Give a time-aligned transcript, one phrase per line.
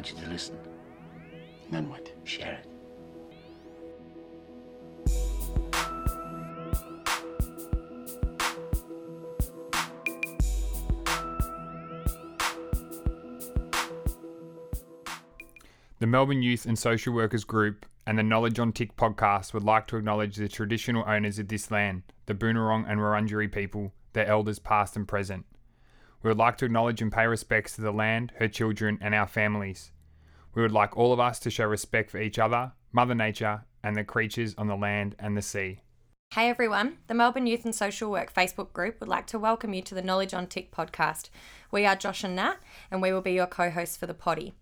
[0.00, 0.56] want you to listen.
[1.70, 2.10] Then what?
[2.24, 2.66] Share it.
[15.98, 19.86] The Melbourne Youth and Social Workers Group and the Knowledge on Tick podcast would like
[19.88, 24.58] to acknowledge the traditional owners of this land, the Boonwurrung and Wurundjeri people, their elders
[24.58, 25.44] past and present.
[26.22, 29.26] We would like to acknowledge and pay respects to the land, her children, and our
[29.26, 29.90] families.
[30.54, 33.96] We would like all of us to show respect for each other, Mother Nature, and
[33.96, 35.80] the creatures on the land and the sea.
[36.34, 39.80] Hey everyone, the Melbourne Youth and Social Work Facebook group would like to welcome you
[39.80, 41.30] to the Knowledge on Tick podcast.
[41.70, 42.56] We are Josh and Nat,
[42.90, 44.52] and we will be your co hosts for the potty.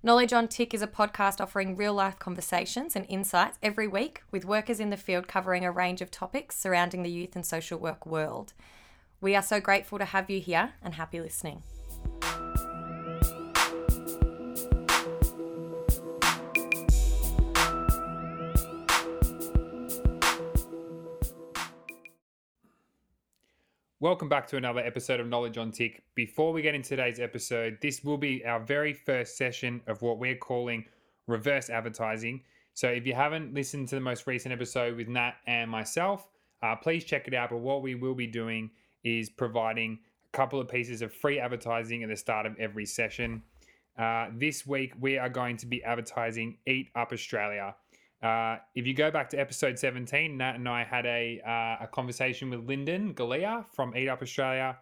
[0.00, 4.44] Knowledge on Tick is a podcast offering real life conversations and insights every week with
[4.44, 8.06] workers in the field covering a range of topics surrounding the youth and social work
[8.06, 8.52] world.
[9.24, 11.62] We are so grateful to have you here and happy listening.
[23.98, 26.02] Welcome back to another episode of Knowledge on Tick.
[26.14, 30.18] Before we get into today's episode, this will be our very first session of what
[30.18, 30.84] we're calling
[31.26, 32.42] reverse advertising.
[32.74, 36.28] So if you haven't listened to the most recent episode with Nat and myself,
[36.62, 37.48] uh, please check it out.
[37.48, 38.70] But what we will be doing
[39.04, 39.98] is providing
[40.32, 43.42] a couple of pieces of free advertising at the start of every session.
[43.98, 47.76] Uh, this week, we are going to be advertising Eat Up Australia.
[48.22, 51.88] Uh, if you go back to episode 17, Nat and I had a, uh, a
[51.92, 54.78] conversation with Lyndon Galea from Eat Up Australia,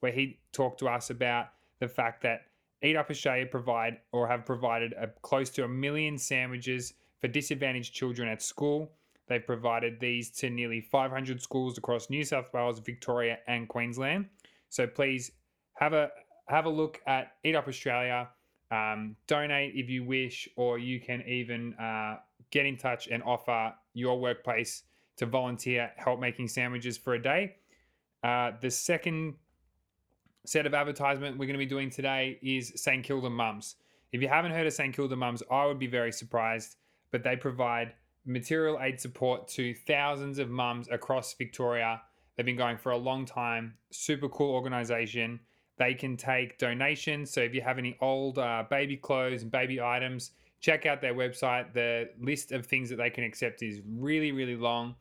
[0.00, 1.46] where he talked to us about
[1.80, 2.42] the fact that
[2.82, 7.94] Eat Up Australia provide or have provided a, close to a million sandwiches for disadvantaged
[7.94, 8.92] children at school.
[9.28, 14.26] They've provided these to nearly 500 schools across New South Wales, Victoria, and Queensland.
[14.68, 15.32] So please
[15.74, 16.10] have a
[16.48, 18.28] have a look at Eat Up Australia.
[18.70, 22.16] Um, donate if you wish, or you can even uh,
[22.50, 24.84] get in touch and offer your workplace
[25.16, 27.56] to volunteer help making sandwiches for a day.
[28.24, 29.34] Uh, the second
[30.44, 33.76] set of advertisement we're going to be doing today is St Kilda Mums.
[34.12, 36.76] If you haven't heard of St Kilda Mums, I would be very surprised,
[37.10, 37.94] but they provide
[38.24, 42.00] material aid support to thousands of mums across Victoria.
[42.36, 43.74] They've been going for a long time.
[43.90, 45.40] Super cool organization.
[45.78, 47.32] They can take donations.
[47.32, 51.14] So if you have any old uh, baby clothes and baby items, check out their
[51.14, 51.72] website.
[51.72, 54.94] The list of things that they can accept is really, really long.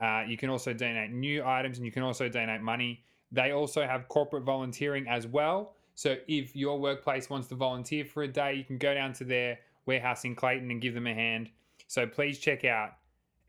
[0.00, 3.02] Uh, you can also donate new items and you can also donate money.
[3.32, 5.74] They also have corporate volunteering as well.
[5.94, 9.24] So if your workplace wants to volunteer for a day, you can go down to
[9.24, 11.48] their warehouse in Clayton and give them a hand.
[11.86, 12.92] So please check out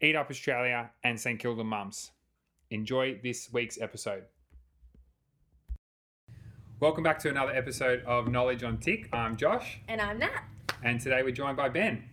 [0.01, 2.11] Eat Up Australia and St Kilda Mums.
[2.69, 4.23] Enjoy this week's episode.
[6.79, 9.09] Welcome back to another episode of Knowledge on Tick.
[9.11, 10.43] I'm Josh, And I'm Nat.
[10.83, 12.03] and today we're joined by Ben.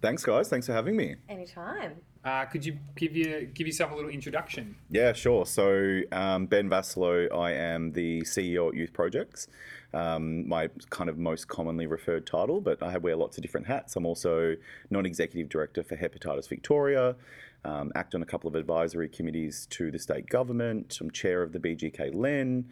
[0.00, 0.48] Thanks, guys.
[0.48, 1.16] Thanks for having me.
[1.28, 1.96] Anytime.
[2.24, 4.76] Uh, could you give you give yourself a little introduction?
[4.90, 5.46] Yeah, sure.
[5.46, 9.48] So, um, Ben Vassallo, I am the CEO at Youth Projects.
[9.92, 13.96] Um, my kind of most commonly referred title, but I wear lots of different hats.
[13.96, 14.56] I'm also
[14.90, 17.16] non executive director for Hepatitis Victoria,
[17.64, 20.98] um, act on a couple of advisory committees to the state government.
[21.00, 22.66] I'm chair of the BGK LEN.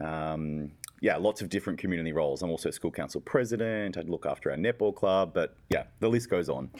[0.00, 2.42] Um, yeah, lots of different community roles.
[2.42, 3.98] I'm also school council president.
[3.98, 6.70] I look after our netball club, but yeah, the list goes on.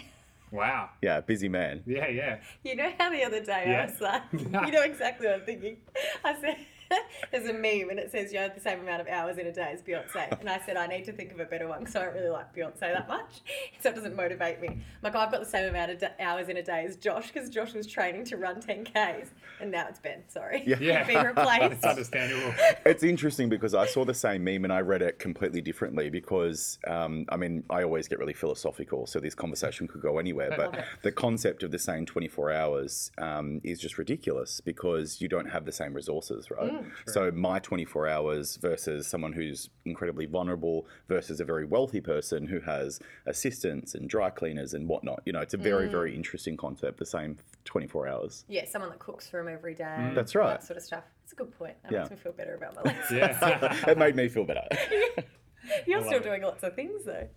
[0.52, 0.90] Wow.
[1.02, 1.82] Yeah, busy man.
[1.86, 2.38] Yeah, yeah.
[2.62, 3.82] You know how the other day Yeah.
[3.82, 5.78] I was like, you know exactly what I'm thinking.
[6.24, 6.56] I said,
[7.30, 9.52] there's a meme and it says you have the same amount of hours in a
[9.52, 10.38] day as Beyonce.
[10.40, 12.28] And I said, I need to think of a better one because I don't really
[12.30, 13.40] like Beyonce that much.
[13.80, 14.68] So it doesn't motivate me.
[14.68, 16.96] I'm like, oh, I've got the same amount of d- hours in a day as
[16.96, 19.26] Josh because Josh was training to run 10Ks.
[19.60, 20.62] And now it's Ben, sorry.
[20.66, 20.76] Yeah.
[20.82, 21.04] Yeah.
[21.04, 21.72] Been replaced.
[21.74, 22.52] It's understandable.
[22.84, 26.78] it's interesting because I saw the same meme and I read it completely differently because,
[26.86, 30.50] um, I mean, I always get really philosophical, so this conversation could go anywhere.
[30.50, 35.28] love But the concept of the same 24 hours um, is just ridiculous because you
[35.28, 36.81] don't have the same resources, right?
[37.06, 42.60] So my 24 hours versus someone who's incredibly vulnerable versus a very wealthy person who
[42.60, 45.22] has assistants and dry cleaners and whatnot.
[45.24, 45.90] You know, it's a very, mm.
[45.90, 48.44] very interesting concept, the same 24 hours.
[48.48, 49.84] Yeah, someone that cooks for him every day.
[49.84, 50.14] Mm.
[50.14, 50.60] That's right.
[50.60, 51.04] That sort of stuff.
[51.24, 51.74] It's a good point.
[51.82, 51.98] That Yeah.
[52.00, 53.10] makes me feel better about my life.
[53.10, 53.84] Yeah.
[53.88, 54.66] it made me feel better.
[55.86, 56.24] You're still it.
[56.24, 57.28] doing lots of things though.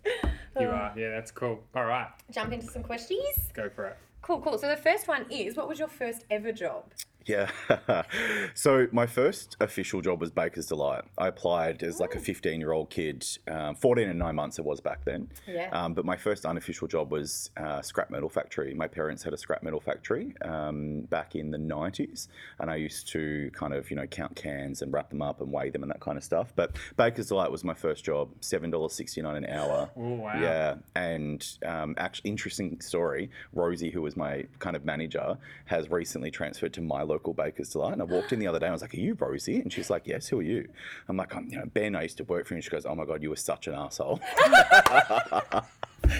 [0.58, 0.92] you are.
[0.96, 1.62] Yeah, that's cool.
[1.74, 2.08] All right.
[2.30, 3.20] Jump into some questions.
[3.54, 3.96] Go for it.
[4.22, 4.58] Cool, cool.
[4.58, 6.92] So the first one is, what was your first ever job?
[7.26, 7.50] Yeah.
[8.54, 11.02] so my first official job was Baker's Delight.
[11.18, 14.64] I applied as like a 15 year old kid, um, 14 and nine months it
[14.64, 15.28] was back then.
[15.46, 15.68] Yeah.
[15.72, 18.72] Um, but my first unofficial job was uh, scrap metal factory.
[18.74, 22.28] My parents had a scrap metal factory um, back in the 90s,
[22.60, 25.52] and I used to kind of you know count cans and wrap them up and
[25.52, 26.52] weigh them and that kind of stuff.
[26.54, 29.90] But Baker's Delight was my first job, seven dollars sixty nine an hour.
[29.96, 30.40] Oh, wow.
[30.40, 33.30] Yeah, and um, actually, interesting story.
[33.52, 37.92] Rosie, who was my kind of manager, has recently transferred to my local Baker's Delight.
[37.94, 38.66] And I walked in the other day.
[38.66, 40.68] and I was like, "Are you Rosie?" And she's like, "Yes." Who are you?
[41.08, 41.94] I'm like, "I'm you know Ben.
[41.96, 43.66] I used to work for you." And she goes, "Oh my god, you were such
[43.66, 44.20] an asshole."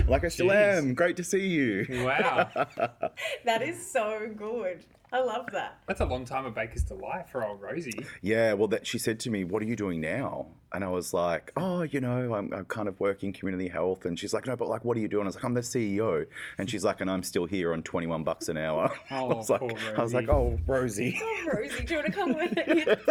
[0.09, 0.79] like I still Jeez.
[0.79, 0.95] am.
[0.95, 1.87] Great to see you.
[2.05, 2.49] Wow.
[3.45, 4.81] That is so good.
[5.17, 5.79] I love that.
[5.89, 8.05] That's a long time of Baker's Delight for old Rosie.
[8.21, 11.15] Yeah, well, that she said to me, "What are you doing now?" And I was
[11.15, 14.57] like, "Oh, you know, I'm, I'm kind of working community health." And she's like, "No,
[14.57, 16.27] but like, what are you doing?" I was like, "I'm the CEO."
[16.59, 19.49] And she's like, "And I'm still here on 21 bucks an hour." I Oh, was
[19.49, 22.57] like, poor I was like, "Oh, Rosie." Oh, Rosie, do you want to come with
[22.57, 22.85] me?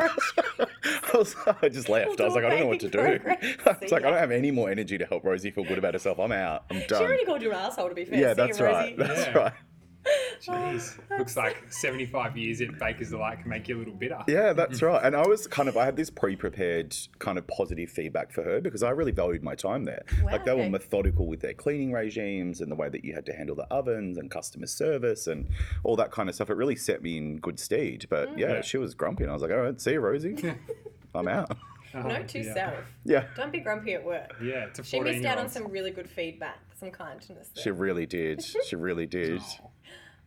[1.13, 2.21] I, was, I just left.
[2.21, 2.97] I was like, I don't know what to do.
[2.99, 3.23] We'll do
[3.65, 5.93] I was like, I don't have any more energy to help Rosie feel good about
[5.93, 6.19] herself.
[6.19, 6.65] I'm out.
[6.69, 6.99] I'm done.
[6.99, 8.19] she already called you an asshole, to be fair.
[8.19, 8.73] yeah, See you, that's Rosie.
[8.73, 8.97] right.
[8.97, 9.37] That's Yeah.
[9.37, 9.53] right.
[10.41, 10.99] Jeez.
[11.11, 14.19] Oh, Looks like 75 years at Baker's Delight can make you a little bitter.
[14.27, 15.03] Yeah, that's right.
[15.03, 18.43] And I was kind of, I had this pre prepared kind of positive feedback for
[18.43, 20.03] her because I really valued my time there.
[20.23, 23.25] Wow, like they were methodical with their cleaning regimes and the way that you had
[23.27, 25.47] to handle the ovens and customer service and
[25.83, 26.49] all that kind of stuff.
[26.49, 28.05] It really set me in good stead.
[28.09, 28.39] But mm.
[28.39, 28.61] yeah, Yeah.
[28.61, 30.55] she was grumpy and I was like, all right, see you, Rosie.
[31.15, 31.57] I'm out.
[31.95, 32.23] Oh, Note uh-huh.
[32.27, 32.53] to yeah.
[32.53, 32.73] self.
[33.05, 33.23] Yeah.
[33.37, 34.35] Don't be grumpy at work.
[34.43, 37.63] Yeah, it's a She missed out on some really good feedback, some kindness there.
[37.63, 38.43] She really did.
[38.65, 39.41] She really did.
[39.41, 39.69] Oh,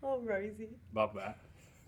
[0.03, 0.69] Rosie.
[0.95, 1.39] Love that.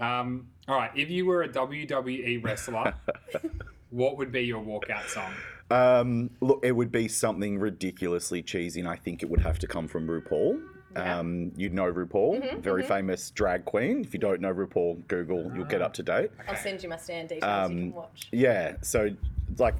[0.04, 2.94] Um, all right, if you were a WWE wrestler,
[3.90, 5.32] what would be your walkout song?
[5.70, 9.66] Um, look, it would be something ridiculously cheesy, and I think it would have to
[9.66, 10.60] come from RuPaul.
[10.96, 11.18] Yeah.
[11.20, 14.00] Um, you'd know RuPaul, very famous drag queen.
[14.02, 16.30] If you don't know RuPaul, Google, you'll get up to date.
[16.48, 18.28] I'll send you my Stan details you Um, can watch.
[18.32, 19.10] Yeah, so
[19.58, 19.76] like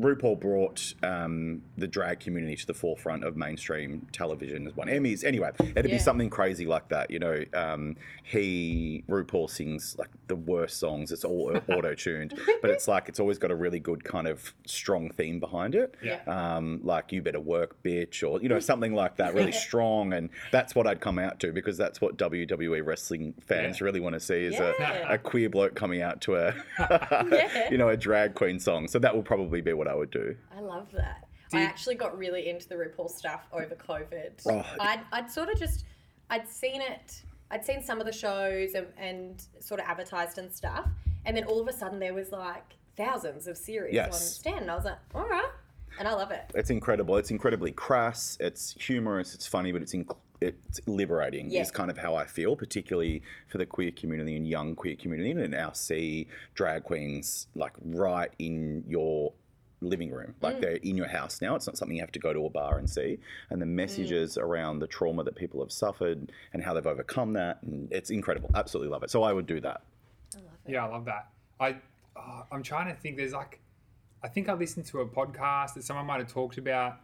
[0.00, 5.24] RuPaul brought um, the drag community to the forefront of mainstream television as won Emmys.
[5.24, 5.96] Anyway, it'd Yeah.
[5.96, 7.10] be something crazy like that.
[7.10, 11.12] You know, um, he RuPaul sings like the worst songs.
[11.12, 14.54] It's all auto tuned, but it's like it's always got a really good kind of
[14.66, 15.94] strong theme behind it.
[16.02, 16.20] Yeah.
[16.26, 20.12] Um, like you better work, bitch, or you know something like that, really strong.
[20.12, 23.84] And that's what I'd come out to because that's what WWE wrestling fans Yeah.
[23.84, 25.08] really want to see is Yeah.
[25.10, 27.70] a, a queer bloke coming out to a Yeah.
[27.70, 28.88] you know, a drag queen song.
[28.88, 30.36] So that will probably be what I would do.
[30.56, 31.26] I love that.
[31.52, 34.40] I actually got really into the RuPaul stuff over COVID.
[34.46, 34.64] Oh.
[34.78, 35.84] I'd, I'd sort of just,
[36.30, 40.52] I'd seen it, I'd seen some of the shows and, and sort of advertised and
[40.52, 40.86] stuff.
[41.26, 44.36] And then all of a sudden there was like thousands of series on Yes.
[44.36, 44.58] Stan.
[44.58, 45.50] And I was like, all right.
[45.98, 46.44] And I love it.
[46.54, 47.16] It's incredible.
[47.16, 48.36] It's incredibly crass.
[48.38, 49.34] It's humorous.
[49.34, 51.50] It's funny, but it's inc- it's liberating.
[51.50, 51.62] Yeah.
[51.62, 55.32] Is kind of how I feel, particularly for the queer community and young queer community,
[55.32, 59.32] and now see drag queens like right in your
[59.82, 60.60] living room like Mm.
[60.60, 62.76] they're in your house now it's not something you have to go to a bar
[62.78, 63.18] and see
[63.48, 63.70] and the Mm.
[63.70, 68.10] messages around the trauma that people have suffered and how they've overcome that and it's
[68.10, 69.82] incredible absolutely love it so i would do that
[70.34, 70.70] I love it.
[70.72, 71.28] Yeah, I love that.
[71.58, 71.76] I
[72.16, 73.16] uh, I'm trying to think.
[73.16, 73.58] There's like,
[74.22, 76.98] I think I listened to a podcast that someone might have talked about.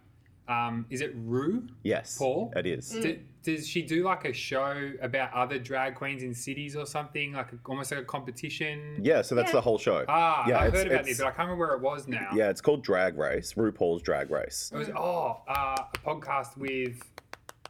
[0.49, 1.67] Um, is it Rue?
[1.82, 2.52] yes Paul?
[2.55, 6.75] it is D- does she do like a show about other drag queens in cities
[6.75, 8.98] or something, like a, almost like a competition?
[9.02, 9.52] yeah so that's Yeah.
[9.52, 11.81] the whole show Ah, yeah I've heard about this, but I can't remember where it
[11.81, 12.31] was now.
[12.34, 14.70] Yeah, it's called Drag Race, RuPaul's Drag Race.
[14.75, 16.96] It was oh uh, a podcast with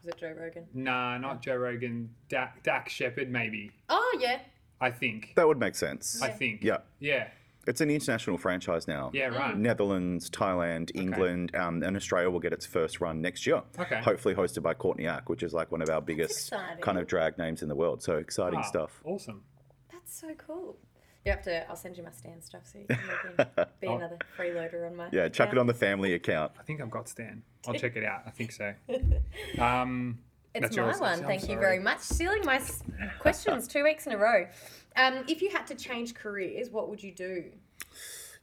[0.03, 0.65] Is it Joe Rogan?
[0.73, 3.71] nah, not Joe Rogan, Dax, Dax Shepard maybe.
[3.91, 4.39] Oh, yeah.
[4.81, 5.33] I think.
[5.37, 6.21] That would make sense.
[6.23, 6.63] I think.
[6.63, 7.29] Yeah, Yeah.
[7.67, 9.11] It's an international franchise now.
[9.13, 9.27] Yeah.
[9.27, 9.57] Right.
[9.57, 13.63] Netherlands, Thailand, England, um, and Australia will get its first run next year.
[13.79, 14.01] Okay.
[14.01, 16.81] Hopefully hosted by Courtney Act, which is like one of our biggest exciting.
[16.83, 18.03] kind of drag names in the world.
[18.03, 19.01] So exciting Ah, stuff.
[19.05, 19.43] Awesome.
[19.93, 20.79] That's so cool.
[21.25, 22.99] You have to, I'll send you my Stan stuff so you can
[23.37, 23.97] maybe be Oh.
[23.97, 25.09] another freeloader on my.
[25.11, 26.53] Yeah, chuck it on the family account.
[26.61, 27.43] I think I've got Stan.
[27.67, 28.23] I'll check it out.
[28.27, 28.75] I think so.
[29.59, 30.21] Um,
[30.55, 31.19] It's That's my yours, one.
[31.19, 31.61] I'm Thank you sorry.
[31.61, 31.99] very much.
[31.99, 32.83] Stealing my s-
[33.19, 34.47] questions two weeks in a row.
[34.97, 37.45] Um, if you had to change careers, what would you do?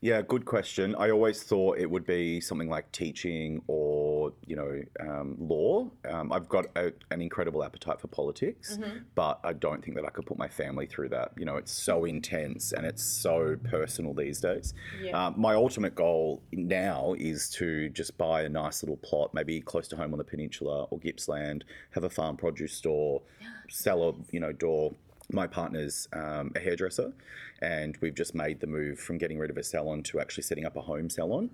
[0.04, 0.94] Yeah, good question.
[0.96, 5.90] I always thought it would be something like teaching or, you know, um, law.
[6.06, 8.78] Um, I've got a, an incredible appetite for politics,
[9.14, 11.32] but I don't think that I could put my family through that.
[11.38, 14.74] You know, it's so intense and it's so personal these days.
[15.02, 15.28] Yeah.
[15.28, 19.88] Um, my ultimate goal now is to just buy a nice little plot, maybe close
[19.88, 23.22] to home on the peninsula or Gippsland, have a farm produce store,
[23.70, 24.92] sell a, you know, door
[25.32, 27.12] my partner's um, a hairdresser,
[27.60, 30.64] and we've just made the move from getting rid of a salon to actually setting
[30.64, 31.50] up a home salon.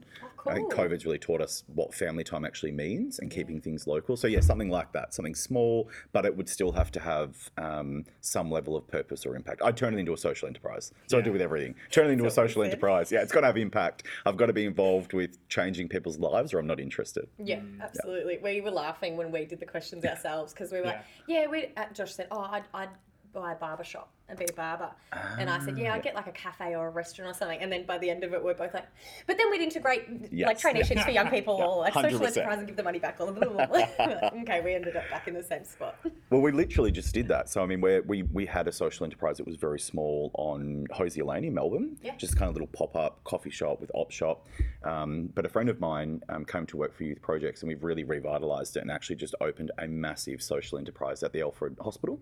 [0.46, 0.84] I think cool.
[0.84, 4.16] COVID's really taught us what family time actually means and keeping things local.
[4.16, 8.04] So yeah, something like that, something small, but it would still have to have um,
[8.20, 9.60] some level of purpose or impact.
[9.62, 10.92] I'd turn it into a social enterprise.
[11.08, 11.74] So I do with everything.
[11.90, 13.12] Turn it into a That's what we social enterprise.
[13.12, 14.04] Yeah, it's got to have impact.
[14.24, 17.28] I've got to be involved with changing people's lives, or I'm not interested.
[17.38, 18.38] Yeah, absolutely.
[18.42, 21.68] We were laughing when we did the questions ourselves because we were like, yeah, we.
[21.76, 22.88] Uh, Josh said, oh, I'd, I'd
[23.32, 24.90] buy a barber shop and be a barber,
[25.38, 27.58] and I said, yeah, I'd get like a cafe or a restaurant or something.
[27.60, 28.86] And then by the end of it, we're both like,
[29.26, 32.76] but then we'd integrate like traineeships for young people or like social enterprise and give
[32.76, 33.18] the money back.
[33.18, 34.30] Blah, blah, blah, blah.
[34.42, 35.96] okay, we ended up back in the same spot.
[36.30, 37.48] Well, we literally just did that.
[37.48, 40.86] So, I mean, we're, we we had a social enterprise that was very small on
[40.92, 42.14] Hosier Lane in Melbourne, Yeah.
[42.16, 44.46] just kind of little pop up coffee shop with op shop.
[44.84, 47.82] Um, but a friend of mine um, came to work for Youth Projects, and we've
[47.82, 52.20] really revitalised it and actually just opened a massive social enterprise at the Alfred Hospital.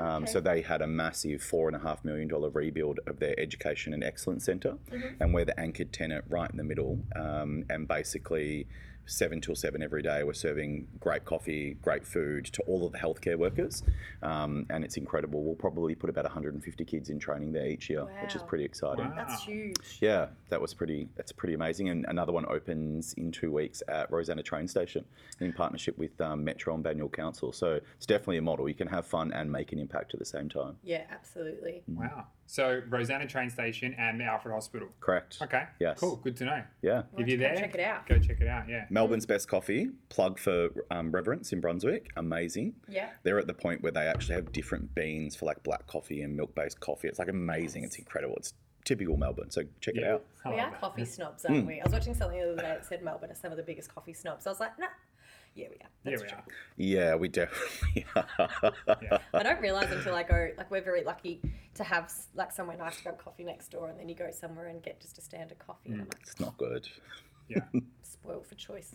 [0.00, 3.38] Um, So they had a massive four and a half million dollar rebuild of their
[3.38, 4.78] education and excellence center,
[5.20, 8.66] and we're the anchored tenant right in the middle, um, and basically.
[9.06, 10.22] Seven till seven every day.
[10.22, 13.82] We're serving great coffee, great food to all of the healthcare workers,
[14.22, 15.42] um, and it's incredible.
[15.42, 19.06] We'll probably put about 150 kids in training there each year, which is pretty exciting.
[19.06, 19.14] Wow.
[19.16, 19.98] That's huge.
[20.00, 21.08] Yeah, that was pretty.
[21.16, 21.88] That's pretty amazing.
[21.88, 25.04] And another one opens in two weeks at Rosanna train station
[25.40, 27.52] in partnership with um, Metro and Banyule Council.
[27.52, 28.68] So it's definitely a model.
[28.68, 30.76] You can have fun and make an impact at the same time.
[30.84, 31.82] Yeah, absolutely.
[31.88, 32.26] Wow.
[32.46, 34.88] So Rosanna train station and the Alfred Hospital.
[35.00, 35.38] Correct.
[35.40, 35.64] Okay.
[35.80, 35.98] Yes.
[35.98, 36.16] Cool.
[36.16, 36.62] Good to know.
[36.82, 37.02] Yeah.
[37.16, 38.06] If you're there, check it out.
[38.06, 38.68] Go check it out.
[38.68, 38.86] Yeah.
[38.90, 39.88] Melbourne's best coffee.
[40.08, 42.10] Plug for um, Reverence in Brunswick.
[42.16, 42.74] Amazing.
[42.88, 43.10] Yeah.
[43.22, 46.36] They're at the point where they actually have different beans for like black coffee and
[46.36, 47.08] milk based coffee.
[47.08, 47.84] It's like amazing.
[47.84, 48.36] It's incredible.
[48.36, 49.50] It's typical Melbourne.
[49.50, 50.24] So check it out.
[50.44, 51.80] I We are coffee snobs, aren't we?
[51.80, 53.94] I was watching something the other day that said Melbourne are some of the biggest
[53.94, 54.46] coffee snobs.
[54.46, 54.86] I was like, nah.
[55.54, 55.88] Yeah, we are.
[56.04, 56.36] Yeah, we true.
[56.36, 56.44] are.
[56.76, 58.72] Yeah, we definitely are.
[59.02, 59.18] Yeah.
[59.34, 61.40] I don't realize until I go, like, we're very lucky
[61.74, 64.68] to have like somewhere nice to grab coffee next door, and then you go somewhere
[64.68, 66.00] and get just a standard coffee, and mm.
[66.02, 66.88] I'm like, It's not good.
[67.48, 67.60] Yeah.
[68.02, 68.94] spoiled for choice.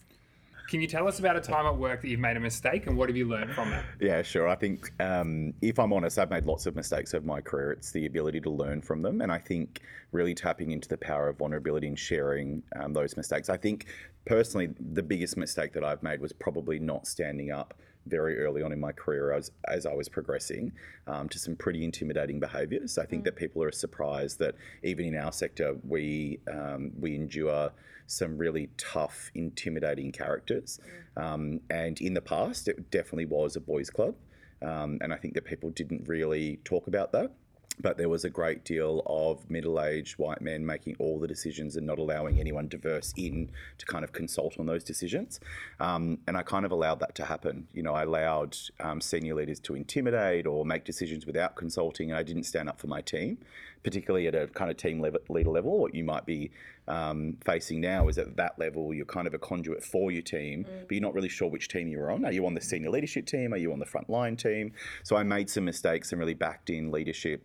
[0.68, 2.98] Can you tell us about a time at work that you've made a mistake and
[2.98, 3.86] what have you learned from it?
[4.02, 4.50] Yeah, sure.
[4.50, 7.72] I think um, if I'm honest, I've made lots of mistakes over my career.
[7.72, 9.82] It's the ability to learn from them, and I think
[10.12, 13.50] really tapping into the power of vulnerability and sharing um, those mistakes.
[13.50, 13.86] I think
[14.26, 17.74] personally, the biggest mistake that I've made was probably not standing up
[18.08, 20.72] very early on in my career as, as I was progressing
[21.08, 22.98] um, to some pretty intimidating behaviours.
[22.98, 27.72] I think that people are surprised that even in our sector, we um, we endure
[28.08, 30.80] some really tough, intimidating characters.
[31.18, 34.16] Um, and in the past, it definitely was a boys' club.
[34.62, 37.32] Um, and I think that people didn't really talk about that.
[37.80, 41.76] But there was a great deal of middle aged white men making all the decisions
[41.76, 45.40] and not allowing anyone diverse in to kind of consult on those decisions.
[45.80, 47.68] Um, and I kind of allowed that to happen.
[47.74, 52.18] You know, I allowed um, senior leaders to intimidate or make decisions without consulting, and
[52.18, 53.38] I didn't stand up for my team,
[53.84, 55.78] particularly at a kind of team level, leader level.
[55.78, 56.52] What you might be
[56.88, 60.66] um, facing now is at that level, you're kind of a conduit for your team,
[60.88, 62.26] but you're not really sure which team you're on.
[62.26, 63.54] Are you on the senior leadership team?
[63.54, 64.72] Are you on the front line team?
[65.04, 67.44] So I made some mistakes and really backed in leadership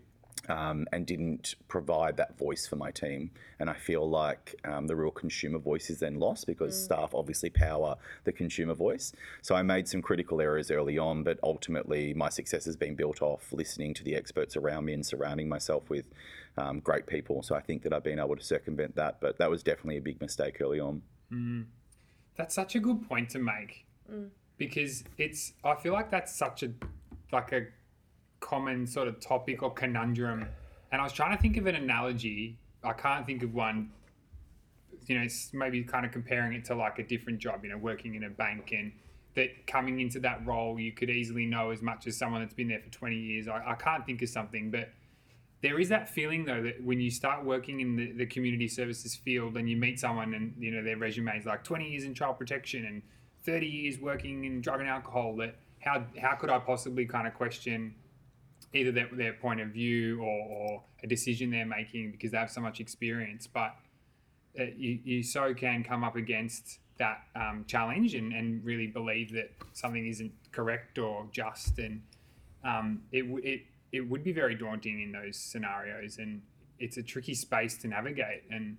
[0.49, 3.31] um, and didn't provide that voice for my team.
[3.59, 7.51] And I feel like um, the real consumer voice is then lost because staff obviously
[7.51, 9.13] power the consumer voice.
[9.41, 13.23] So I made some critical errors early on, but ultimately my success has been built
[13.23, 16.07] off listening to the experts around me and surrounding myself with
[16.57, 17.43] um, great people.
[17.43, 20.03] So I think that I've been able to circumvent that, but that was definitely a
[20.03, 21.03] big mistake early on.
[22.37, 23.87] That's such a good point to make
[24.59, 25.53] because it's.
[25.65, 26.71] I feel like that's such a
[27.31, 27.67] like a
[28.43, 30.47] common sort of topic or conundrum,
[30.91, 32.59] and I was trying to think of an analogy.
[32.85, 33.91] I can't think of one.
[35.07, 37.65] You know, it's maybe kind of comparing it to like a different job.
[37.65, 38.93] You know, working in a bank and
[39.35, 42.69] that coming into that role, you could easily know as much as someone that's been
[42.69, 43.49] there for twenty years.
[43.49, 44.91] I, I can't think of something, but
[45.63, 49.15] there is that feeling though that when you start working in the, the community services
[49.15, 52.15] field and you meet someone and you know their resume is like 20 years in
[52.15, 53.03] child protection and
[53.45, 57.35] 30 years working in drug and alcohol that how how could i possibly kind of
[57.35, 57.95] question
[58.75, 62.51] either their, their point of view or, or a decision they're making because they have
[62.51, 63.77] so much experience but
[64.59, 69.33] uh, you, you so can come up against that um, challenge and, and really believe
[69.33, 71.79] that something isn't correct or just.
[71.79, 72.03] And
[72.65, 73.63] um, it, it
[73.93, 76.41] it would be very daunting in those scenarios and
[76.79, 78.45] it's a tricky space to navigate.
[78.51, 78.77] And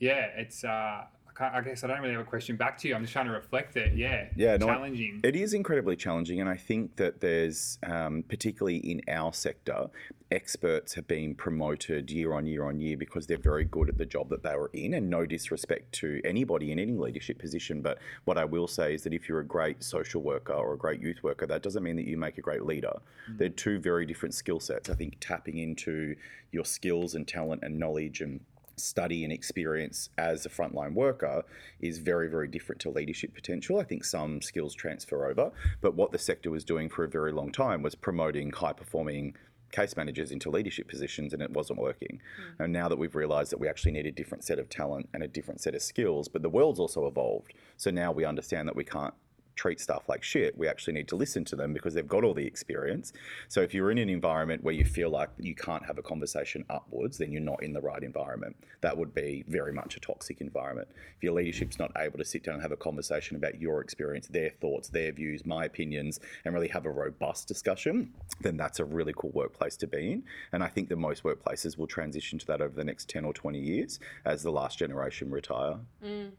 [0.00, 1.04] yeah it's uh,
[1.40, 2.94] I guess I don't really have a question back to you.
[2.94, 3.96] I'm just trying to reflect it.
[3.96, 4.26] Yeah.
[4.36, 5.20] Yeah, no, challenging.
[5.22, 9.86] It is incredibly challenging, and I think that there's, um, particularly in our sector,
[10.30, 14.04] experts have been promoted year on year on year because they're very good at the
[14.04, 14.94] job that they were in.
[14.94, 19.04] And no disrespect to anybody in any leadership position, but what I will say is
[19.04, 21.96] that if you're a great social worker or a great youth worker, that doesn't mean
[21.96, 22.92] that you make a great leader.
[23.28, 24.90] They're two very different skill sets.
[24.90, 26.16] I think tapping into
[26.50, 28.40] your skills and talent and knowledge and
[28.78, 31.44] study and experience as a frontline worker
[31.80, 33.78] is very, very different to leadership potential.
[33.78, 37.32] I think some skills transfer over, but what the sector was doing for a very
[37.32, 39.34] long time was promoting high performing
[39.70, 42.20] case managers into leadership positions and it wasn't working.
[42.36, 42.62] Hmm.
[42.62, 45.22] And now that we've realized that we actually need a different set of talent and
[45.22, 47.52] a different set of skills, but the world's also evolved.
[47.76, 49.14] So now we understand that we can't
[49.58, 50.56] treat stuff like shit.
[50.56, 53.12] We actually need to listen to them because they've got all the experience.
[53.48, 56.64] So if you're in an environment where you feel like you can't have a conversation
[56.70, 58.56] upwards, then you're not in the right environment.
[58.80, 60.88] That would be very much a toxic environment.
[61.16, 64.28] If your leadership's not able to sit down and have a conversation about your experience,
[64.28, 68.84] their thoughts, their views, my opinions, and really have a robust discussion, then that's a
[68.84, 70.22] really cool workplace to be in.
[70.52, 73.32] And I think that most workplaces will transition to that over the next 10 or
[73.32, 75.78] 20 years as the last generation retire.
[76.04, 76.30] Mm.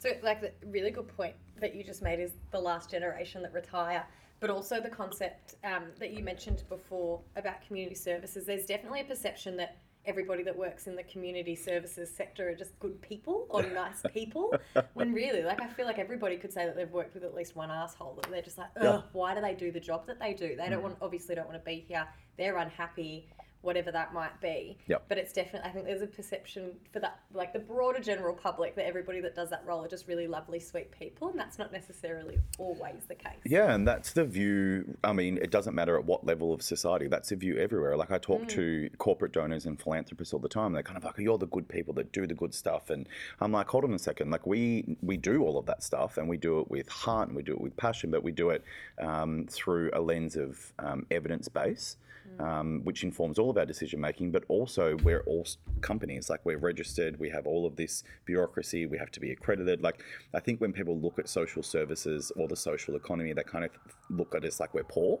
[0.00, 3.52] So, like, the really good point that you just made is the last generation that
[3.52, 4.02] retire,
[4.40, 8.46] but also the concept um, that you mentioned before about community services.
[8.46, 9.76] There's definitely a perception that
[10.06, 14.54] everybody that works in the community services sector are just good people or nice people,
[14.94, 17.54] when really, like, I feel like everybody could say that they've worked with at least
[17.54, 19.00] one asshole that they're just like, ugh, Yeah.
[19.12, 20.56] why do they do the job that they do?
[20.56, 22.08] They don't want, obviously, don't want to be here.
[22.38, 23.28] They're unhappy.
[23.62, 25.04] Whatever that might be, Yep.
[25.08, 25.68] but it's definitely.
[25.68, 29.34] I think there's a perception for that, like the broader general public, that everybody that
[29.34, 33.14] does that role are just really lovely, sweet people, and that's not necessarily always the
[33.14, 33.34] case.
[33.44, 34.96] Yeah, and that's the view.
[35.04, 37.06] I mean, it doesn't matter at what level of society.
[37.06, 37.96] That's a view everywhere.
[37.96, 40.72] Like I talk to corporate donors and philanthropists all the time.
[40.72, 43.06] They're kind of like, "You're the good people that do the good stuff," and
[43.40, 44.30] I'm like, "Hold on a second.
[44.30, 47.36] Like we we do all of that stuff, and we do it with heart and
[47.36, 48.64] we do it with passion, but we do it
[48.98, 51.98] um, through a lens of um, evidence base."
[52.38, 55.46] Um, which informs all of our decision making, but also we're all
[55.82, 56.30] companies.
[56.30, 59.82] Like we're registered, we have all of this bureaucracy, we have to be accredited.
[59.82, 63.66] Like I think when people look at social services or the social economy, they kind
[63.66, 63.72] of
[64.08, 65.20] look at us like we're poor.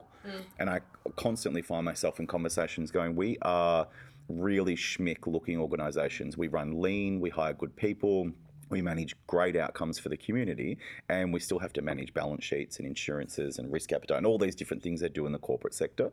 [0.58, 0.80] And I
[1.16, 3.86] constantly find myself in conversations going, we are
[4.28, 6.38] really schmick looking organizations.
[6.38, 8.30] We run lean, we hire good people.
[8.70, 12.78] We manage great outcomes for the community, and we still have to manage balance sheets
[12.78, 15.74] and insurances and risk appetite and all these different things they do in the corporate
[15.74, 16.10] sector.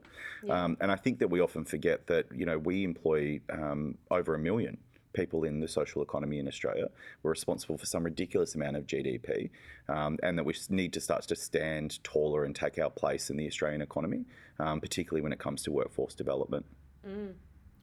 [0.50, 4.34] Um, and I think that we often forget that you know we employ um, over
[4.34, 4.78] a million
[5.14, 6.88] people in the social economy in Australia.
[7.24, 9.50] We're responsible for some ridiculous amount of GDP,
[9.88, 13.38] um, and that we need to start to stand taller and take our place in
[13.38, 14.26] the Australian economy,
[14.60, 16.66] um, particularly when it comes to workforce development.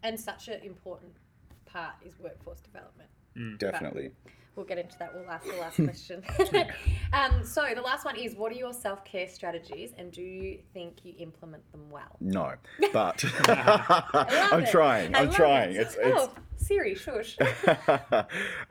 [0.02, 1.16] And such an important
[1.64, 3.10] part is workforce development.
[3.58, 4.10] Definitely.
[4.56, 5.14] We'll get into that.
[5.14, 6.22] We'll ask the last question.
[7.12, 10.58] um, so the last one is: What are your self care strategies, and do you
[10.72, 12.16] think you implement them well?
[12.20, 12.54] No,
[12.92, 15.14] but I'm trying.
[15.14, 15.70] I'm trying.
[15.70, 15.78] it.
[15.78, 17.36] It's, it's oh, Siri, shush.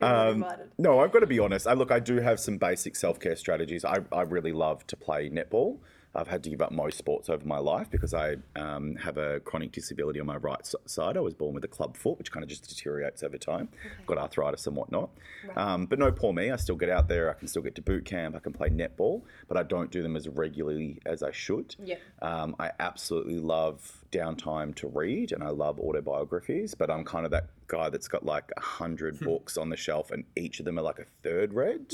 [0.01, 0.45] um,
[0.77, 1.67] no, I've got to be honest.
[1.67, 3.83] I look, I do have some basic self care strategies.
[3.83, 5.77] I, I really love to play netball.
[6.15, 9.39] I've had to give up most sports over my life because I um, have a
[9.39, 11.17] chronic disability on my right side.
[11.17, 13.69] I was born with a club foot, which kind of just deteriorates over time.
[14.05, 15.09] Got arthritis and whatnot.
[15.55, 16.51] Um, but no, poor me.
[16.51, 17.29] I still get out there.
[17.29, 18.35] I can still get to boot camp.
[18.35, 21.75] I can play netball, but I don't do them as regularly as I should.
[21.83, 21.99] Yep.
[22.21, 27.31] Um, I absolutely love downtime to read and I love autobiographies, but I'm kind of
[27.31, 30.77] that guy that's got like a hundred books on the shelf and each of them
[30.77, 31.91] are like a third read.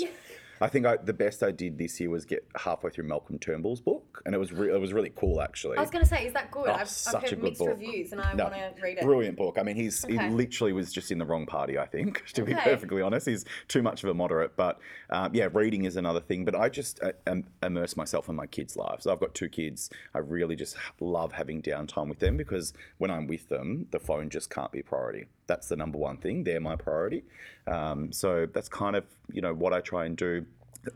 [0.61, 3.81] I think I, the best I did this year was get halfway through Malcolm Turnbull's
[3.81, 5.77] book, and it was re- it was really cool actually.
[5.77, 6.67] I was going to say, is that good?
[6.67, 7.69] Oh, I've, I've such a heard good mixed book.
[7.69, 9.03] reviews, and I No, want to read it.
[9.03, 9.57] Brilliant book.
[9.59, 10.17] I mean, he's Okay.
[10.17, 11.77] he literally was just in the wrong party.
[11.77, 14.55] I think, to be perfectly honest, he's too much of a moderate.
[14.55, 16.45] But um, yeah, reading is another thing.
[16.45, 19.07] But I just uh, um, immerse myself in my kids' lives.
[19.07, 19.89] I've got two kids.
[20.13, 24.29] I really just love having downtime with them because when I'm with them, the phone
[24.29, 25.25] just can't be a priority.
[25.49, 26.45] That's the number one thing.
[26.45, 27.23] They're my priority.
[27.67, 30.45] Um, so that's kind of you know what I try and do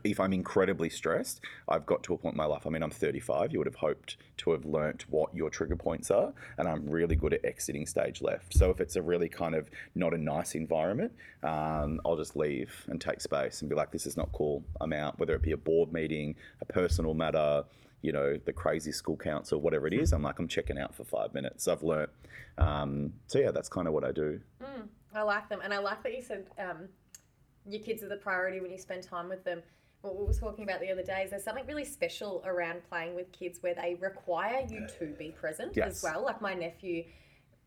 [0.02, 2.66] if I'm incredibly stressed, I've got to a point in my life.
[2.66, 3.52] I mean, I'm 35.
[3.52, 7.16] You would have hoped to have learnt what your trigger points are, and I'm really
[7.16, 8.54] good at exiting stage left.
[8.54, 11.12] So if it's a really kind of not a nice environment,
[11.42, 14.64] um, I'll just leave and take space and be like, "This is not cool.
[14.80, 17.64] I'm out." Whether it be a board meeting, a personal matter,
[18.04, 20.94] you know, the crazy school council, or whatever it is, I'm like, I'm checking out
[20.94, 21.66] for five minutes.
[21.66, 22.10] I've learnt.
[22.58, 24.40] Um, so yeah, that's kind of what I do.
[25.14, 26.88] I like them, and I like that you said um,
[27.66, 29.62] your kids are the priority when you spend time with them.
[30.02, 33.14] What we were talking about the other day is there's something really special around playing
[33.14, 35.92] with kids where they require you to be present Yes.
[35.96, 36.22] as well.
[36.24, 37.04] Like my nephew,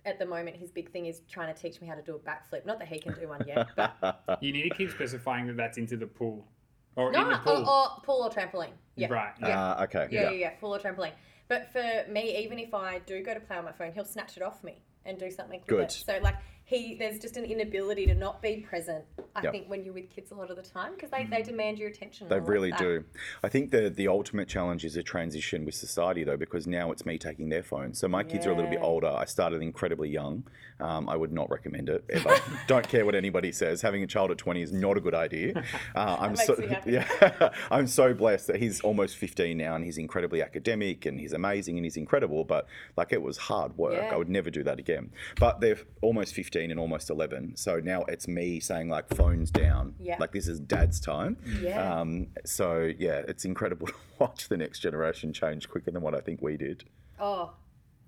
[0.06, 2.20] at the moment his big thing is trying to teach me how to do a
[2.20, 2.64] backflip.
[2.64, 5.80] Not that he can do one yet, but You need to keep specifying that that's
[5.80, 6.46] into the pool
[6.98, 7.70] or no, in the or, pool.
[7.70, 8.74] or pool or trampoline.
[8.96, 9.08] Yeah.
[9.10, 9.34] Right.
[9.40, 9.56] Yeah.
[9.78, 10.08] Ah, okay.
[10.12, 11.14] Yeah, yeah, yeah, full or trampoline.
[11.48, 14.36] But for me, even if I do go to play on my phone, he'll snatch
[14.36, 15.84] it off me and do something with Good.
[15.84, 15.92] it.
[15.92, 16.36] So like
[16.70, 19.06] he, there's just an inability to not be present.
[19.34, 19.52] I Yep.
[19.54, 21.88] think when you're with kids a lot of the time because they, they demand your
[21.88, 22.28] attention.
[22.28, 23.06] They really do.
[23.42, 27.06] I think the the ultimate challenge is a transition with society though, because now it's
[27.06, 28.00] me taking their phones.
[28.00, 29.08] So my kids are a little bit older.
[29.08, 30.44] I started incredibly young.
[30.82, 32.36] Um, I would not recommend it ever.
[32.68, 33.82] Don't care what anybody says.
[33.82, 35.64] Having a child at twenty is not a good idea.
[35.96, 37.08] Uh, I'm so yeah.
[37.72, 41.78] I'm so blessed that he's almost fifteen now and he's incredibly academic and he's amazing
[41.78, 42.44] and he's incredible.
[42.44, 43.94] But like it was hard work.
[43.94, 44.14] Yeah.
[44.14, 45.12] I would never do that again.
[45.40, 47.56] But they're almost fifteen and almost eleven.
[47.56, 49.96] So now it's me saying like phones down.
[50.00, 50.18] Yeah.
[50.20, 51.38] Like this is dad's time.
[51.62, 52.00] Yeah.
[52.00, 56.20] Um, so yeah, it's incredible to watch the next generation change quicker than what I
[56.20, 56.84] think we did.
[57.20, 57.54] Oh,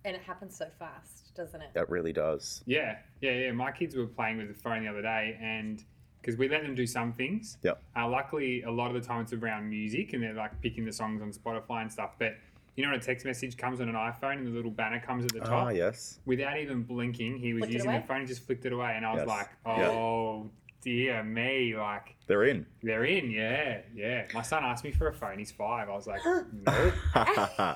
[0.06, 1.70] and it happens so fast, doesn't it?
[1.74, 2.64] That really does.
[2.66, 3.52] Yeah, yeah, yeah.
[3.52, 5.84] My kids were playing with the phone the other day, and
[6.22, 7.58] because we let them do some things.
[7.64, 7.82] Yep.
[7.96, 10.94] Uh, luckily, a lot of the time it's around music, and they're like picking the
[10.94, 12.12] songs on Spotify and stuff.
[12.20, 12.36] But
[12.76, 15.26] you know, when a text message comes on an iPhone and the little banner comes
[15.26, 16.20] at the top, Ah, yes.
[16.26, 19.06] without even blinking, he was Flicked using the phone, he just flicked it away, and
[19.06, 19.28] I was Yes.
[19.28, 19.90] like, Yeah.
[19.90, 20.50] oh
[20.82, 22.16] dear me, like.
[22.30, 22.68] They're in.
[22.84, 24.26] They're in, yeah, yeah.
[24.36, 25.39] My son asked me for a phone.
[25.39, 25.89] He's five.
[25.89, 26.92] I was like, no.
[27.15, 27.76] I-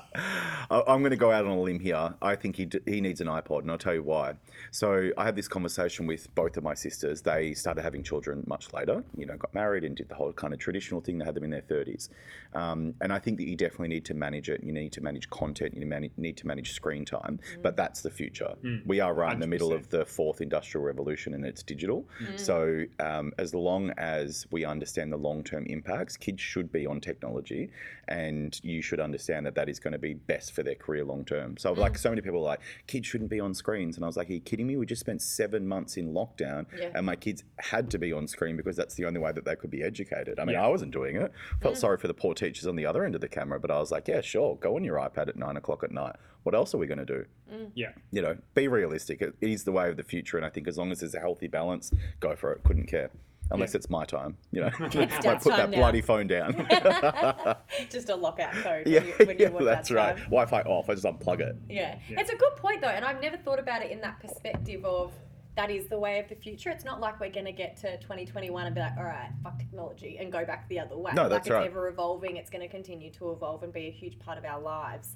[0.70, 2.14] I'm going to go out on a limb here.
[2.22, 4.34] I think he, d- he needs an iPod, and I'll tell you why.
[4.70, 7.22] So I had this conversation with both of my sisters.
[7.22, 10.52] They started having children much later, you know, got married and did the whole kind
[10.52, 11.18] of traditional thing.
[11.18, 12.08] They had them in their 30s.
[12.54, 14.62] Um, and I think that you definitely need to manage it.
[14.62, 15.74] You need to manage content.
[15.76, 17.40] You mani- need to manage screen time.
[17.62, 18.54] But that's the future.
[18.86, 22.04] We are right in the middle of the fourth industrial revolution, and it's digital.
[22.36, 27.70] So um, as long as we understand the long-term impacts, kids should be on technology,
[28.08, 31.24] and you should understand that that is going to be best for their career long
[31.24, 31.56] term.
[31.56, 31.78] So mm.
[31.78, 34.30] like so many people are like kids shouldn't be on screens, and I was like,
[34.30, 34.76] are you kidding me?
[34.76, 36.90] We just spent seven months in lockdown, Yeah.
[36.94, 39.56] and my kids had to be on screen because that's the only way that they
[39.56, 40.38] could be educated.
[40.38, 40.64] I mean, Yeah.
[40.64, 41.32] I wasn't doing it.
[41.60, 41.78] Felt mm.
[41.78, 43.90] sorry for the poor teachers on the other end of the camera, but I was
[43.90, 46.16] like, yeah, sure, go on your iPad at nine o'clock at night.
[46.44, 47.24] What else are we going to do?
[47.52, 47.70] Mm.
[47.74, 47.92] Yeah.
[48.10, 49.20] you know, be realistic.
[49.22, 51.20] It is the way of the future, and I think as long as there's a
[51.20, 52.62] healthy balance, go for it.
[52.64, 53.10] Couldn't care.
[53.50, 54.70] Unless it's my time, you know.
[54.80, 55.76] like dad's put that now.
[55.76, 56.54] bloody phone down.
[57.90, 58.86] Just a lockout code.
[58.86, 60.16] yeah, when you, when yeah, want that's that right.
[60.16, 60.24] time.
[60.24, 60.88] Wi-Fi off.
[60.88, 61.56] I just unplug it.
[61.68, 61.98] Yeah.
[62.08, 62.20] Yeah.
[62.20, 65.12] It's a good point though, and I've never thought about it in that perspective of
[65.56, 66.70] that is the way of the future.
[66.70, 69.56] It's not like we're going to get to 2021 and be like, all right, fuck
[69.58, 71.12] technology and go back the other way.
[71.14, 71.66] No, like that's it's right.
[71.66, 72.36] ever evolving.
[72.38, 75.14] It's going to continue to evolve and be a huge part of our lives.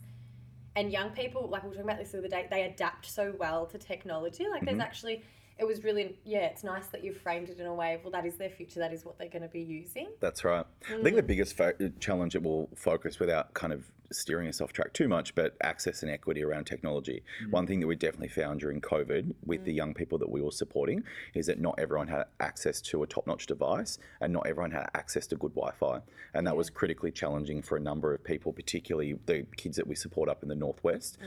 [0.77, 3.35] And young people, like we were talking about this the other day, they adapt so
[3.38, 4.45] well to technology.
[4.49, 4.67] Like Mm-hmm.
[4.79, 5.25] there's actually,
[5.59, 8.12] it was really, yeah, it's nice that you've framed it in a way of, well,
[8.12, 8.79] that is their future.
[8.79, 10.09] That is what they're going to be using.
[10.21, 10.64] That's right.
[10.88, 11.27] I think the mm.
[11.27, 15.35] biggest fo- challenge it will focus without kind of steering us off track too much,
[15.35, 17.23] but access and equity around technology.
[17.44, 17.51] Mm.
[17.51, 19.77] One thing that we definitely found during COVID with the mm.
[19.77, 23.27] young people that we were supporting is that not everyone had access to a top
[23.27, 26.01] notch device and not everyone had access to good Wi Fi.
[26.35, 29.94] And that was critically challenging for a number of people, particularly the kids that we
[29.94, 31.18] support up in the Northwest.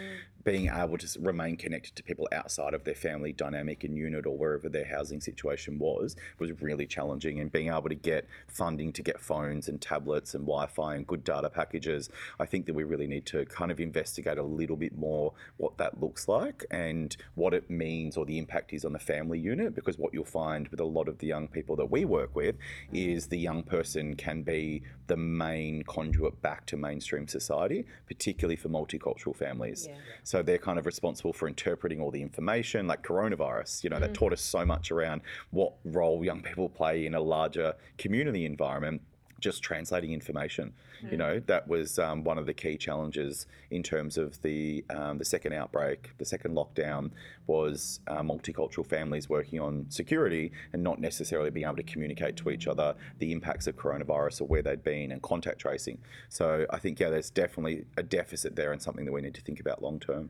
[0.43, 4.37] Being able to remain connected to people outside of their family dynamic and unit or
[4.37, 7.39] wherever their housing situation was was really challenging.
[7.39, 11.05] And being able to get funding to get phones and tablets and Wi Fi and
[11.05, 14.77] good data packages, I think that we really need to kind of investigate a little
[14.77, 18.93] bit more what that looks like and what it means or the impact is on
[18.93, 19.75] the family unit.
[19.75, 22.55] Because what you'll find with a lot of the young people that we work with
[22.93, 28.69] is the young person can be the main conduit back to mainstream society, particularly for
[28.69, 29.87] multicultural families.
[29.89, 29.95] Yeah.
[30.31, 34.11] So they're kind of responsible for interpreting all the information, like coronavirus, you know, that
[34.11, 34.13] mm.
[34.13, 39.01] taught us so much around what role young people play in a larger community environment.
[39.41, 40.73] Just translating information,
[41.09, 45.17] you know, that was um, one of the key challenges in terms of the um,
[45.17, 47.11] the second outbreak, the second lockdown,
[47.47, 52.49] was uh, multicultural families working on security and not necessarily being able to communicate to
[52.49, 55.97] each other the impacts of coronavirus or where they'd been and contact tracing.
[56.29, 59.41] So I think yeah, there's definitely a deficit there and something that we need to
[59.41, 60.29] think about long term.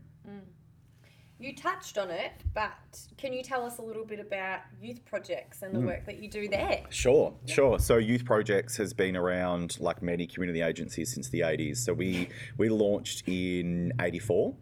[1.42, 2.72] You touched on it, but
[3.18, 5.88] can you tell us a little bit about youth projects and the hmm.
[5.88, 6.84] work that you do there?
[6.90, 7.80] Sure, sure.
[7.80, 11.78] So Youth Projects has been around like many community agencies since the 80s.
[11.78, 14.54] So we we launched in 84.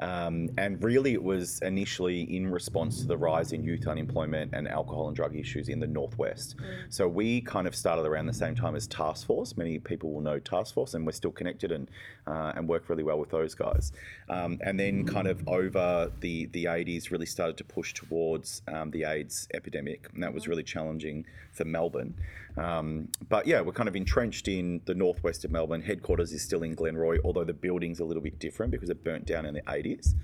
[0.00, 4.68] Um, and really, it was initially in response to the rise in youth unemployment and
[4.68, 6.56] alcohol and drug issues in the Northwest.
[6.90, 9.56] So we kind of started around the same time as Task Force.
[9.56, 11.90] Many people will know Task Force, and we're still connected and
[12.26, 13.92] uh, and work really well with those guys.
[14.28, 18.90] Um, and then, kind of over the the 80s, really started to push towards um,
[18.90, 22.14] the AIDS epidemic, and that was really challenging for Melbourne.
[22.56, 25.82] Um, but yeah, we're kind of entrenched in the northwest of Melbourne.
[25.82, 29.26] Headquarters is still in Glenroy, although the building's a little bit different because it burnt
[29.26, 29.86] down in the 80s.
[29.86, 30.14] 80s.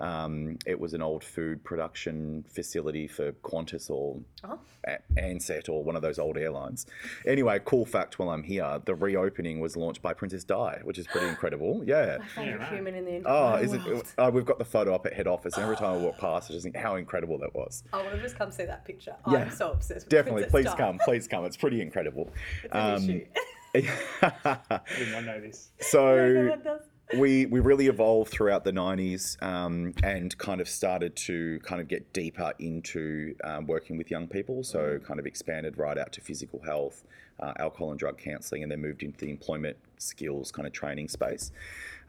[0.00, 4.58] Um, it was an old food production facility for Qantas or Oh.
[4.86, 6.86] A- Ansett or one of those old airlines.
[7.26, 11.06] Anyway, cool fact while I'm here, the reopening was launched by Princess Di, which is
[11.06, 11.82] pretty incredible.
[11.86, 12.18] Yeah.
[12.20, 12.72] My favourite right.
[12.72, 14.14] human in the Oh, entire is it?
[14.18, 16.50] Uh, we've got the photo up at head office, and every time I walk past,
[16.50, 17.84] I just think how incredible that was.
[17.92, 19.14] I want to just come see that picture.
[19.30, 19.38] Yeah.
[19.38, 20.76] I'm so obsessed with Definitely, Princess please Di.
[20.76, 21.44] come, please come.
[21.44, 22.30] It's pretty incredible.
[22.64, 23.26] It's an issue.
[23.74, 25.70] I did not know this.
[25.80, 26.80] So one does.
[27.16, 31.88] We we really evolved throughout the 90s um, and kind of started to kind of
[31.88, 34.62] get deeper into um, working with young people.
[34.62, 37.04] So kind of expanded right out to physical health
[37.40, 41.08] uh, alcohol and drug counselling and then moved into the employment skills kind of training
[41.08, 41.52] space.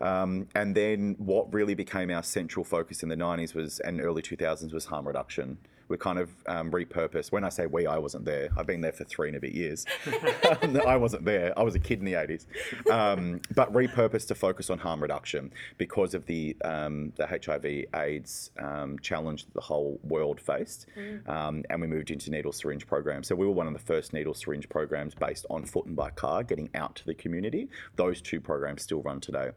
[0.01, 4.21] Um, and then what really became our central focus in the 90s was and early
[4.21, 7.31] 2000s was harm reduction we kind of um, repurposed.
[7.31, 8.49] When I say we, I wasn't there.
[8.57, 9.85] I've been there for three and a bit years.
[10.85, 11.57] I wasn't there.
[11.57, 12.45] I was a kid in the 80s.
[12.91, 18.51] Um, but repurposed to focus on harm reduction because of the, um, the HIV AIDS
[18.59, 20.87] um, challenge that the whole world faced.
[21.27, 23.27] Um, and we moved into needle syringe programs.
[23.27, 26.09] So we were one of the first needle syringe programs based on foot and by
[26.11, 27.69] car, getting out to the community.
[27.95, 29.51] Those two programs still run today.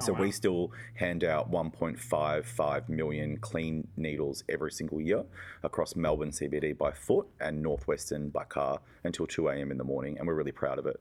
[0.00, 5.24] So we still hand out 1.55 million clean needles every single year
[5.62, 9.70] across Melbourne CBD by foot and Northwestern by car until 2 a.m.
[9.70, 11.00] in the morning, and we're really proud of it.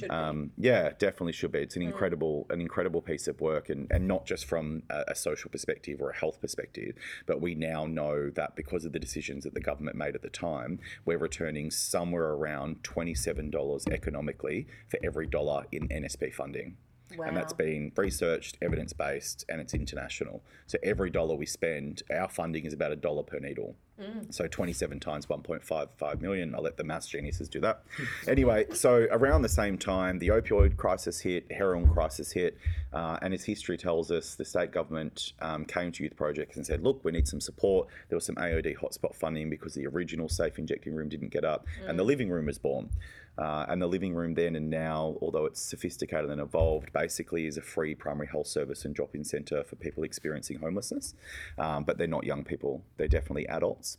[0.00, 0.08] Be.
[0.08, 1.60] Um, yeah, definitely should be.
[1.60, 5.14] It's an incredible, an incredible piece of work, and, and not just from a, a
[5.14, 9.44] social perspective or a health perspective, but we now know that because of the decisions
[9.44, 15.26] that the government made at the time, we're returning somewhere around $27 economically for every
[15.26, 16.76] dollar in NSP funding.
[17.28, 20.42] And that's been researched, evidence based, and it's international.
[20.66, 23.76] So every dollar we spend, our funding is about a dollar per needle.
[24.30, 26.52] So 27 times 1.55 million.
[26.54, 27.84] I'll let the maths geniuses do that.
[28.28, 32.58] anyway, so around the same time, the opioid crisis hit, heroin crisis hit,
[32.92, 36.66] uh, and as history tells us, the state government um, came to youth projects and
[36.66, 40.28] said, "Look, we need some support." There was some AOD hotspot funding because the original
[40.28, 42.90] safe injecting room didn't get up, and the living room was born.
[43.36, 47.56] Uh, and the living room then and now, although it's sophisticated and evolved, basically is
[47.56, 51.14] a free primary health service and drop-in centre for people experiencing homelessness.
[51.58, 53.98] Um, but they're not young people; they're definitely adults.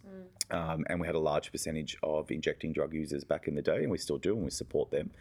[0.52, 3.78] Um, and we had a large percentage of injecting drug users back in the day,
[3.78, 5.12] and we still do, and we support them.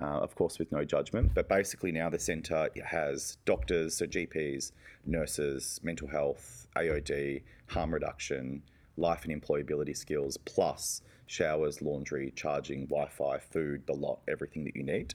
[0.00, 1.32] Uh, of course, with no judgment.
[1.34, 4.72] But basically, now the centre has doctors, so GPs,
[5.04, 8.62] nurses, mental health, AOD, harm reduction,
[8.96, 14.76] life and employability skills, plus showers, laundry, charging, Wi Fi, food, the lot, everything that
[14.76, 15.14] you need.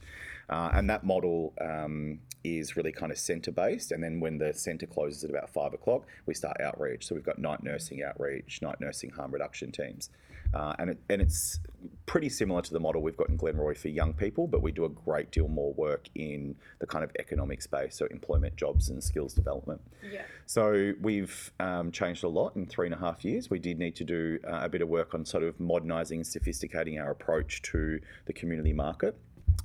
[0.49, 3.91] Uh, and that model um, is really kind of centre based.
[3.91, 7.05] And then when the centre closes at about five o'clock, we start outreach.
[7.05, 10.09] So we've got night nursing outreach, night nursing harm reduction teams.
[10.53, 11.59] Uh, and, it, and it's
[12.05, 14.85] pretty similar to the model we've got in Glenroy for young people, but we do
[14.85, 19.03] a great deal more work in the kind of economic space, so employment, jobs, and
[19.03, 19.81] skills development.
[20.11, 20.21] Yeah.
[20.45, 23.49] So we've um, changed a lot in three and a half years.
[23.49, 26.27] We did need to do uh, a bit of work on sort of modernising and
[26.27, 29.17] sophisticating our approach to the community market.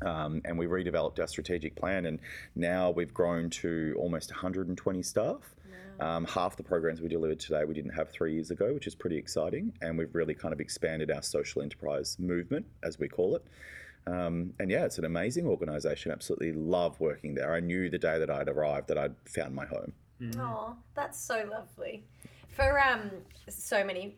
[0.04, 2.18] Um, and we redeveloped our strategic plan, and
[2.56, 5.54] now we've grown to almost 120 staff.
[6.00, 8.94] Um, half the programs we delivered today we didn't have three years ago, which is
[8.94, 9.72] pretty exciting.
[9.80, 13.44] And we've really kind of expanded our social enterprise movement, as we call it.
[14.06, 16.10] Um, and yeah, it's an amazing organisation.
[16.10, 17.54] Absolutely love working there.
[17.54, 19.92] I knew the day that I'd arrived that I'd found my home.
[20.38, 22.04] Oh, that's so lovely.
[22.48, 23.10] For um,
[23.48, 24.16] so many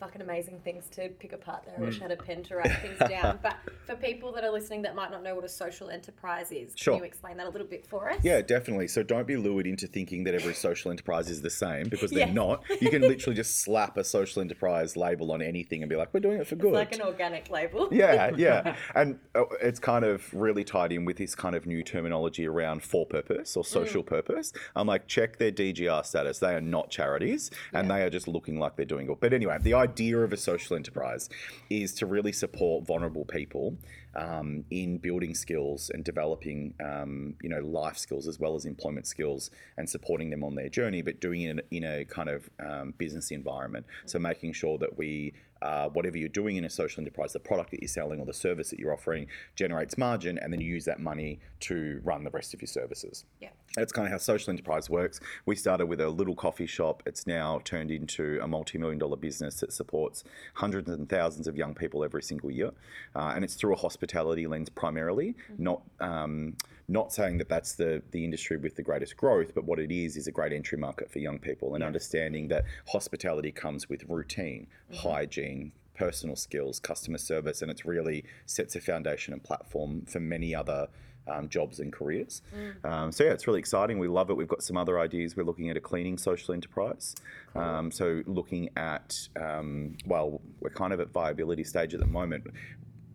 [0.00, 1.74] fucking amazing things to pick apart there.
[1.76, 3.38] I wish I had a pen to write things down.
[3.42, 6.72] But for people that are listening that might not know what a social enterprise is,
[6.74, 6.94] Sure.
[6.94, 8.18] can you explain that a little bit for us?
[8.22, 8.88] Yeah, definitely.
[8.88, 12.26] So don't be lured into thinking that every social enterprise is the same because they're
[12.26, 12.32] Yeah.
[12.32, 12.64] not.
[12.80, 16.20] You can literally just slap a social enterprise label on anything and be like, we're
[16.20, 16.68] doing it for good.
[16.68, 17.88] It's like an organic label.
[17.92, 18.76] yeah, yeah.
[18.94, 22.82] And uh, it's kind of really tied in with this kind of new terminology around
[22.82, 24.52] for purpose or social purpose.
[24.74, 26.38] I'm like, check their DGR status.
[26.38, 29.20] They are not charities and they are just looking like they're doing good.
[29.20, 29.89] But anyway, the idea
[30.24, 31.28] of a social enterprise
[31.68, 33.76] is to really support vulnerable people
[34.14, 39.06] um, in building skills and developing, um, you know, life skills as well as employment
[39.06, 42.94] skills and supporting them on their journey, but doing it in a kind of um,
[42.98, 43.86] business environment.
[44.06, 47.70] So making sure that we uh, whatever you're doing in a social enterprise, the product
[47.70, 50.84] that you're selling or the service that you're offering generates margin, and then you use
[50.84, 53.24] that money to run the rest of your services.
[53.40, 53.50] Yeah.
[53.76, 55.20] That's kind of how social enterprise works.
[55.46, 57.02] We started with a little coffee shop.
[57.06, 61.56] It's now turned into a multi million dollar business that supports hundreds and thousands of
[61.56, 62.72] young people every single year.
[63.14, 65.82] Uh, and it's through a hospitality lens primarily, not.
[66.00, 66.56] Um,
[66.90, 70.16] not saying that that's the, the industry with the greatest growth, but what it is
[70.16, 74.66] is a great entry market for young people and understanding that hospitality comes with routine,
[74.92, 80.52] hygiene, personal skills, customer service, and it's really sets a foundation and platform for many
[80.54, 80.88] other
[81.28, 82.42] um, jobs and careers.
[82.84, 83.98] Um, so yeah, it's really exciting.
[83.98, 84.36] We love it.
[84.36, 85.36] We've got some other ideas.
[85.36, 87.14] We're looking at a cleaning social enterprise.
[87.54, 92.46] Um, so looking at um, well, we're kind of at viability stage at the moment.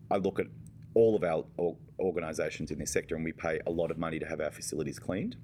[0.09, 0.47] I look at
[0.93, 1.43] all of our
[1.99, 4.99] organisations in this sector, and we pay a lot of money to have our facilities
[4.99, 5.35] cleaned.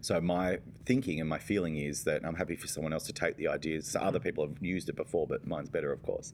[0.00, 3.36] So my thinking and my feeling is that I'm happy for someone else to take
[3.36, 3.86] the ideas.
[3.88, 6.32] So other people have used it before, but mine's better, of course.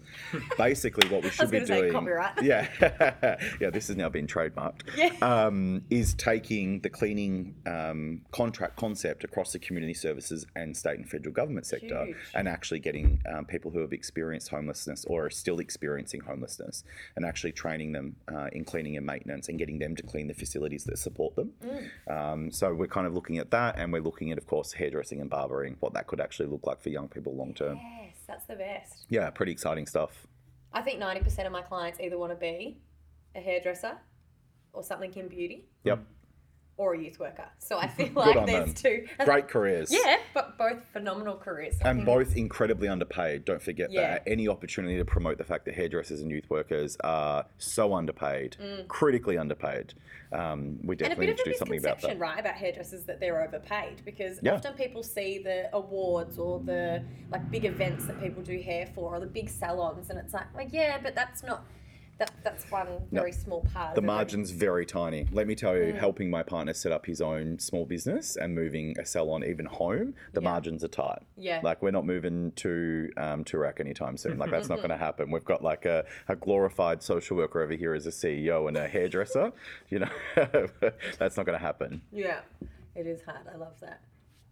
[0.57, 2.33] Basically, what we should be doing, copyright.
[2.43, 2.69] yeah,
[3.61, 4.83] yeah, this has now been trademarked.
[4.97, 5.13] Yeah.
[5.21, 11.09] Um, is taking the cleaning um, contract concept across the community services and state and
[11.09, 12.17] federal government sector, Huge.
[12.35, 16.85] and actually getting um, people who have experienced homelessness or are still experiencing homelessness,
[17.17, 20.35] and actually training them uh, in cleaning and maintenance, and getting them to clean the
[20.35, 21.53] facilities that support them.
[22.09, 25.21] Um, so we're kind of looking at that, and we're looking at, of course, hairdressing
[25.21, 27.77] and barbering, what that could actually look like for young people long term.
[28.01, 29.07] Yes, that's the best.
[29.09, 30.29] Yeah, pretty exciting stuff.
[30.73, 32.79] I think 90% of my clients either want to be
[33.35, 33.99] a hairdresser
[34.73, 36.05] or something in beauty Yep,
[36.79, 37.45] or a youth worker.
[37.59, 38.75] So I feel like there's them.
[38.75, 39.07] two.
[39.25, 39.93] great careers.
[39.93, 41.75] Yeah, but both phenomenal careers.
[41.85, 43.45] I And think both incredibly underpaid.
[43.45, 44.03] Don't forget Yeah.
[44.13, 44.23] that.
[44.27, 49.37] Any opportunity to promote the fact that hairdressers and youth workers are so underpaid, critically
[49.37, 49.93] underpaid.
[50.33, 50.99] Um, we Mm.
[51.01, 52.19] Definitely need to do something about that.
[52.19, 54.55] right, about hairdressers that they're overpaid because Yeah.
[54.55, 59.17] often people see the awards or the like big events that people do hair for
[59.17, 61.65] or the big salons, and it's like, well, yeah, but that's not
[62.19, 63.95] that that's one very small part.
[63.95, 64.07] The of it.
[64.07, 65.27] margin's very tiny.
[65.33, 68.97] Let me tell you, helping my partner set up his own small business and moving
[68.99, 70.49] a salon even home, the Yeah.
[70.51, 71.23] margins are tight.
[71.37, 71.61] Yeah.
[71.63, 74.37] Like we're not moving to um, Toorak anytime soon.
[74.39, 75.31] Like that's not going to happen.
[75.31, 78.89] We've got like a, a glorified social worker over here as a CEO and a
[78.89, 79.53] hairdresser.
[79.91, 80.11] You know,
[81.19, 82.03] that's not going to happen.
[82.13, 82.41] Yeah,
[82.95, 83.47] it is hard.
[83.53, 84.01] I love that.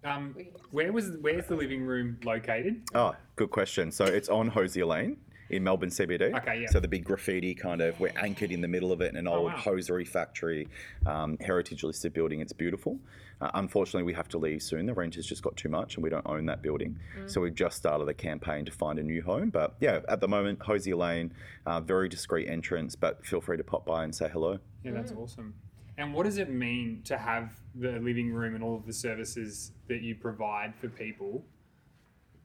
[0.05, 0.35] Um,
[0.71, 2.83] where was where's the living room located?
[2.95, 3.91] Oh, good question.
[3.91, 5.17] So it's on Hosier Lane
[5.51, 6.37] in Melbourne CBD.
[6.37, 6.71] Okay, yeah.
[6.71, 9.29] So the big graffiti kind of, we're anchored in the middle of it in an
[9.29, 9.59] old wow.
[9.59, 10.69] hosiery factory,
[11.07, 12.41] um, heritage listed building.
[12.41, 12.99] It's beautiful.
[13.41, 14.87] Uh, unfortunately, we have to leave soon.
[14.87, 16.99] The rent has just got too much and we don't own that building.
[17.27, 19.51] So we've just started a campaign to find a new home.
[19.51, 21.33] But yeah, at the moment, Hosier Lane,
[21.67, 24.59] uh, very discreet entrance, but feel free to pop by and say hello.
[24.85, 25.55] Yeah, that's awesome.
[25.99, 29.73] And what does it mean to have the living room and all of the services
[29.89, 31.45] that you provide for people?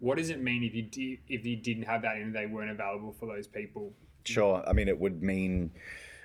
[0.02, 2.72] What does it mean if you did, if you didn't have that and they weren't
[2.72, 3.94] available for those people?
[4.26, 4.64] Sure.
[4.68, 5.72] I mean, it would mean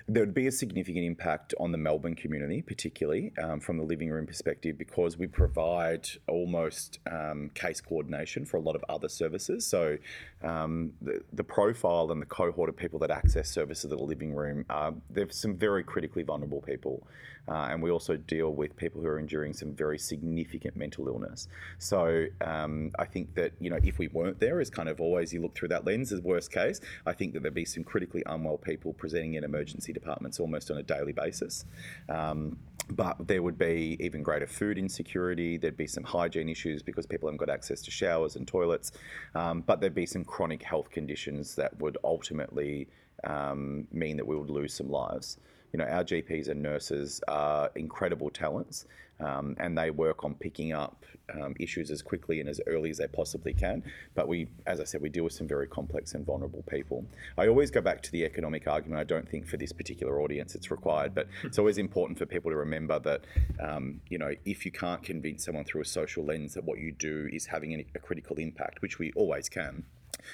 [0.09, 4.09] there would be a significant impact on the Melbourne community, particularly um, from the living
[4.09, 9.67] room perspective, because we provide almost um, case coordination for a lot of other services.
[9.67, 9.97] So
[10.43, 14.33] um, the, the profile and the cohort of people that access services at the living
[14.33, 17.05] room, uh, there's some very critically vulnerable people.
[17.47, 21.47] Uh, and we also deal with people who are enduring some very significant mental illness.
[21.79, 25.33] So um, I think that you know if we weren't there, as kind of always
[25.33, 28.23] you look through that lens as worst case, I think that there'd be some critically
[28.25, 31.65] unwell people presenting in emergency departments almost on a daily basis.
[32.09, 32.57] Um,
[32.89, 35.57] but there would be even greater food insecurity.
[35.57, 38.93] There'd be some hygiene issues because people haven't got access to showers and toilets.
[39.35, 42.87] Um, but there'd be some chronic health conditions that would ultimately
[43.25, 45.37] um, mean that we would lose some lives
[45.73, 48.85] you know, our GPs and nurses are incredible talents,
[49.19, 51.03] um, and they work on picking up
[51.33, 53.83] um, issues as quickly and as early as they possibly can.
[54.15, 57.05] But we, as I said, we deal with some very complex and vulnerable people.
[57.37, 58.99] I always go back to the economic argument.
[58.99, 62.51] I don't think for this particular audience it's required, but it's always important for people
[62.51, 63.21] to remember that,
[63.59, 66.91] um, you know, if you can't convince someone through a social lens that what you
[66.91, 69.83] do is having a critical impact, which we always can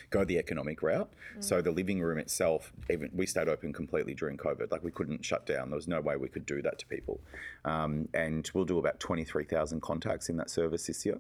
[0.09, 1.11] go the economic route.
[1.39, 4.71] So the living room itself, even we stayed open completely during COVID.
[4.71, 5.69] Like we couldn't shut down.
[5.69, 7.19] There was no way we could do that to people.
[7.65, 11.19] Um, and we'll do about twenty three thousand contacts in that service this year.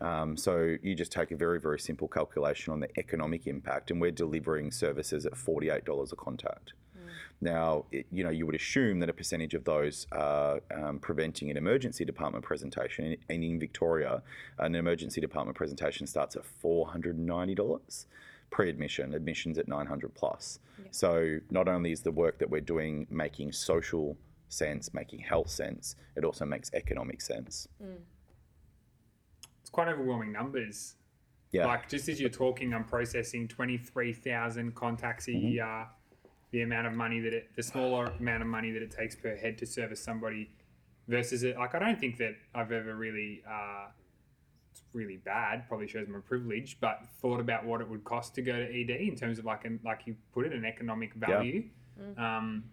[0.00, 4.00] Um, so you just take a very very simple calculation on the economic impact, and
[4.00, 6.72] we're delivering services at forty eight dollars a contact.
[7.40, 11.50] Now, it, you know, you would assume that a percentage of those are um, preventing
[11.50, 13.16] an emergency department presentation.
[13.28, 14.22] And in Victoria,
[14.58, 18.06] an emergency department presentation starts at $490
[18.50, 20.58] pre-admission, admissions at 900 plus.
[20.90, 24.16] So not only is the work that we're doing making social
[24.48, 27.68] sense, making health sense, it also makes economic sense.
[29.60, 30.96] It's quite overwhelming numbers.
[31.52, 31.66] Yeah.
[31.66, 35.86] Like just as you're talking, I'm processing twenty three thousand contacts a year.
[36.52, 39.36] The amount of money that it, the smaller amount of money that it takes per
[39.36, 40.50] head to service somebody,
[41.08, 41.56] versus it.
[41.56, 43.86] Like I don't think that I've ever really, uh,
[44.72, 45.66] it's really bad.
[45.68, 48.90] Probably shows my privilege, but thought about what it would cost to go to ED
[48.90, 51.64] in terms of like an like you put it an economic value.
[52.16, 52.64] Um,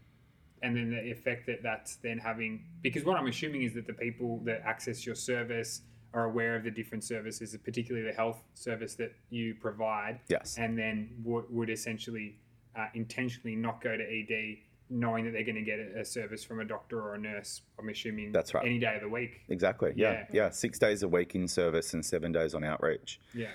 [0.63, 3.93] and then the effect that that's then having because what i'm assuming is that the
[3.93, 5.81] people that access your service
[6.15, 10.57] are aware of the different services particularly the health service that you provide Yes.
[10.57, 12.39] and then w- would essentially
[12.77, 14.57] uh, intentionally not go to ed
[14.89, 17.61] knowing that they're going to get a a service from a doctor or a nurse.
[17.77, 18.65] I'm assuming That's right.
[18.65, 19.41] any day of the week.
[19.49, 19.91] Exactly.
[19.95, 20.11] Yeah.
[20.11, 20.25] Yeah.
[20.31, 20.49] yeah.
[20.49, 23.19] Six days a week in service and seven days on outreach.
[23.33, 23.47] Yeah.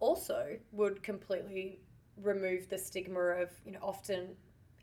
[0.00, 1.80] also would completely
[2.22, 4.28] remove the stigma of you know often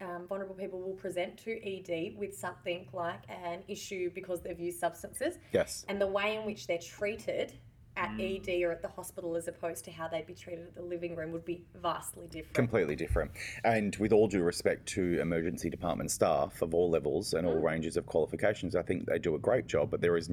[0.01, 4.79] um, vulnerable people will present to ED with something like an issue because they've used
[4.79, 5.85] substances, Yes.
[5.89, 7.53] and the way in which they're treated
[7.99, 8.47] at mm.
[8.47, 11.15] ED or at the hospital as opposed to how they'd be treated at the living
[11.15, 12.53] room would be vastly different.
[12.53, 13.31] Completely different.
[13.65, 17.63] And with all due respect to emergency department staff of all levels and all mm.
[17.63, 20.29] ranges of qualifications, I think they do a great job, but there is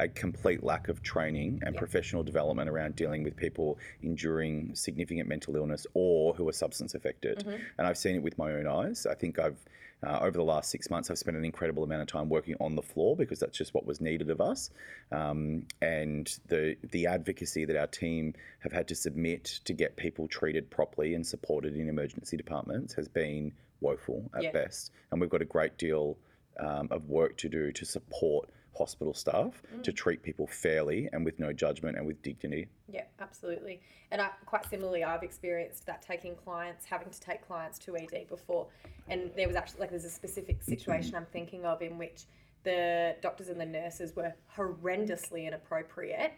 [0.00, 5.54] a complete lack of training and professional development around dealing with people enduring significant mental
[5.54, 7.38] illness or who are substance affected.
[7.38, 7.62] Mm-hmm.
[7.78, 9.06] And I've seen it with my own eyes.
[9.06, 9.58] I think I've
[10.06, 12.74] uh, over the last six months, I've spent an incredible amount of time working on
[12.76, 14.70] the floor because that's just what was needed of us.
[15.12, 20.28] Um, and the the advocacy that our team have had to submit to get people
[20.28, 24.52] treated properly and supported in emergency departments has been woeful at Yeah.
[24.52, 24.92] best.
[25.10, 26.16] And we've got a great deal
[26.60, 29.96] um, of work to do to support hospital staff to mm.
[29.96, 32.68] treat people fairly and with no judgment and with dignity.
[32.88, 33.80] Yeah, absolutely.
[34.10, 38.28] And I, quite similarly, I've experienced that taking clients, having to take clients to ED
[38.28, 38.66] before.
[39.08, 40.70] And there was actually, like, there's a specific mm-hmm.
[40.70, 42.22] situation I'm thinking of in which
[42.64, 46.32] the doctors and the nurses were horrendously inappropriate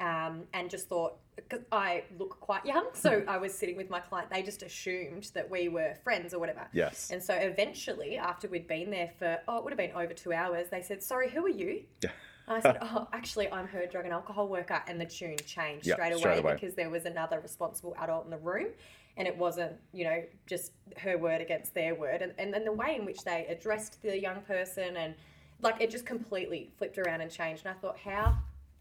[0.00, 4.00] um, and just thought, because I look quite young, so I was sitting with my
[4.00, 6.66] client, they just assumed that we were friends or whatever.
[6.72, 7.10] Yes.
[7.10, 10.32] And so eventually, after we'd been there for, oh, it would have been over two
[10.32, 11.82] hours, they said, Sorry, who are you?
[12.02, 12.10] Yeah.
[12.48, 14.80] I said, Oh, actually, I'm her drug and alcohol worker.
[14.86, 16.54] And the tune changed Yeah, straight, away straight away.
[16.54, 18.68] because there was another responsible adult in the room.
[19.16, 22.22] And it wasn't, you know, just her word against their word.
[22.22, 25.14] And, and then the way in which they addressed the young person and
[25.62, 27.64] like it just completely flipped around and changed.
[27.64, 28.36] And I thought, how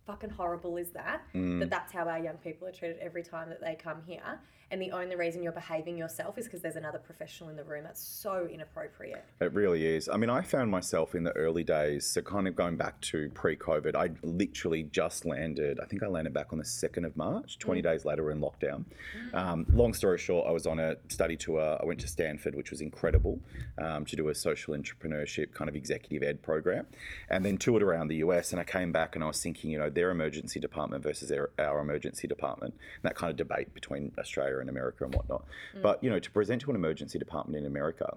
[0.05, 1.21] fucking horrible is that?
[1.33, 1.59] Mm.
[1.59, 4.39] That that's how our young people are treated every time that they come here.
[4.71, 7.83] And the only reason you're behaving yourself is because there's another professional in the room.
[7.83, 9.23] That's so inappropriate.
[9.39, 10.09] It really is.
[10.09, 13.29] I mean, I found myself in the early days, so kind of going back to
[13.29, 17.15] pre COVID, I literally just landed, I think I landed back on the 2nd of
[17.15, 17.59] March.
[17.59, 18.85] 20 days later, we're in lockdown.
[19.33, 21.77] Um, long story short, I was on a study tour.
[21.79, 23.39] I went to Stanford, which was incredible,
[23.77, 26.87] um, to do a social entrepreneurship kind of executive ed program,
[27.29, 28.51] and then toured around the US.
[28.51, 31.49] And I came back and I was thinking, you know, their emergency department versus their,
[31.57, 35.45] our emergency department, and that kind of debate between Australia and America and whatnot.
[35.75, 35.81] Mm.
[35.81, 38.15] But, you know, to present to an emergency department in America,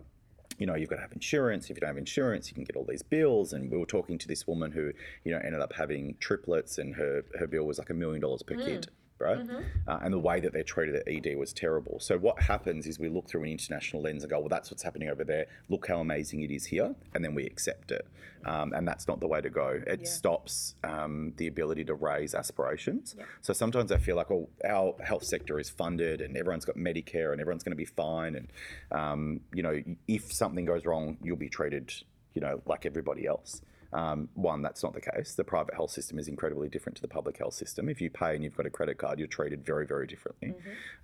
[0.58, 1.70] you know, you've got to have insurance.
[1.70, 3.52] If you don't have insurance, you can get all these bills.
[3.52, 4.92] And we were talking to this woman who,
[5.24, 8.42] you know, ended up having triplets, and her her bill was like a million dollars
[8.42, 8.64] per mm.
[8.64, 9.38] kid, right?
[9.86, 11.98] Uh, and the way that they're treated at ED was terrible.
[12.00, 14.82] So what happens is we look through an international lens and go, well, that's what's
[14.82, 15.46] happening over there.
[15.68, 18.06] Look how amazing it is here, and then we accept it.
[18.44, 19.80] Um, and that's not the way to go.
[19.86, 23.16] It stops um, the ability to raise aspirations.
[23.42, 27.32] So sometimes I feel like, oh, our health sector is funded, and everyone's got Medicare,
[27.32, 28.36] and everyone's going to be fine.
[28.36, 28.48] And
[28.92, 31.92] um, you know, if something goes wrong, you'll be treated,
[32.34, 33.60] you know, like everybody else.
[33.92, 35.34] Um, one, that's not the case.
[35.34, 37.88] The private health system is incredibly different to the public health system.
[37.88, 40.54] If you pay and you've got a credit card, you're treated very, very differently.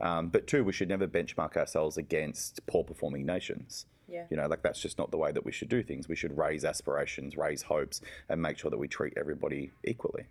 [0.00, 3.86] Um, but two, we should never benchmark ourselves against poor performing nations.
[4.06, 4.24] Yeah.
[4.30, 6.08] You know, like that's just not the way that we should do things.
[6.08, 10.24] We should raise aspirations, raise hopes, and make sure that we treat everybody equally.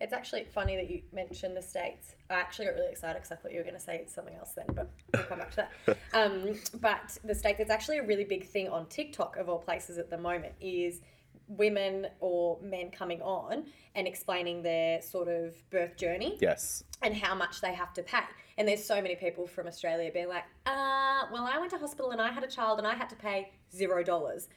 [0.00, 2.14] It's actually funny that you mentioned the states.
[2.30, 4.52] I actually got really excited because I thought you were going to say something else
[4.56, 5.96] then, but we'll come back to that.
[6.14, 9.98] Um, but the states, it's actually a really big thing on TikTok of all places
[9.98, 11.00] at the moment is
[11.48, 16.84] women or men coming on and explaining their sort of birth journey Yes.
[17.02, 18.20] and how much they have to pay.
[18.58, 22.10] And there's so many people from Australia being like, uh, well, I went to hospital
[22.10, 24.48] and I had a child and I had to pay zero dollars.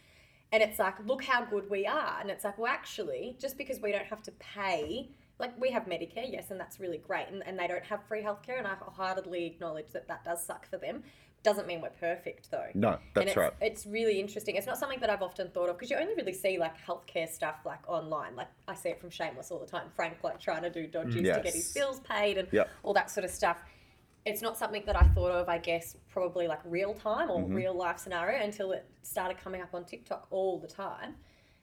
[0.51, 2.17] And it's like, look how good we are.
[2.19, 5.85] And it's like, well, actually, just because we don't have to pay, like we have
[5.85, 7.27] Medicare, yes, and that's really great.
[7.29, 8.57] And, and they don't have free healthcare.
[8.57, 11.03] And I heartedly acknowledge that that does suck for them.
[11.43, 12.67] Doesn't mean we're perfect though.
[12.75, 13.53] No, that's it's, right.
[13.61, 14.55] It's really interesting.
[14.57, 17.27] It's not something that I've often thought of because you only really see like healthcare
[17.27, 18.35] stuff like online.
[18.35, 19.87] Like I see it from Shameless all the time.
[19.95, 22.69] Frank like trying to do dodges to get his bills paid and Yep.
[22.83, 23.57] all that sort of stuff.
[24.23, 27.55] It's not something that I thought of, I guess, probably like real time or Mm-hmm.
[27.55, 31.15] real life scenario until it started coming up on TikTok all the time.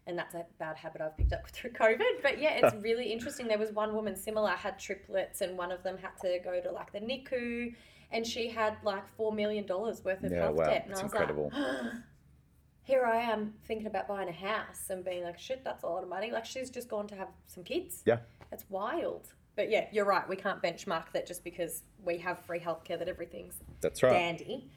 [0.08, 2.20] And that's a bad habit I've picked up through COVID.
[2.20, 3.46] But yeah, it's really interesting.
[3.46, 6.72] There was one woman similar, had triplets, and one of them had to go to
[6.72, 7.74] like the NICU,
[8.10, 10.64] and she had like $4 million worth of Yeah, health wow.
[10.64, 10.82] debt.
[10.84, 11.50] And It's I was incredible.
[11.52, 11.92] like,
[12.82, 16.02] here I am thinking about buying a house and being like, shit, that's a lot
[16.02, 16.30] of money.
[16.30, 18.02] Like, she's just gone to have some kids.
[18.06, 18.18] Yeah.
[18.50, 19.28] It's wild.
[19.56, 20.26] But yeah, you're right.
[20.28, 24.12] We can't benchmark that just because we have free healthcare that everything's That's right.
[24.12, 24.70] dandy.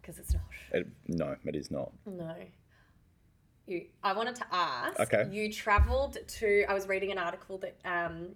[0.00, 0.42] Because it's not.
[0.72, 1.92] It, no, it is not.
[2.06, 2.34] No.
[3.66, 4.98] You, I wanted to ask.
[4.98, 5.28] Okay.
[5.30, 6.64] You travelled to.
[6.68, 8.28] I was reading an article that um,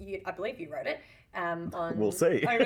[0.00, 1.00] you, I believe you wrote it.
[1.34, 2.44] Um, on We'll see.
[2.46, 2.60] Was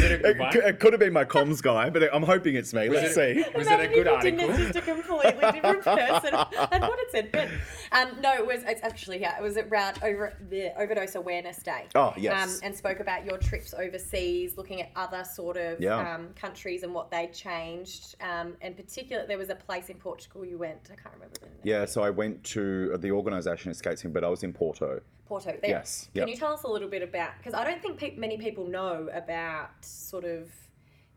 [0.00, 0.56] it a good It, one?
[0.56, 2.88] it could have been my comms guy, but I'm hoping it's me.
[2.88, 3.44] Let's see.
[3.54, 4.50] Was it a good if you didn't, article?
[4.50, 6.30] It's just a completely different person.
[6.52, 7.30] That's what it said.
[7.32, 7.48] But
[7.92, 8.62] um, no, it was.
[8.64, 9.38] It's actually yeah.
[9.38, 11.86] It was around over the overdose awareness day.
[11.94, 12.54] Oh, yes.
[12.54, 16.14] Um, and spoke about your trips overseas, looking at other sort of Yeah.
[16.14, 18.16] um, countries and what they'd changed.
[18.20, 20.78] Um, and particular, there was a place in Portugal you went.
[20.90, 21.54] I can't remember the name.
[21.64, 25.00] Yeah, so I went to the organisation escapes me, but I was in Porto.
[25.32, 25.56] Porto.
[25.62, 25.70] There.
[25.70, 27.30] Yes, Can you tell us a little bit about?
[27.38, 30.50] Because I don't think pe- many people know about sort of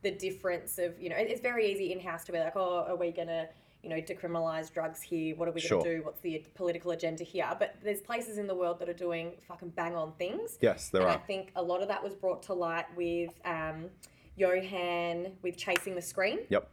[0.04, 1.18] the difference of you know.
[1.18, 3.50] It's very easy in house to be like, oh, are we gonna
[3.84, 5.36] you know decriminalize drugs here?
[5.36, 5.84] What are we Sure.
[5.84, 6.02] gonna do?
[6.04, 7.46] What's the political agenda here?
[7.60, 10.58] But there's places in the world that are doing fucking bang on things.
[10.62, 11.10] Yes, there are.
[11.10, 13.90] I think a lot of that was brought to light with um,
[14.38, 16.70] Johann with Chasing the Scream Yep.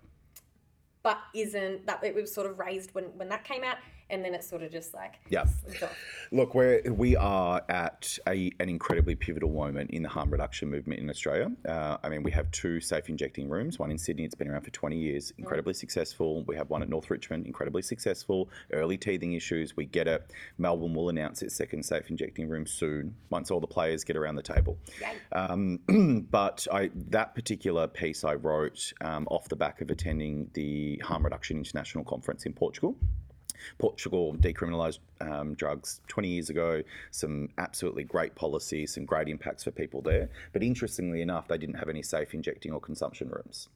[1.03, 3.78] but isn't that it was sort of raised when when that came out
[4.12, 5.46] and then it's sort of just like Yeah.
[6.30, 11.00] Look, we're, we are at a, an incredibly pivotal moment in the harm reduction movement
[11.00, 11.50] in Australia.
[11.66, 14.62] Uh, I mean, we have two safe injecting rooms, one in Sydney, it's been around
[14.62, 16.44] for 20 years, incredibly successful.
[16.44, 18.50] We have one at North Richmond, incredibly successful.
[18.72, 20.30] Early teething issues, we get it.
[20.58, 24.36] Melbourne will announce its second safe injecting room soon, once all the players get around
[24.36, 24.76] the table.
[25.32, 30.98] Um, but I, that particular piece I wrote um, off the back of attending the
[30.98, 32.94] Harm Reduction International Conference in Portugal.
[33.78, 39.70] Portugal decriminalised um, drugs 20 years ago, some absolutely great policies, some great impacts for
[39.70, 40.28] people there.
[40.52, 43.68] But interestingly enough, they didn't have any safe injecting or consumption rooms.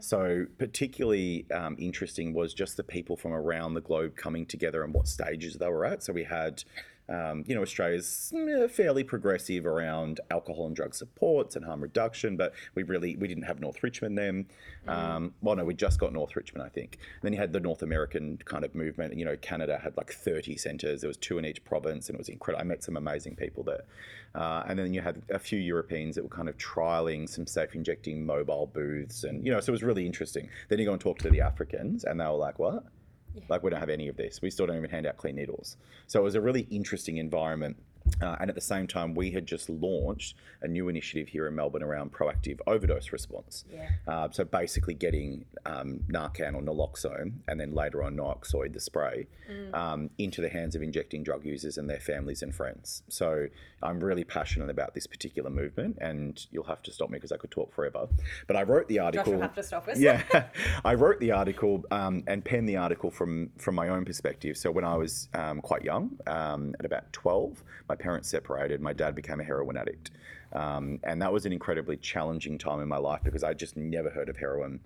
[0.00, 4.94] So, particularly um, interesting was just the people from around the globe coming together and
[4.94, 6.02] what stages they were at.
[6.02, 6.64] So, we had,
[7.10, 12.36] um, you know, Australia's mm, fairly progressive around alcohol and drug supports and harm reduction,
[12.36, 14.46] but we really we didn't have North Richmond then.
[14.86, 16.98] Um, well, no, we just got North Richmond, I think.
[17.14, 19.16] And then you had the North American kind of movement.
[19.16, 21.00] You know, Canada had like 30 centres.
[21.00, 22.60] There was two in each province, and it was incredible.
[22.60, 23.84] I met some amazing people there.
[24.34, 27.74] Uh, and then you had a few Europeans that were kind of trialing some safe
[27.74, 30.48] injecting mobile booths, and you know, so it was really interesting.
[30.68, 32.84] Then you go and talk to the Africans, and they were like, "What?
[33.48, 34.40] Like we don't have any of this.
[34.42, 35.76] We still don't even hand out clean needles."
[36.06, 37.76] So it was a really interesting environment.
[38.20, 41.54] Uh, and at the same time, we had just launched a new initiative here in
[41.54, 43.64] Melbourne around proactive overdose response.
[43.72, 43.90] Yeah.
[44.06, 49.26] Uh, so basically, getting um, Narcan or naloxone, and then later on Noxoid, the spray,
[49.74, 53.02] um, into the hands of injecting drug users and their families and friends.
[53.08, 53.48] So
[53.82, 57.36] I'm really passionate about this particular movement, and you'll have to stop me because I
[57.36, 58.08] could talk forever.
[58.46, 59.32] But I wrote the Josh article.
[59.34, 59.98] will have to stop us.
[59.98, 60.22] yeah,
[60.84, 64.56] I wrote the article um, and penned the article from from my own perspective.
[64.56, 68.80] So when I was um, quite young, um, at about twelve, my parents separated.
[68.80, 70.10] My dad became a heroin addict,
[70.52, 74.10] um, and that was an incredibly challenging time in my life because I just never
[74.10, 74.80] heard of heroin.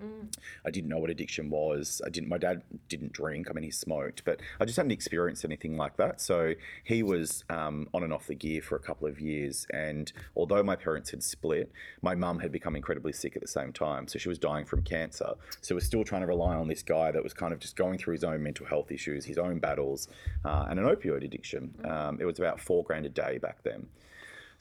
[0.67, 2.03] I didn't know what addiction was.
[2.05, 2.29] I didn't.
[2.29, 3.49] My dad didn't drink.
[3.51, 6.21] I mean, he smoked, but I just hadn't experienced anything like that.
[6.21, 6.55] So
[6.85, 10.63] he was um, on and off the gear for a couple of years, and although
[10.63, 14.07] my parents had split, my mum had become incredibly sick at the same time.
[14.09, 15.35] So she was dying from cancer.
[15.61, 17.99] So we're still trying to rely on this guy that was kind of just going
[17.99, 20.09] through his own mental health issues, his own battles,
[20.45, 21.75] uh, and an opioid addiction.
[21.85, 23.87] Um, it was about four grand a day back then.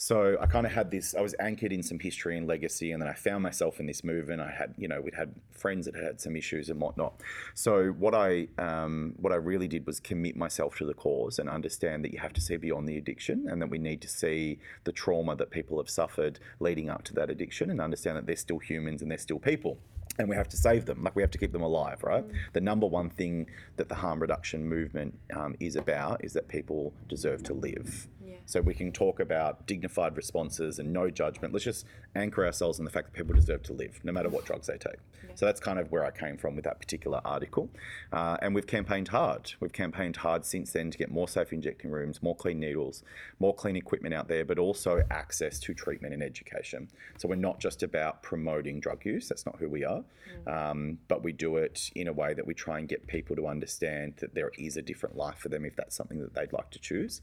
[0.04, 1.16] So I kind of had this.
[1.16, 4.04] I was anchored in some history and legacy, and then I found myself in this
[4.04, 4.42] movement.
[4.42, 7.22] I had, you know, we'd had friends that had some issues and whatnot.
[7.54, 11.48] So what I, um, what I really did was commit myself to the cause and
[11.48, 14.60] understand that you have to see beyond the addiction, and that we need to see
[14.84, 18.36] the trauma that people have suffered leading up to that addiction, and understand that they're
[18.36, 19.78] still humans and they're still people
[20.20, 21.02] and we have to save them.
[21.02, 22.24] Like we have to keep them alive, right?
[22.52, 23.48] The number one thing
[23.78, 28.08] that the harm reduction movement um, is about is that people deserve to live.
[28.46, 31.54] So we can talk about dignified responses and no judgment.
[31.54, 31.86] Let's just
[32.16, 34.78] anchor ourselves in the fact that people deserve to live, no matter what drugs they
[34.78, 34.98] take.
[35.36, 37.70] So that's kind of where I came from with that particular article.
[38.12, 39.54] Uh, and we've campaigned hard.
[39.60, 43.04] We've campaigned hard since then to get more safe injecting rooms, more clean needles,
[43.40, 46.90] more clean equipment out there, but also access to treatment and education.
[47.18, 49.28] So we're not just about promoting drug use.
[49.28, 50.04] That's not who we are.
[50.46, 53.48] Um, but we do it in a way that we try and get people to
[53.48, 56.70] understand that there is a different life for them if that's something that they'd like
[56.72, 57.22] to choose.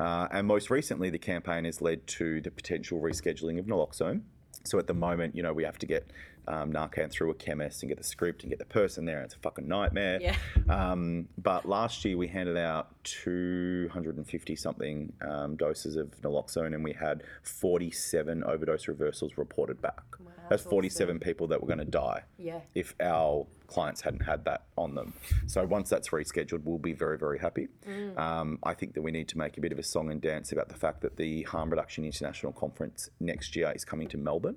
[0.00, 4.22] Uh, and most recently, the campaign has led to the potential rescheduling of naloxone.
[4.64, 6.10] So at the moment, you know, we have to get
[6.48, 9.20] um, Narcan through a chemist and get the script and get the person there.
[9.20, 10.18] It's a fucking nightmare.
[10.18, 10.34] Yeah.
[10.70, 16.94] Um, but last year we handed out 250 something um, doses of naloxone and we
[16.94, 20.04] had 47 overdose reversals reported back.
[20.48, 22.60] That's 47 people that were going to die Yeah.
[22.74, 25.12] if our clients hadn't had that on them.
[25.46, 27.68] So once that's rescheduled, we'll be very, very happy.
[28.16, 30.52] Um, I think that we need to make a bit of a song and dance
[30.52, 34.56] about the fact that the Harm Reduction International Conference next year is coming to Melbourne.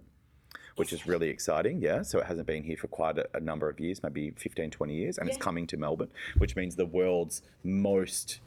[0.76, 2.04] Which is really exciting, yeah.
[2.04, 4.94] So it hasn't been here for quite a, a number of years, maybe 15, 20
[4.96, 8.40] years, and it's coming to Melbourne, which means the world's most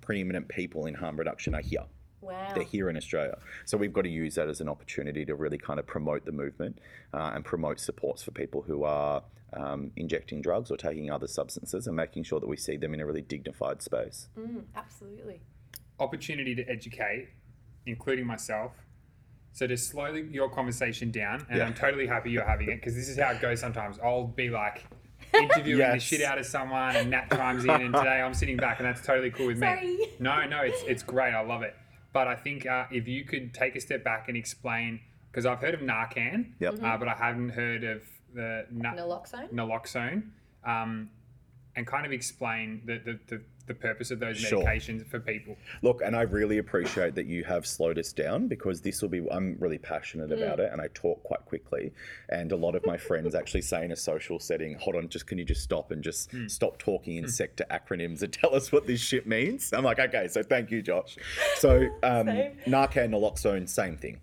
[0.00, 1.84] preeminent people in harm reduction are here.
[2.20, 2.52] Wow.
[2.54, 3.38] They're here in Australia.
[3.64, 6.32] So we've got to use that as an opportunity to really kind of promote the
[6.32, 6.78] movement
[7.14, 9.22] uh, and promote supports for people who are
[9.54, 13.00] um, injecting drugs or taking other substances and making sure that we see them in
[13.00, 14.28] a really dignified space.
[14.38, 15.40] Mm, absolutely.
[15.98, 17.28] opportunity to educate,
[17.86, 18.72] including myself.
[19.52, 21.66] So to slow your conversation down, and Yeah.
[21.66, 23.98] I'm totally happy you're having it because this is how it goes sometimes.
[23.98, 24.84] I'll be like
[25.34, 28.78] interviewing the shit out of someone, and Nat chimes in, and today I'm sitting back,
[28.78, 29.80] and that's totally cool with Sorry.
[29.96, 30.06] me.
[30.20, 31.34] No, no, it's it's great.
[31.34, 31.74] I love it.
[32.12, 35.00] But I think uh, if you could take a step back and explain,
[35.30, 36.82] because I've heard of Narcan, Yep.
[36.82, 38.02] uh, but I haven't heard of
[38.34, 39.52] the na- Naloxone.
[39.52, 40.22] naloxone,
[40.64, 41.10] um,
[41.76, 44.64] and kind of explain the, the, the, the purpose of those Sure.
[44.64, 45.56] medications for people.
[45.80, 49.24] Look, and I really appreciate that you have slowed us down because this will be,
[49.30, 51.92] I'm really passionate about it and I talk quite quickly.
[52.30, 55.28] And a lot of my friends actually say in a social setting, hold on, just
[55.28, 58.88] can you just stop and just stop talking in sector acronyms and tell us what
[58.88, 59.72] this shit means?
[59.72, 61.16] I'm like, okay, so thank you, Josh.
[61.56, 62.26] So, um,
[62.66, 64.20] Narcan, naloxone, same thing.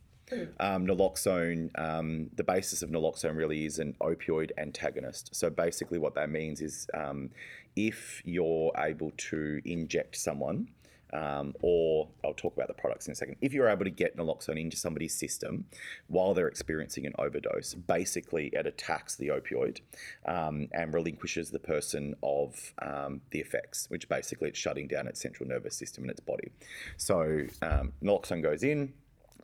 [0.59, 5.33] Um, naloxone, um, the basis of naloxone really is an opioid antagonist.
[5.33, 7.29] So basically, what that means is um,
[7.77, 10.67] if you're able to inject someone,
[11.13, 13.37] um, or I'll talk about the products in a second.
[13.39, 15.65] If you're able to get naloxone into somebody's system
[16.07, 19.79] while they're experiencing an overdose, basically it attacks the opioid
[20.25, 25.21] um, and relinquishes the person of um, the effects, which basically it's shutting down its
[25.21, 26.51] central nervous system in its body.
[26.97, 28.93] So um, naloxone goes in,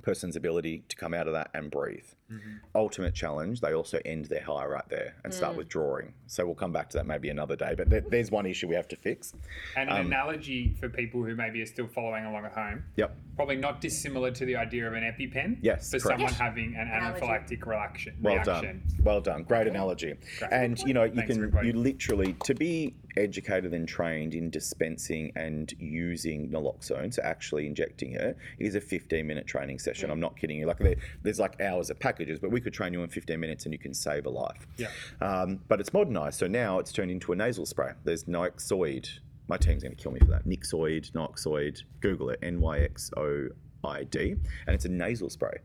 [0.02, 2.08] person's ability to come out of that and breathe.
[2.32, 2.58] Mm-hmm.
[2.76, 5.58] Ultimate challenge, they also end their high right there and start mm.
[5.58, 6.14] withdrawing.
[6.28, 8.76] So we'll come back to that maybe another day, but there, there's one issue we
[8.76, 9.34] have to fix.
[9.76, 13.16] And an um, analogy for people who maybe are still following along at home, Yep.
[13.36, 15.58] probably not dissimilar to the idea of an EpiPen.
[15.62, 16.04] Yes, For correct.
[16.04, 16.40] someone Yes.
[16.40, 17.26] having an Analogy.
[17.26, 18.16] anaphylactic reaction.
[18.22, 18.84] Well reaction.
[18.88, 19.04] done.
[19.04, 19.44] Well done.
[19.44, 20.16] Great analogy.
[20.52, 25.32] And you know, you Thanks, can you literally to be educated and trained in dispensing
[25.36, 30.10] and using naloxone, so actually injecting it, is a 15 minute training session.
[30.10, 30.66] I'm not kidding you.
[30.66, 33.66] Like there, there's like hours of packages, but we could train you in 15 minutes
[33.66, 34.68] and you can save a life.
[34.78, 34.88] Yeah.
[35.22, 37.92] Um, but it's modernized, so now it's turned into a nasal spray.
[38.04, 39.08] There's Nyxoid.
[39.48, 40.46] My team's going to kill me for that.
[40.46, 41.84] Nyxoid, Noxoid.
[42.02, 42.40] Google it.
[42.42, 43.48] N Y X O
[43.84, 44.32] I D,
[44.68, 45.58] and it's a nasal spray.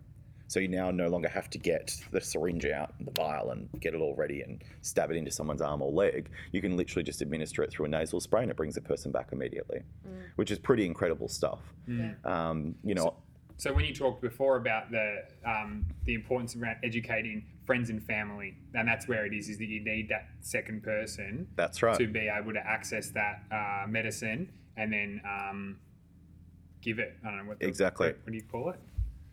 [0.49, 3.92] So you now no longer have to get the syringe out, the vial, and get
[3.92, 6.30] it all ready and stab it into someone's arm or leg.
[6.53, 9.12] You can literally just administer it through a nasal spray, and it brings the person
[9.12, 9.80] back immediately,
[10.36, 11.61] which is pretty incredible stuff.
[12.24, 13.14] Um, you know, So
[13.72, 18.86] when you talked before about the um, the importance around educating friends and family, and
[18.86, 21.98] that's where it is, is that you need that second person that's right.
[21.98, 25.76] to be able to access that uh, medicine and then um,
[26.80, 27.16] give it.
[27.24, 28.06] I don't know what the, Exactly.
[28.09, 28.80] What, what do you call it?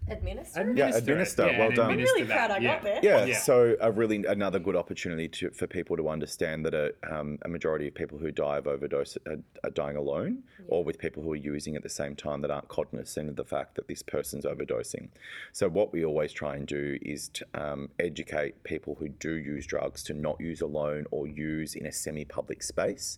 [0.07, 0.73] Administer.
[0.75, 1.01] Yeah, Administer it.
[1.01, 1.55] administer.
[1.57, 1.91] Well done.
[1.91, 2.59] I'm really proud that.
[2.59, 2.99] I got there.
[3.01, 3.37] Yeah, Yeah.
[3.39, 7.47] so a really another good opportunity to, for people to understand that a, um, a
[7.49, 11.31] majority of people who die of overdose are, are dying alone, or with people who
[11.33, 14.45] are using at the same time that aren't cognizant of the fact that this person's
[14.45, 15.09] overdosing.
[15.53, 19.65] So what we always try and do is to um, educate people who do use
[19.65, 23.17] drugs to not use alone or use in a semi-public space,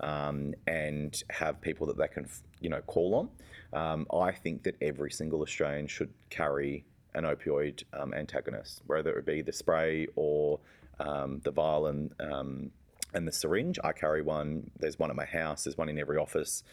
[0.00, 2.28] um, and have people that they can
[2.60, 3.28] you know call on.
[3.72, 9.26] Um, I think that every single Australian should carry an opioid um, antagonist, whether it
[9.26, 10.60] be the spray or
[11.00, 12.70] um, the vial and, um,
[13.14, 13.78] and the syringe.
[13.82, 14.70] I carry one.
[14.78, 15.64] There's one at my house.
[15.64, 16.64] There's one in every office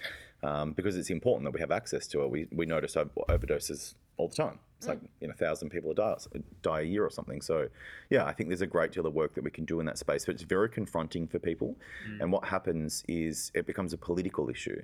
[0.43, 2.29] um, because it's important that we have access to it.
[2.29, 4.59] We, we notice overdoses all the time.
[4.77, 6.15] It's like you know, a thousand people die,
[6.61, 7.41] die a year or something.
[7.41, 7.69] So,
[8.09, 9.97] yeah, I think there's a great deal of work that we can do in that
[9.97, 10.25] space.
[10.25, 11.75] But it's very confronting for people.
[12.19, 14.81] And what happens is it becomes a political issue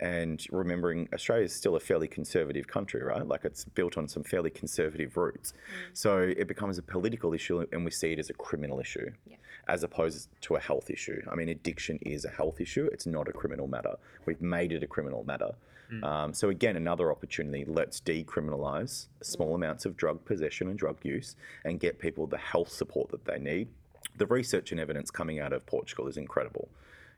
[0.00, 3.26] and remembering Australia is still a fairly conservative country, right?
[3.26, 5.54] Like it's built on some fairly conservative roots.
[5.92, 9.10] So it becomes a political issue and we see it as a criminal issue
[9.66, 11.20] as opposed to a health issue.
[11.30, 13.96] I mean, addiction is a health issue, it's not a criminal matter.
[14.24, 15.50] We've made it a criminal matter.
[16.02, 21.34] Um, so, again, another opportunity let's decriminalise small amounts of drug possession and drug use
[21.64, 23.68] and get people the health support that they need.
[24.18, 26.68] The research and evidence coming out of Portugal is incredible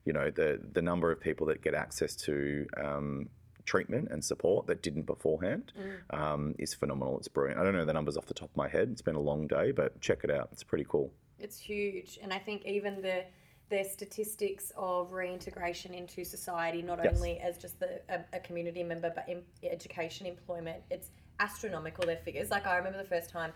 [0.04, 3.28] you know the the number of people that get access to um,
[3.66, 5.72] treatment and support that didn't beforehand
[6.10, 7.18] um, is phenomenal.
[7.18, 7.60] It's brilliant.
[7.60, 8.88] I don't know the numbers off the top of my head.
[8.90, 10.48] It's been a long day, but check it out.
[10.52, 11.12] It's pretty cool.
[11.38, 13.24] It's huge, and I think even the
[13.68, 17.14] the statistics of reintegration into society, not Yes.
[17.14, 22.04] only as just the, a, a community member, but in education, employment, it's astronomical.
[22.04, 22.50] Their figures.
[22.50, 23.52] Like I remember the first time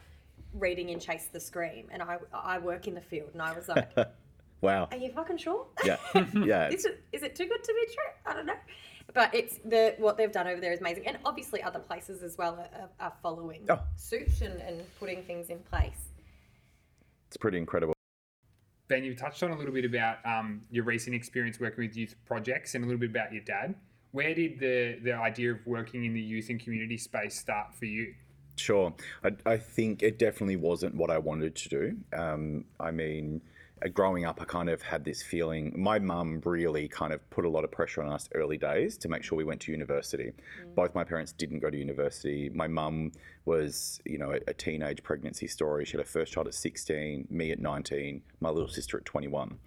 [0.53, 3.67] reading in Chase the Scream, and I I work in the field, and I was
[3.69, 3.91] like,
[4.61, 4.89] Wow.
[4.91, 5.67] "Are you fucking sure?
[5.85, 5.97] Yeah.
[6.35, 6.69] Yeah.
[6.71, 8.13] is it is it too good to be true?
[8.27, 8.55] I don't know."
[9.13, 12.39] But it's the what they've done over there is amazing, and obviously other places as
[12.39, 13.81] well are, are, are following Oh.
[13.97, 16.09] suit and, and putting things in place.
[17.29, 17.95] It's pretty incredible.
[18.89, 22.15] Ben, you touched on a little bit about um, your recent experience working with youth
[22.27, 23.75] projects and a little bit about your dad.
[24.13, 27.85] where did the the idea of working in the youth and community space start for
[27.87, 28.15] you?
[28.57, 28.95] Sure.
[29.25, 31.97] I, I think it definitely wasn't what I wanted to do.
[32.17, 33.41] Um, I mean,
[33.93, 35.73] growing up, I kind of had this feeling.
[35.77, 39.09] My mum really kind of put a lot of pressure on us early days to
[39.09, 40.33] make sure we went to university.
[40.75, 42.51] Both my parents didn't go to university.
[42.55, 43.13] My mum
[43.45, 45.85] was, you know, a, a teenage pregnancy story.
[45.85, 49.59] She had her first child at 16, me at 19, my little sister at 21.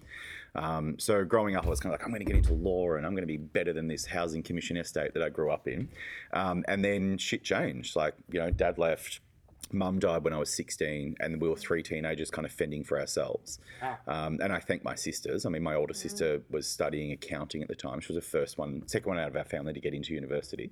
[0.54, 2.94] Um, so growing up, I was kind of like, I'm going to get into law
[2.94, 5.68] and I'm going to be better than this housing commission estate that I grew up
[5.68, 5.88] in.
[6.32, 7.94] Um, and then shit changed.
[7.96, 9.20] Like, you know, dad left.
[9.70, 12.98] Mum died when I was 16, and we were three teenagers kind of fending for
[12.98, 13.58] ourselves.
[14.06, 15.44] Um, and I thank my sisters.
[15.44, 18.00] I mean, my older sister was studying accounting at the time.
[18.00, 20.70] She was the first one, second one out of our family to get into university.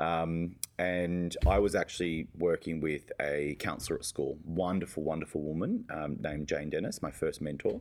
[0.00, 6.16] Um, and I was actually working with a counsellor at school, wonderful, wonderful woman um,
[6.20, 7.80] named Jane Dennis, my first mentor.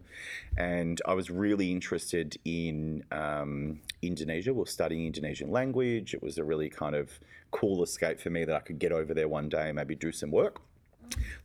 [0.58, 4.54] And I was really interested in um, Indonesia.
[4.54, 6.14] We were studying Indonesian language.
[6.14, 7.20] It was a really kind of
[7.52, 10.12] cool escape for me that I could get over there one day and maybe do
[10.12, 10.62] some work.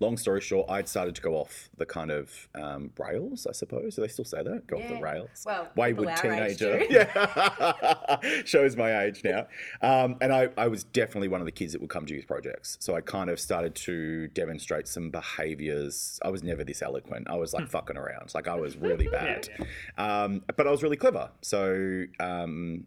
[0.01, 3.97] Long story short, I'd started to go off the kind of um, rails, I suppose.
[3.97, 4.67] Do they still say that?
[4.67, 5.45] Go off the rails.
[5.45, 6.85] Well, people wayward teenager.
[6.91, 9.47] Yeah, shows my age now.
[9.83, 12.27] Um, and I, I was definitely one of the kids that would come to youth
[12.27, 12.77] projects.
[12.81, 16.19] So I kind of started to demonstrate some behaviours.
[16.23, 17.29] I was never this eloquent.
[17.29, 18.33] I was like fucking around.
[18.35, 19.49] Like I was really bad.
[19.97, 21.31] Um, but I was really clever.
[21.43, 22.87] So um,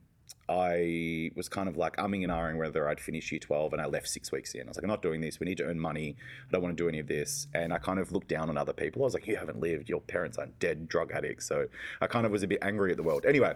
[0.52, 3.86] I was kind of like umming and ahhing whether I'd finish year 12 and I
[3.86, 4.64] left six weeks in.
[4.64, 5.40] I was like, I'm not doing this.
[5.40, 6.18] We need to earn money.
[6.20, 7.48] I don't want to do any of this.
[7.54, 9.04] And I kind of looked down on other people.
[9.04, 9.88] I was like, you haven't lived.
[9.88, 11.48] Your parents aren't dead drug addicts.
[11.48, 11.68] So
[12.02, 13.26] I kind of was a bit angry at the world.
[13.26, 13.54] Anyway,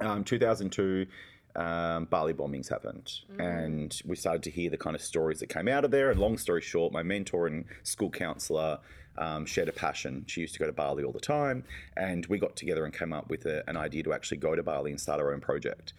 [0.00, 1.06] um, 2002,
[1.54, 5.68] um, Bali bombings happened, and we started to hear the kind of stories that came
[5.68, 6.10] out of there.
[6.10, 8.78] And long story short, my mentor and school counselor
[9.18, 10.24] um, shared a passion.
[10.26, 11.64] She used to go to Bali all the time,
[11.96, 14.62] and we got together and came up with a, an idea to actually go to
[14.62, 15.92] Bali and start our own project.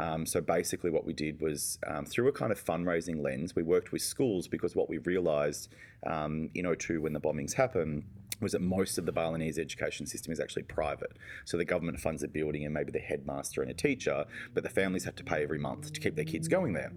[0.00, 3.62] Um, so basically, what we did was um, through a kind of fundraising lens, we
[3.62, 5.68] worked with schools because what we realised
[6.06, 8.04] um, in 02 when the bombings happened
[8.40, 11.16] was that most of the Balinese education system is actually private.
[11.44, 14.24] So the government funds the building and maybe the headmaster and a teacher,
[14.54, 16.92] but the families have to pay every month to keep their kids going there.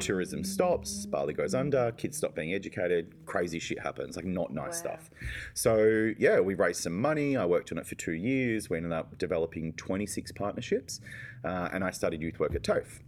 [0.00, 4.78] Tourism stops, Bali goes under, kids stop being educated, crazy shit happens, like not nice
[4.78, 5.10] stuff.
[5.54, 7.36] So yeah, we raised some money.
[7.36, 8.70] I worked on it for two years.
[8.70, 11.00] We ended up developing 26 partnerships,
[11.44, 13.00] uh, and I started youth work at TAFE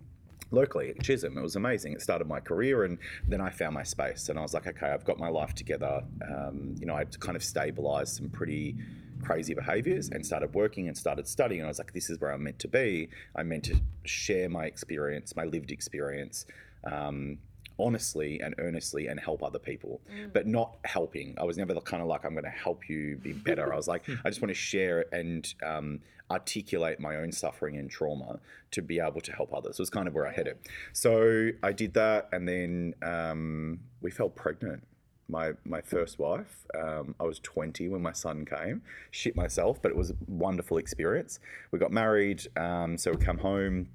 [0.50, 1.36] locally at Chisholm.
[1.36, 1.92] It was amazing.
[1.92, 4.88] It started my career, and then I found my space, and I was like, okay,
[4.88, 6.02] I've got my life together.
[6.28, 8.76] Um, you know, I'd kind of stabilized some pretty
[9.22, 11.60] crazy behaviors and started working and started studying.
[11.60, 13.08] And I was like, this is where I'm meant to be.
[13.34, 16.46] I'm meant to share my experience, my lived experience.
[16.84, 17.38] Um,
[17.78, 20.00] honestly and earnestly and help other people
[20.32, 21.34] but not helping.
[21.38, 23.72] I was never the kind of like i'm going to help you be better.
[23.72, 26.00] I was like i just want to share and um,
[26.30, 28.38] articulate my own suffering and trauma
[28.70, 30.56] to be able to help others It was kind of where i headed.
[30.92, 34.82] So i did that and then um, we fell pregnant.
[35.30, 36.64] My my first wife.
[36.74, 38.80] Um, I was 20 when my son came.
[39.10, 41.38] Shit myself, but it was a wonderful experience.
[41.70, 43.88] We got married, um, so we come home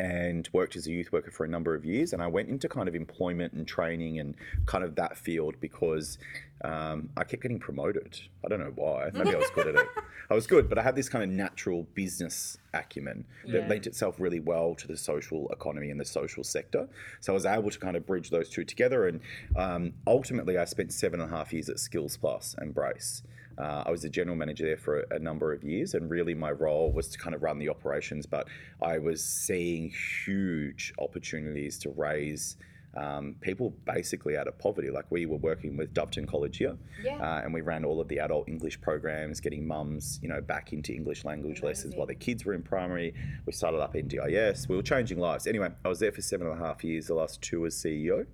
[0.00, 2.12] and worked as a youth worker for a number of years.
[2.12, 6.18] And I went into kind of employment and training and kind of that field because
[6.62, 8.20] um, I kept getting promoted.
[8.44, 9.10] I don't know why.
[9.12, 9.88] Maybe I was good at it.
[10.30, 13.68] I was good, but I had this kind of natural business acumen that Yeah.
[13.68, 16.86] lent itself really well to the social economy and the social sector.
[17.20, 19.08] So I was able to kind of bridge those two together.
[19.08, 19.20] And
[19.56, 23.22] um, ultimately, I spent seven and a half years at Skills Plus and Brace.
[23.58, 26.34] Uh, I was the general manager there for a, a number of years, and really
[26.34, 28.24] my role was to kind of run the operations.
[28.24, 28.46] But
[28.80, 29.92] I was seeing
[30.24, 32.56] huge opportunities to raise
[32.96, 34.90] um, people basically out of poverty.
[34.90, 37.16] Like we were working with Doveton College here, Yeah.
[37.20, 40.72] uh, and we ran all of the adult English programs, getting mums, you know, back
[40.72, 43.12] into English language lessons while their kids were in primary.
[43.44, 44.68] We started up NDIS.
[44.68, 45.46] We were changing lives.
[45.46, 47.08] Anyway, I was there for seven and a half years.
[47.08, 48.26] The last two as CEO.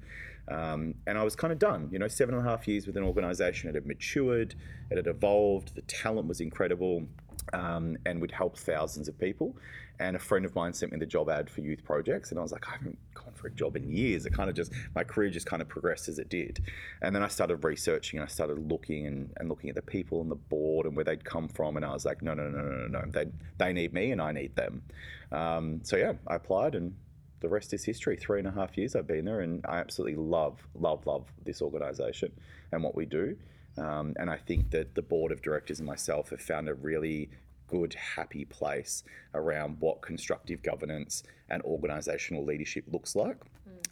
[0.49, 2.97] Um, and I was kind of done, you know, seven and a half years with
[2.97, 3.71] an organization.
[3.71, 4.55] It had matured,
[4.91, 7.07] it had evolved, the talent was incredible,
[7.53, 9.57] um, and we'd helped thousands of people.
[10.01, 12.43] And a friend of mine sent me the job ad for youth projects, and I
[12.43, 14.27] was like, I haven't gone for a job in years.
[14.27, 16.61] It kind of just, my career just kind of progressed as it did.
[17.01, 20.21] And then I started researching, and I started looking and, and looking at the people
[20.21, 21.77] and the board and where they'd come from.
[21.77, 23.11] And I was like, no, no, no, no, no, no.
[23.11, 23.27] They,
[23.57, 24.83] they need me, and I need them.
[25.31, 26.97] Um, so yeah, I applied, and
[27.45, 28.17] the rest is history.
[28.17, 31.61] Three and a half years I've been there, and I absolutely love, love, love this
[31.61, 32.33] organisation
[32.73, 33.37] and what we do.
[33.77, 37.29] Um, and I think that the board of directors and myself have found a really
[37.67, 43.37] good, happy place around what constructive governance and organisational leadership looks like.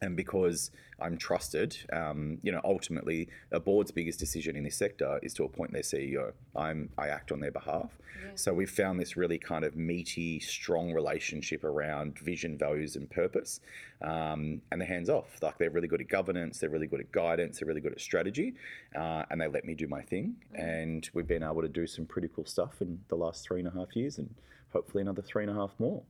[0.02, 5.18] And because I'm trusted, um, you know, ultimately a board's biggest decision in this sector
[5.22, 6.32] is to appoint their CEO.
[6.54, 7.98] I'm I act on their behalf.
[8.34, 13.60] So we've found this really kind of meaty, strong relationship around vision, values, and purpose,
[14.02, 15.38] um, and they're hands off.
[15.42, 18.00] Like they're really good at governance, they're really good at guidance, they're really good at
[18.00, 18.54] strategy,
[18.96, 20.36] uh, and they let me do my thing.
[20.54, 23.68] And we've been able to do some pretty cool stuff in the last three and
[23.68, 24.32] a half years, and
[24.72, 26.02] hopefully another three and a half more.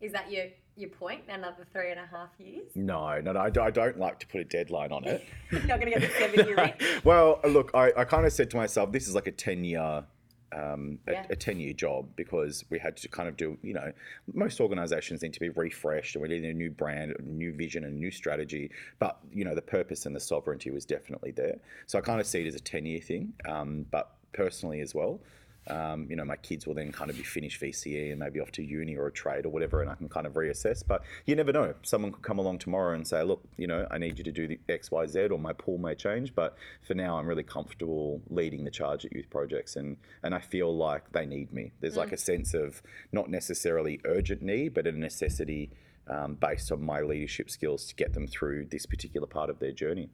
[0.00, 0.46] Is that your
[0.78, 1.22] your point?
[1.28, 2.70] Another three and a half years?
[2.74, 5.26] No, no, no I, I don't like to put a deadline on it.
[5.50, 7.00] You're not going to get the seven year in.
[7.04, 10.04] well, look, I, I kind of said to myself, this is like a 10 year.
[10.50, 11.26] Um, a, Yeah.
[11.28, 13.92] a 10 year job because we had to kind of do, you know,
[14.32, 17.84] most organizations need to be refreshed and we need a new brand, a new vision,
[17.84, 18.70] and a new strategy.
[18.98, 21.58] But, you know, the purpose and the sovereignty was definitely there.
[21.86, 23.34] So I kind of see it as a 10 year thing.
[23.46, 25.20] Um, but personally as well,
[25.68, 28.50] um, you know, my kids will then kind of be finished VCE and maybe off
[28.52, 30.82] to uni or a trade or whatever, and I can kind of reassess.
[30.86, 31.74] But you never know.
[31.82, 34.48] Someone could come along tomorrow and say, look, you know, I need you to do
[34.48, 36.34] the X, Y, Z, or my pool may change.
[36.34, 36.56] But
[36.86, 40.74] for now, I'm really comfortable leading the charge at youth projects, and and I feel
[40.74, 41.72] like they need me.
[41.80, 45.70] There's like a sense of not necessarily urgent need, but a necessity.
[46.10, 49.72] Um, based on my leadership skills to get them through this particular part of their
[49.72, 50.08] journey.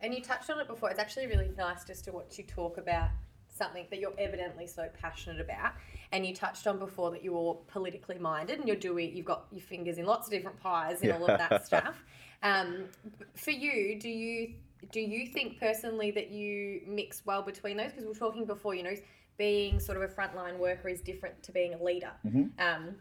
[0.00, 0.90] And you touched on it before.
[0.90, 3.10] It's actually really nice just to watch you talk about
[3.52, 5.72] something that you're evidently so passionate about.
[6.10, 9.62] And you touched on before that you're politically minded and you're doing, you've got your
[9.62, 12.02] fingers in lots of different pies and all of that stuff.
[12.42, 12.86] Um,
[13.34, 14.54] for you, do you
[14.90, 17.92] do you think personally that you mix well between those?
[17.92, 18.96] Because we are talking before, you know,
[19.38, 22.10] being sort of a frontline worker is different to being a leader.
[22.58, 22.96] Um,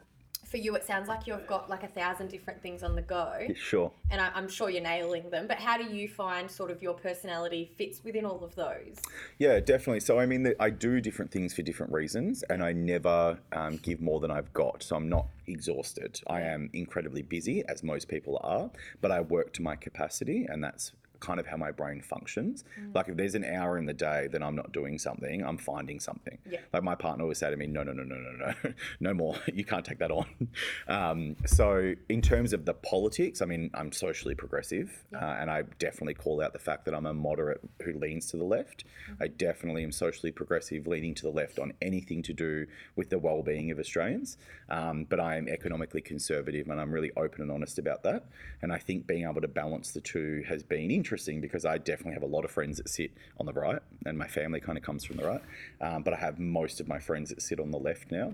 [0.51, 3.47] for you, it sounds like you've got like a thousand different things on the go
[3.55, 3.91] Sure.
[4.11, 5.47] and I, I'm sure you're nailing them.
[5.47, 8.97] But how do you find sort of your personality fits within all of those?
[9.39, 10.01] Yeah, definitely.
[10.01, 14.01] So I mean, I do different things for different reasons, and I never um, give
[14.01, 14.83] more than I've got.
[14.83, 16.19] So I'm not exhausted.
[16.27, 20.61] I am incredibly busy, as most people are, but I work to my capacity, and
[20.63, 20.91] that's
[21.21, 22.65] kind of how my brain functions.
[22.93, 25.99] Like if there's an hour in the day that I'm not doing something, I'm finding
[25.99, 26.37] something.
[26.49, 26.59] Yeah.
[26.73, 28.31] Like my partner would say to me, no, no, no, no, no,
[28.63, 29.35] no, no more.
[29.61, 30.25] You can't take that on.
[30.87, 35.63] Um, so in terms of the politics, I mean, I'm socially progressive, uh, and I
[35.79, 38.83] definitely call out the fact that I'm a moderate who leans to the left.
[39.19, 42.65] I definitely am socially progressive, leaning to the left on anything to do
[42.95, 44.37] with the well-being of Australians.
[44.69, 48.25] Um, but I am economically conservative, and I'm really open and honest about that.
[48.61, 51.10] And I think being able to balance the two has been interesting
[51.41, 54.27] because I definitely have a lot of friends that sit on the right, and my
[54.27, 55.41] family kind of comes from the right.
[55.81, 58.33] Um, but I have most of my friends that sit on the left now.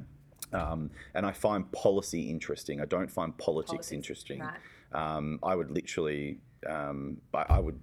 [0.53, 2.79] Um, and I find policy interesting.
[2.81, 4.39] I don't find politics, Politics, interesting.
[4.39, 4.59] right.
[4.93, 7.79] Um, I would literally, um, I, I would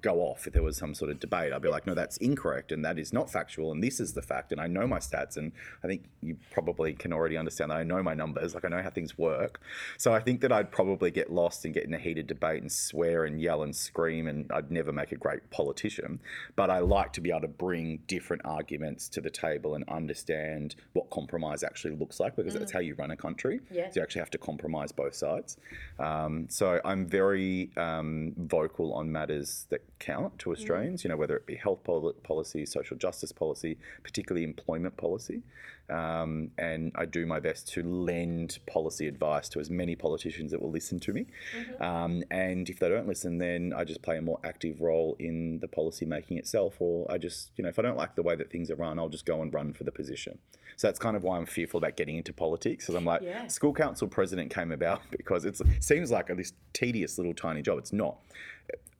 [0.00, 1.52] go off if there was some sort of debate.
[1.52, 4.22] I'd be like, no, that's incorrect and that is not factual and this is the
[4.22, 4.52] fact.
[4.52, 5.52] And I know my stats and
[5.84, 8.82] I think you probably can already understand that I know my numbers, like I know
[8.82, 9.60] how things work.
[9.98, 12.70] So I think that I'd probably get lost and get in a heated debate and
[12.70, 16.20] swear and yell and scream and I'd never make a great politician.
[16.56, 20.76] But I like to be able to bring different arguments to the table and understand
[20.92, 23.60] what compromise actually looks like because that's how you run a country.
[23.70, 23.90] Yeah.
[23.90, 25.56] So you actually have to compromise both sides.
[25.98, 31.36] Um, so I'm very um, vocal on matters that count to Australians, you know, whether
[31.36, 35.42] it be health pol- policy, social justice policy, particularly employment policy.
[35.88, 40.62] Um, and I do my best to lend policy advice to as many politicians that
[40.62, 41.26] will listen to me.
[41.80, 45.58] Um, and if they don't listen, then I just play a more active role in
[45.58, 46.76] the policy making itself.
[46.80, 48.98] Or I just, you know, if I don't like the way that things are run,
[49.00, 50.38] I'll just go and run for the position.
[50.76, 52.84] So that's kind of why I'm fearful about getting into politics.
[52.84, 53.48] Because I'm like, Yeah.
[53.48, 57.78] school council president came about because it's, it seems like this tedious little tiny job.
[57.78, 58.16] It's not.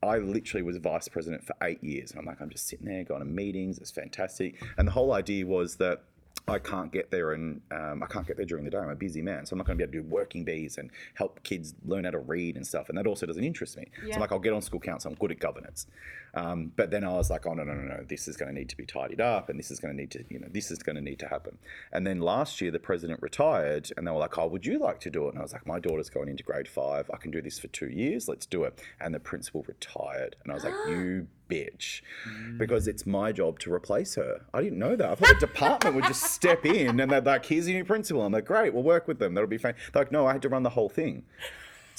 [0.03, 2.11] I literally was vice president for eight years.
[2.11, 3.79] And I'm like, I'm just sitting there going to meetings.
[3.79, 4.63] It's fantastic.
[4.79, 6.05] And the whole idea was that
[6.49, 8.79] I can't get there and um, I can't get there during the day.
[8.79, 9.47] I'm a busy man.
[9.47, 12.05] So I'm not going to be able to do working bees and help kids learn
[12.05, 12.89] how to read and stuff.
[12.89, 13.87] And that also doesn't interest me.
[14.09, 15.11] So I'm like, I'll get on school council.
[15.11, 15.87] I'm good at governance.
[16.35, 18.05] Um, but then I was like, oh, no, no, no, no.
[18.09, 20.11] This is going to need to be tidied up and this is going to need
[20.13, 21.59] to, you know, this is going to need to happen.
[21.93, 25.01] And then last year, the president retired and they were like, oh, would you like
[25.01, 25.31] to do it?
[25.31, 27.11] And I was like, my daughter's going into grade five.
[27.13, 28.29] I can do this for two years.
[28.29, 28.81] Let's do it.
[29.01, 30.37] And the principal retired.
[30.43, 32.03] And I was like, you bitch.
[32.57, 32.91] Because mm.
[32.91, 34.43] it's my job to replace her.
[34.55, 35.11] I didn't know that.
[35.11, 38.23] I thought the department would just step in and they're like, here's your new principal.
[38.23, 39.35] I'm like, great, we'll work with them.
[39.35, 39.75] That'll be fine.
[39.93, 41.25] They're like, no, I had to run the whole thing.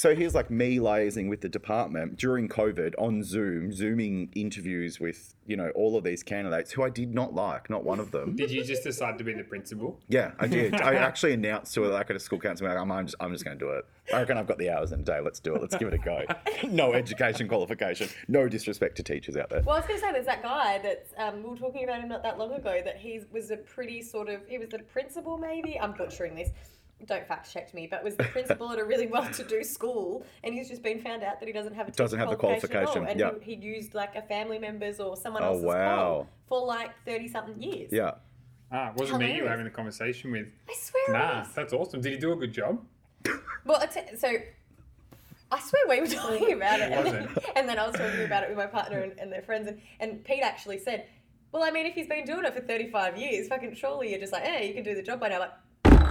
[0.02, 5.36] So here's like me liaising with the department during COVID on Zoom, Zooming interviews with,
[5.46, 8.36] you know, all of these candidates who I did not like, not one of them.
[8.36, 10.00] Did you just decide to be the principal?
[10.08, 10.82] Yeah, I did.
[10.82, 13.32] I actually announced to it like at a school council, like, I'm, I'm just, I'm
[13.32, 13.86] just going to do it.
[14.12, 15.20] I reckon I've got the hours in a day.
[15.20, 15.62] Let's do it.
[15.62, 16.26] Let's give it a go.
[16.68, 18.10] no education qualification.
[18.28, 19.62] No disrespect to teachers out there.
[19.62, 22.02] Well, I was going to say there's that guy that's um, we were talking about
[22.02, 24.80] him not that long ago that he was a pretty sort of he was the
[24.80, 26.50] principal maybe I'm butchering this
[27.06, 30.70] don't fact check me, but was the principal at a really well-to-do school, and he's
[30.70, 33.04] just been found out that he doesn't have a Doesn't have the qualification, at all,
[33.08, 33.32] and yeah.
[33.42, 35.96] he, he used like a family member's or someone Oh, else's wow.
[35.96, 37.90] qual for like thirty-something years.
[37.92, 38.12] Yeah.
[38.72, 40.48] Ah, it wasn't me you were having the conversation with.
[40.70, 41.04] I swear.
[41.18, 41.54] Nah, was.
[41.54, 42.00] that's awesome.
[42.02, 42.80] Did he do a good job?
[43.64, 44.28] Well, I t- so
[45.52, 48.44] I swear we were talking about it, and then, and then I was talking about
[48.44, 51.06] it with my partner and, and their friends, and, and Pete actually said,
[51.52, 54.32] "Well, I mean, if he's been doing it for thirty-five years, fucking surely you're just
[54.34, 55.52] like, hey, you can do the job by now." Like,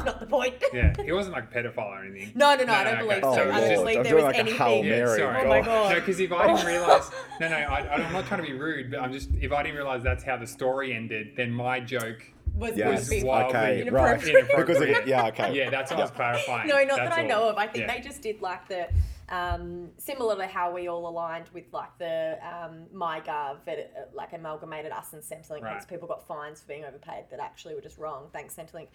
[0.00, 0.54] it's not the point.
[0.72, 2.32] Yeah, he wasn't like a pedophile or anything.
[2.34, 3.28] No, no, no, I No, don't no, believe so.
[3.28, 3.60] Oh, I don't Lord.
[3.76, 4.84] believe I'm there doing was like a Hail anything.
[4.84, 5.42] Yeah, Mary, sorry.
[5.44, 5.64] Oh my God.
[5.66, 5.88] God.
[5.90, 8.90] No, because if I didn't realize, no, no, I, I'm not trying to be rude,
[8.90, 12.22] but I'm just if I didn't realize that's how the story ended, then my joke
[12.56, 13.00] Was, Yes.
[13.00, 13.66] was be wildly Okay.
[13.90, 14.22] Right.
[14.22, 14.48] inappropriate.
[14.56, 15.06] Because of it.
[15.06, 15.26] Yeah.
[15.28, 15.54] Okay.
[15.54, 16.68] Yeah, that's what I was clarifying.
[16.68, 17.28] No, not That's that I all.
[17.28, 17.56] know of.
[17.56, 17.94] I think Yeah.
[17.94, 18.88] they just did like the
[19.28, 24.32] um, similar to how we all aligned with like the um, MyGov, it, uh, like
[24.32, 25.62] amalgamated us and Centrelink.
[25.62, 25.86] Right.
[25.88, 28.28] People got fines for being overpaid that actually were just wrong.
[28.32, 28.88] Thanks, Centrelink.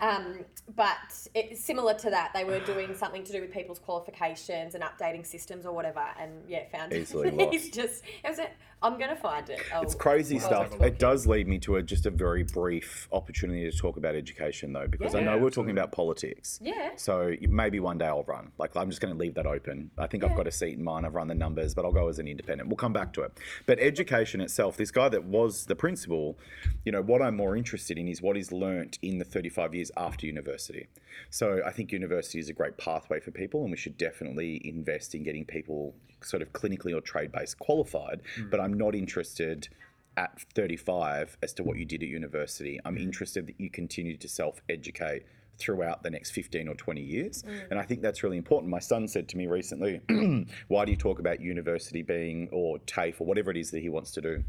[0.00, 4.74] Um, but it, similar to that, they were doing something to do with people's qualifications
[4.74, 7.74] and updating systems or whatever, and yeah, found Easily He's lost.
[7.74, 8.02] just.
[8.24, 8.48] It was a,
[8.82, 9.60] I'm gonna find it.
[9.72, 10.80] I'll- It's crazy I'll stuff.
[10.80, 14.72] It does lead me to a, just a very brief opportunity to talk about education,
[14.72, 16.58] though, because I know we're talking about politics.
[16.62, 16.90] Yeah.
[16.96, 18.52] So maybe one day I'll run.
[18.58, 19.90] Like I'm just going to leave that open.
[19.98, 21.04] I think I've got a seat in mine.
[21.04, 22.68] I've run the numbers, but I'll go as an independent.
[22.68, 23.32] We'll come back to it.
[23.66, 26.38] But education itself, this guy that was the principal,
[26.84, 29.90] you know, what I'm more interested in is what is learnt in the 35 years
[29.96, 30.88] after university.
[31.30, 35.14] So I think university is a great pathway for people, and we should definitely invest
[35.14, 35.94] in getting people
[36.24, 38.20] sort of clinically or trade based qualified.
[38.38, 38.50] Mm.
[38.50, 39.68] But I'm not interested
[40.16, 42.78] at 35 as to what you did at university.
[42.84, 43.02] I'm mm.
[43.02, 45.24] interested that you continue to self educate
[45.58, 47.42] throughout the next 15 or 20 years.
[47.42, 47.70] Mm.
[47.70, 48.70] And I think that's really important.
[48.70, 50.00] My son said to me recently,
[50.68, 53.88] Why do you talk about university being, or TAFE, or whatever it is that he
[53.88, 54.44] wants to do?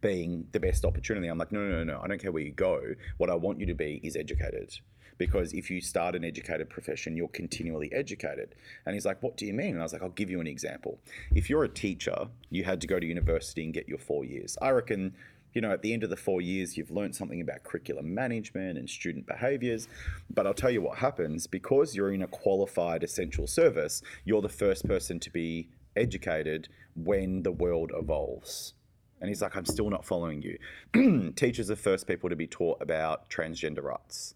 [0.00, 1.28] being the best opportunity.
[1.28, 2.00] I'm like, no, no, no, no.
[2.02, 2.80] I don't care where you go.
[3.16, 4.78] What I want you to be is educated.
[5.18, 8.54] Because if you start an educated profession, you're continually educated.
[8.86, 9.70] And he's like, what do you mean?
[9.70, 10.98] And I was like, I'll give you an example.
[11.34, 14.58] If you're a teacher, you had to go to university and get your four years.
[14.60, 15.14] I reckon,
[15.52, 18.76] you know, at the end of the four years, you've learned something about curriculum management
[18.76, 19.88] and student behaviors.
[20.32, 24.48] But I'll tell you what happens because you're in a qualified essential service, you're the
[24.48, 28.74] first person to be educated when the world evolves.
[29.20, 31.32] And he's like, I'm still not following you.
[31.36, 34.34] Teachers are first people to be taught about transgender rights,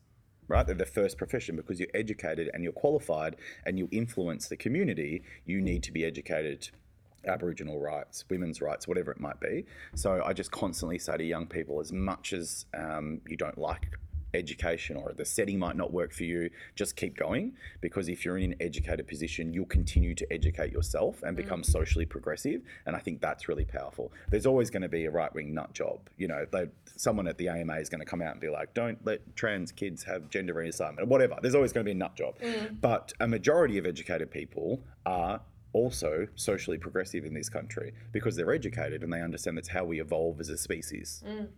[0.49, 0.67] right?
[0.67, 5.23] They're the first profession because you're educated and you're qualified and you influence the community.
[5.45, 6.71] You need to be educated.
[7.27, 9.67] Aboriginal rights, women's rights, whatever it might be.
[9.95, 13.91] So I just constantly say to young people, as much as um, you don't like
[14.35, 18.39] education or the setting might not work for you, just keep going because if you're
[18.39, 21.43] in an educated position, you'll continue to educate yourself and mm.
[21.43, 22.63] become socially progressive.
[22.87, 24.13] And I think that's really powerful.
[24.31, 26.01] There's always going to be a right wing nut job.
[26.17, 28.75] You know, they, someone at the AMA is going to come out and be like,
[28.75, 31.39] don't let trans kids have gender reassignment or whatever.
[31.41, 32.39] There's always going to be a nut job.
[32.39, 32.81] Mm.
[32.81, 35.41] But a majority of educated people are
[35.73, 40.01] also socially progressive in this country because they're educated and they understand that's how we
[40.01, 41.23] evolve as a species.
[41.27, 41.49] Mm.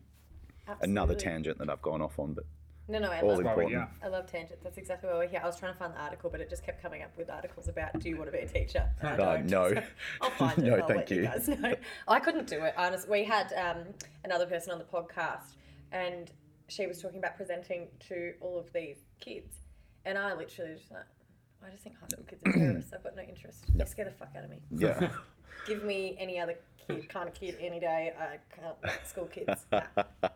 [0.82, 1.16] Another Absolutely.
[1.16, 2.44] tangent that I've gone off on, but
[2.90, 3.70] No, no, I all love important.
[3.72, 3.86] yeah.
[4.02, 4.62] I love tangents.
[4.64, 5.40] That's exactly why we're here.
[5.42, 7.68] I was trying to find the article, but it just kept coming up with articles
[7.68, 8.88] about do you want to be a teacher?
[9.00, 9.46] And I don't.
[9.46, 9.72] no.
[9.74, 9.82] So
[10.20, 10.64] I'll find it.
[10.64, 11.16] No, I'll thank let you.
[11.18, 11.22] you.
[11.22, 11.74] guys know.
[12.08, 12.74] I couldn't do it.
[12.76, 13.08] Honest.
[13.08, 13.84] We had um,
[14.24, 15.54] another person on the podcast,
[15.92, 16.30] and
[16.68, 19.54] she was talking about presenting to all of these kids,
[20.04, 21.04] and I literally just like,
[21.64, 22.92] I just think high school kids are terrorists.
[22.92, 23.64] I've got no interest.
[23.72, 24.58] They scare the fuck out of me.
[24.70, 25.10] Yeah.
[25.66, 26.56] Give me any other
[26.88, 28.12] kid, kind of kid any day.
[28.18, 29.66] I can't like school kids.
[29.72, 30.28] Nah.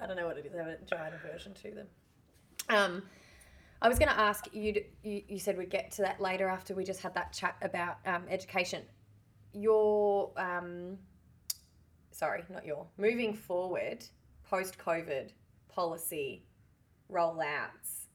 [0.00, 0.54] I don't know what it is.
[0.54, 1.86] I have a giant aversion to them.
[2.68, 3.02] Um,
[3.82, 5.22] I was going to ask you, you.
[5.28, 8.22] You said we'd get to that later after we just had that chat about um,
[8.28, 8.82] education.
[9.52, 10.98] Your, um,
[12.10, 12.86] sorry, not your.
[12.98, 14.04] Moving forward,
[14.48, 15.30] post COVID
[15.68, 16.44] policy
[17.10, 18.06] rollouts.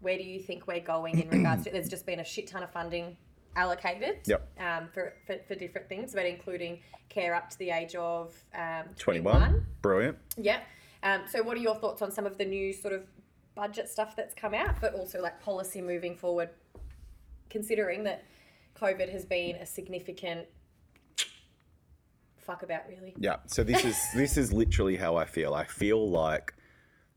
[0.00, 1.70] Where do you think we're going in regards to?
[1.70, 3.16] There's just been a shit ton of funding
[3.56, 4.48] allocated Yep.
[4.60, 8.84] um, for, for, for different things, but including care up to the age of um,
[8.96, 9.32] 21.
[9.40, 9.66] 21.
[9.82, 10.18] Brilliant.
[10.36, 10.60] Yeah.
[11.02, 13.04] Um, so, what are your thoughts on some of the new sort of
[13.54, 16.50] budget stuff that's come out, but also like policy moving forward,
[17.50, 18.24] considering that
[18.80, 20.46] COVID has been a significant
[22.36, 23.14] fuck about, really?
[23.18, 23.36] Yeah.
[23.46, 25.54] So this is this is literally how I feel.
[25.54, 26.54] I feel like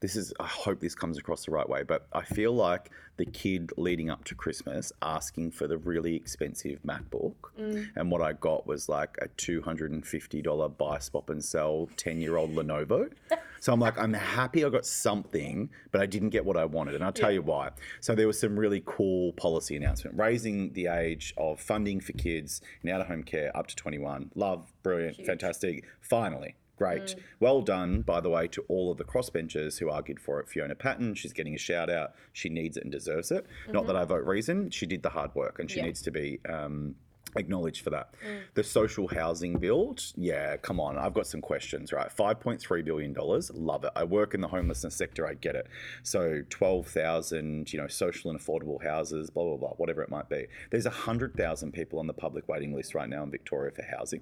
[0.01, 3.25] this is I hope this comes across the right way, but I feel like the
[3.25, 7.87] kid leading up to Christmas asking for the really expensive MacBook mm.
[7.95, 13.11] and what I got was like a $250 buy swap and sell 10-year-old Lenovo.
[13.59, 16.95] So I'm like, I'm happy I got something, but I didn't get what I wanted.
[16.95, 17.69] And I'll tell you why.
[17.99, 22.61] So there was some really cool policy announcement raising the age of funding for kids
[22.81, 24.31] in out of home care up to 21.
[24.33, 25.85] Love, brilliant, fantastic.
[25.99, 27.15] Finally, Great.
[27.39, 30.49] Well done, by the way, to all of the crossbenchers who argued for it.
[30.49, 32.13] Fiona Patten, she's getting a shout out.
[32.33, 33.45] She needs it and deserves it.
[33.71, 34.71] Not that I vote reason.
[34.71, 35.85] She did the hard work and she Yeah.
[35.85, 36.39] needs to be.
[36.49, 36.95] Um,
[37.35, 38.13] acknowledged for that.
[38.53, 40.97] The social housing build, yeah, come on.
[40.97, 42.09] I've got some questions, right?
[42.15, 43.13] $5.3 billion,
[43.53, 43.91] love it.
[43.95, 45.67] I work in the homelessness sector, I get it.
[46.03, 50.47] So 12,000, you know, social and affordable houses, blah, blah, blah, whatever it might be.
[50.71, 54.21] There's 100,000 people on the public waiting list right now in Victoria for housing.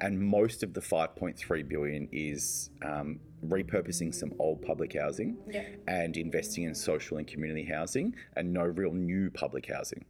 [0.00, 5.64] And most of the 5.3 billion is um, repurposing some old public housing Yeah.
[5.88, 10.04] and investing in social and community housing and no real new public housing.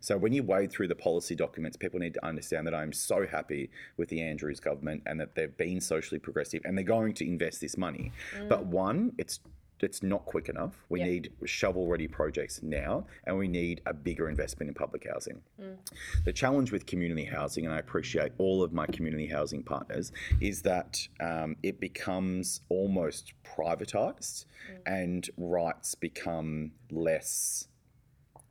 [0.00, 3.26] So when you wade through the policy documents, people need to understand that I'm so
[3.26, 7.26] happy with the Andrews government and that they've been socially progressive and they're going to
[7.26, 8.12] invest this money.
[8.36, 8.48] Mm.
[8.48, 9.40] But one, it's
[9.82, 10.84] it's not quick enough.
[10.90, 11.06] We Yeah.
[11.06, 15.40] need shovel-ready projects now, and we need a bigger investment in public housing.
[15.58, 15.78] Mm.
[16.24, 20.60] The challenge with community housing, and I appreciate all of my community housing partners, is
[20.62, 24.82] that um, it becomes almost privatized, mm.
[24.84, 27.68] and rights become less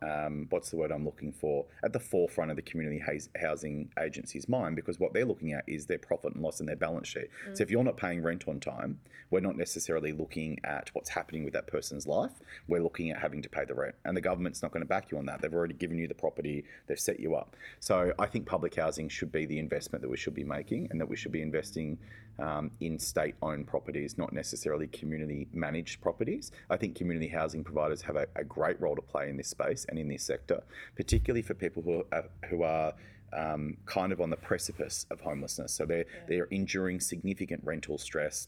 [0.02, 3.92] um, what's the word I'm looking for at the forefront of the community hous- housing
[4.00, 7.08] agency's mind because what they're looking at is their profit and loss and their balance
[7.08, 7.30] sheet.
[7.54, 11.44] So if you're not paying rent on time, we're not necessarily looking at what's happening
[11.44, 12.32] with that person's life.
[12.68, 15.12] We're looking at having to pay the rent, and the government's not going to back
[15.12, 15.42] you on that.
[15.42, 17.56] They've already given you the property, they've set you up.
[17.80, 21.00] So I think public housing should be the investment that we should be making, and
[21.00, 21.98] that we should be investing
[22.40, 26.52] um, in state-owned properties, not necessarily community-managed properties.
[26.70, 29.86] I think community housing providers have a, a great role to play in this space
[29.90, 30.64] and in this sector,
[30.96, 32.94] particularly for people who are, who are
[33.34, 35.74] um, kind of on the precipice of homelessness.
[35.74, 38.48] So they're they're enduring significant rental stress.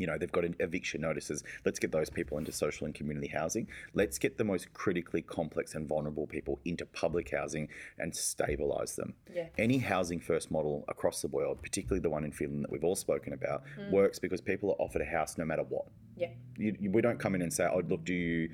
[0.00, 1.44] You know, they've got eviction notices.
[1.66, 3.68] Let's get those people into social and community housing.
[3.92, 9.12] Let's get the most critically complex and vulnerable people into public housing and stabilize them.
[9.32, 9.48] Yeah.
[9.58, 12.96] Any housing first model across the world, particularly the one in Finland that we've all
[12.96, 13.90] spoken about, mm.
[13.90, 15.84] works because people are offered a house no matter what
[16.16, 16.30] Yeah.
[16.56, 18.48] you, you, we don't come in and say, "Oh, look, do you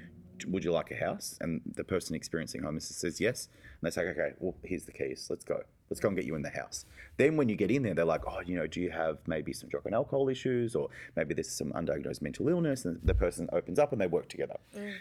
[0.45, 3.49] would you like a house?" And the person experiencing homelessness says yes,
[3.81, 5.27] and they say, "Okay, well, here's the keys.
[5.31, 5.63] Let's go.
[5.89, 6.85] Let's go and get you in the house."
[7.17, 9.53] Then when you get in there, they're like, "Oh, you know, do you have maybe
[9.53, 13.49] some drug and alcohol issues, or maybe there's some undiagnosed mental illness?" And the person
[13.53, 14.57] opens up and they work together.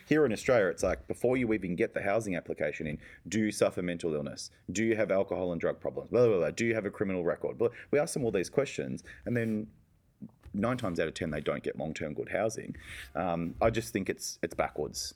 [0.08, 3.52] Here in Australia, it's like before you even get the housing application in, do you
[3.52, 4.52] suffer mental illness?
[4.72, 6.10] Do you have alcohol and drug problems?
[6.10, 6.52] Blah blah blah.
[6.52, 7.58] Do you have a criminal record?
[7.58, 7.70] Blah.
[7.92, 9.68] We ask them all these questions, and then
[10.54, 12.76] nine times out of ten they don't get long-term good housing.
[13.14, 15.16] Um, I just think it's it's backwards.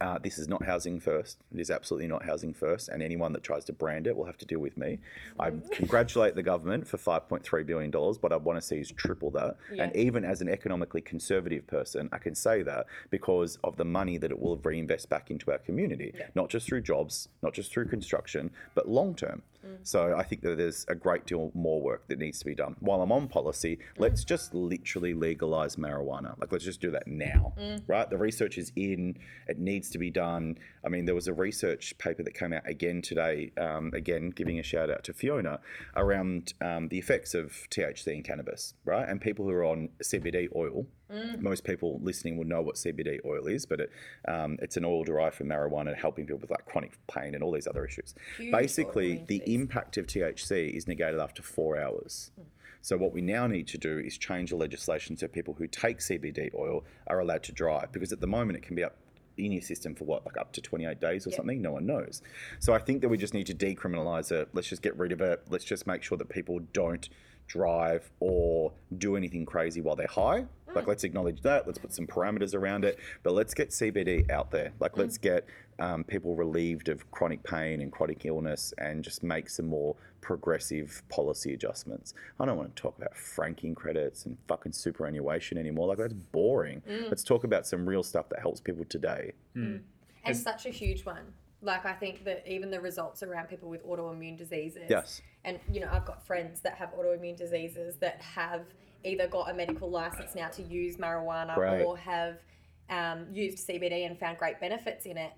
[0.00, 1.38] Uh, this is not housing first.
[1.52, 4.38] It is absolutely not housing first, and anyone that tries to brand it will have
[4.38, 4.98] to deal with me.
[5.38, 8.18] I congratulate the government for five point three billion dollars.
[8.18, 9.56] but I want to see is triple that.
[9.78, 14.18] And even as an economically conservative person, I can say that because of the money
[14.18, 17.86] that it will reinvest back into our community, not just through jobs, not just through
[17.86, 19.42] construction, but long term.
[19.66, 19.78] Mm.
[19.82, 22.76] So I think that there's a great deal more work that needs to be done.
[22.80, 23.80] While I'm on policy, mm.
[23.98, 26.38] let's just literally legalize marijuana.
[26.40, 27.82] Like let's just do that now, mm.
[27.86, 28.08] right?
[28.08, 29.16] The research is in.
[29.48, 30.58] It needs to be done.
[30.84, 33.52] I mean, there was a research paper that came out again today.
[33.58, 35.60] Um, again, giving a shout out to Fiona
[35.96, 39.08] around um, the effects of THC in cannabis, right?
[39.08, 40.86] And people who are on CBD oil.
[41.40, 43.90] Most people listening will know what CBD oil is, but it,
[44.26, 47.52] um, it's an oil derived from marijuana, helping people with like chronic pain and all
[47.52, 48.14] these other issues.
[48.36, 52.32] Huge Basically, the impact of THC is negated after four hours.
[52.86, 55.98] So what we now need to do is change the legislation so people who take
[55.98, 58.94] CBD oil are allowed to drive, because at the moment it can be up
[59.38, 61.60] in your system for what, like up to 28 days or something?
[61.60, 62.22] No one knows.
[62.58, 64.48] So I think that we just need to decriminalize it.
[64.52, 65.42] Let's just get rid of it.
[65.48, 67.08] Let's just make sure that people don't
[67.46, 70.46] drive or do anything crazy while they're high.
[70.76, 71.66] Like, let's acknowledge that.
[71.66, 72.98] Let's put some parameters around it.
[73.22, 74.72] But let's get CBD out there.
[74.78, 74.98] Like, mm.
[74.98, 75.46] let's get
[75.78, 81.02] um, people relieved of chronic pain and chronic illness and just make some more progressive
[81.08, 82.14] policy adjustments.
[82.38, 85.88] I don't want to talk about franking credits and fucking superannuation anymore.
[85.88, 86.82] Like, that's boring.
[86.88, 87.08] Mm.
[87.08, 89.32] Let's talk about some real stuff that helps people today.
[89.56, 89.80] Mm.
[90.24, 91.32] and such a huge one.
[91.66, 94.84] Like I think that even the results around people with autoimmune diseases.
[94.88, 95.20] Yes.
[95.44, 98.62] And you know, I've got friends that have autoimmune diseases that have
[99.04, 101.82] either got a medical license now to use marijuana Great.
[101.82, 102.38] or have
[102.88, 105.32] um, used CBD and found great benefits in it.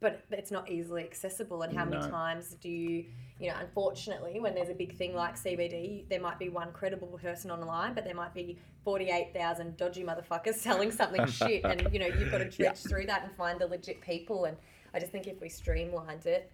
[0.00, 1.62] But it's not easily accessible.
[1.62, 3.06] And how many times do you,
[3.40, 7.18] you know, unfortunately, when there's a big thing like CBD, there might be one credible
[7.20, 11.64] person online, but there might be 48,000 dodgy motherfuckers selling something shit.
[11.64, 14.44] And, you know, you've got to dredge through that and find the legit people.
[14.44, 14.56] And
[14.94, 16.50] I just think if we streamlined it,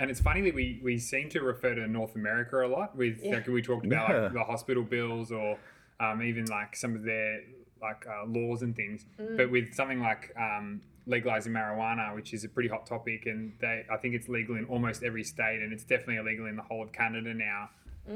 [0.00, 3.18] And it's funny that we, we seem to refer to North America a lot with
[3.22, 3.36] Yeah.
[3.36, 4.22] like we talked about Yeah.
[4.24, 5.58] like the hospital bills or
[5.98, 7.42] um, even like some of their
[7.82, 9.06] like uh, laws and things.
[9.36, 13.84] But with something like um, legalizing marijuana, which is a pretty hot topic, and they
[13.90, 16.82] I think it's legal in almost every state, and it's definitely illegal in the whole
[16.84, 17.70] of Canada now.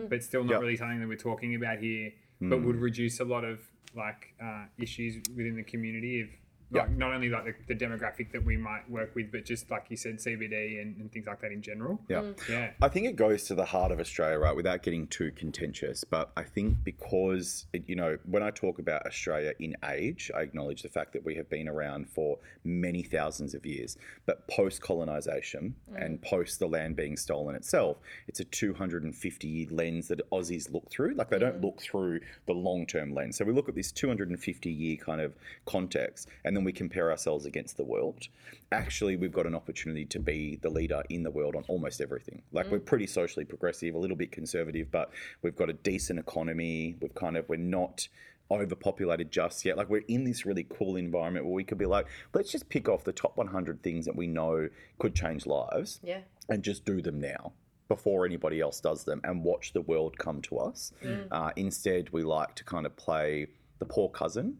[0.09, 0.61] but still not Yep.
[0.63, 2.13] really something that we're talking about here.
[2.41, 3.61] But would reduce a lot of
[3.95, 6.29] like uh, issues within the community if.
[6.73, 6.95] Like, Yeah.
[6.97, 9.97] Not only like the, the demographic that we might work with, but just like you
[9.97, 12.01] said, CBD and, and things like that in general.
[12.09, 12.21] Yeah.
[12.21, 12.49] Mm.
[12.49, 12.71] Yeah.
[12.81, 14.57] I think it goes to the heart of Australia, right?
[14.57, 19.07] Without getting too contentious, but I think because it, you know, when I talk about
[19.07, 23.55] Australia in age, I acknowledge the fact that we have been around for many thousands
[23.55, 23.97] of years.
[24.27, 26.05] But post colonization mm.
[26.05, 30.91] and post the land being stolen itself, it's a 250 year lens that Aussies look
[30.91, 31.15] through.
[31.15, 31.65] Like they don't mm.
[31.65, 33.37] look through the long term lens.
[33.37, 35.35] So we look at this 250 year kind of
[35.67, 38.29] context, and then we compare ourselves against the world.
[38.71, 42.43] Actually, we've got an opportunity to be the leader in the world on almost everything.
[42.53, 45.11] Like we're pretty socially progressive, a little bit conservative, but
[45.43, 46.97] we've got a decent economy.
[47.01, 48.09] We've kind of we're not
[48.51, 49.77] overpopulated just yet.
[49.77, 52.89] Like we're in this really cool environment where we could be like, let's just pick
[52.89, 54.69] off the top 100 things that we know
[54.99, 56.21] could change lives Yeah.
[56.49, 57.53] and just do them now
[57.89, 60.93] before anybody else does them and watch the world come to us.
[61.31, 63.47] Uh, instead, we like to kind of play
[63.79, 64.59] the poor cousin.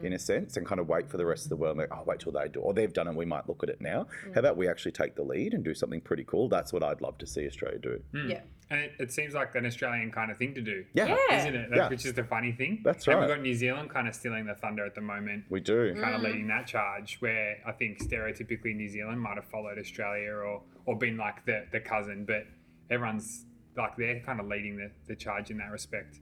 [0.00, 0.04] Mm.
[0.04, 1.76] In a sense, and kind of wait for the rest of the world.
[1.78, 3.14] Like, oh, wait till they do, or they've done it.
[3.14, 4.06] We might look at it now.
[4.26, 4.34] Mm.
[4.34, 6.48] How about we actually take the lead and do something pretty cool?
[6.48, 8.00] That's what I'd love to see Australia do.
[8.14, 8.30] Mm.
[8.30, 8.40] Yeah.
[8.70, 10.84] And it, it seems like an Australian kind of thing to do.
[10.92, 11.40] Yeah, Yeah.
[11.40, 11.70] Isn't it?
[11.70, 11.88] That's, Yeah.
[11.88, 12.82] Which is the funny thing.
[12.84, 13.20] That's And right.
[13.26, 15.44] we've got New Zealand kind of stealing the thunder at the moment.
[15.48, 15.94] we do.
[16.00, 20.32] kind of leading that charge where I think stereotypically New Zealand might have followed Australia
[20.32, 22.44] or, or been like the, the cousin, but
[22.90, 23.46] everyone's
[23.76, 26.20] like they're kind of leading the, the charge in that respect.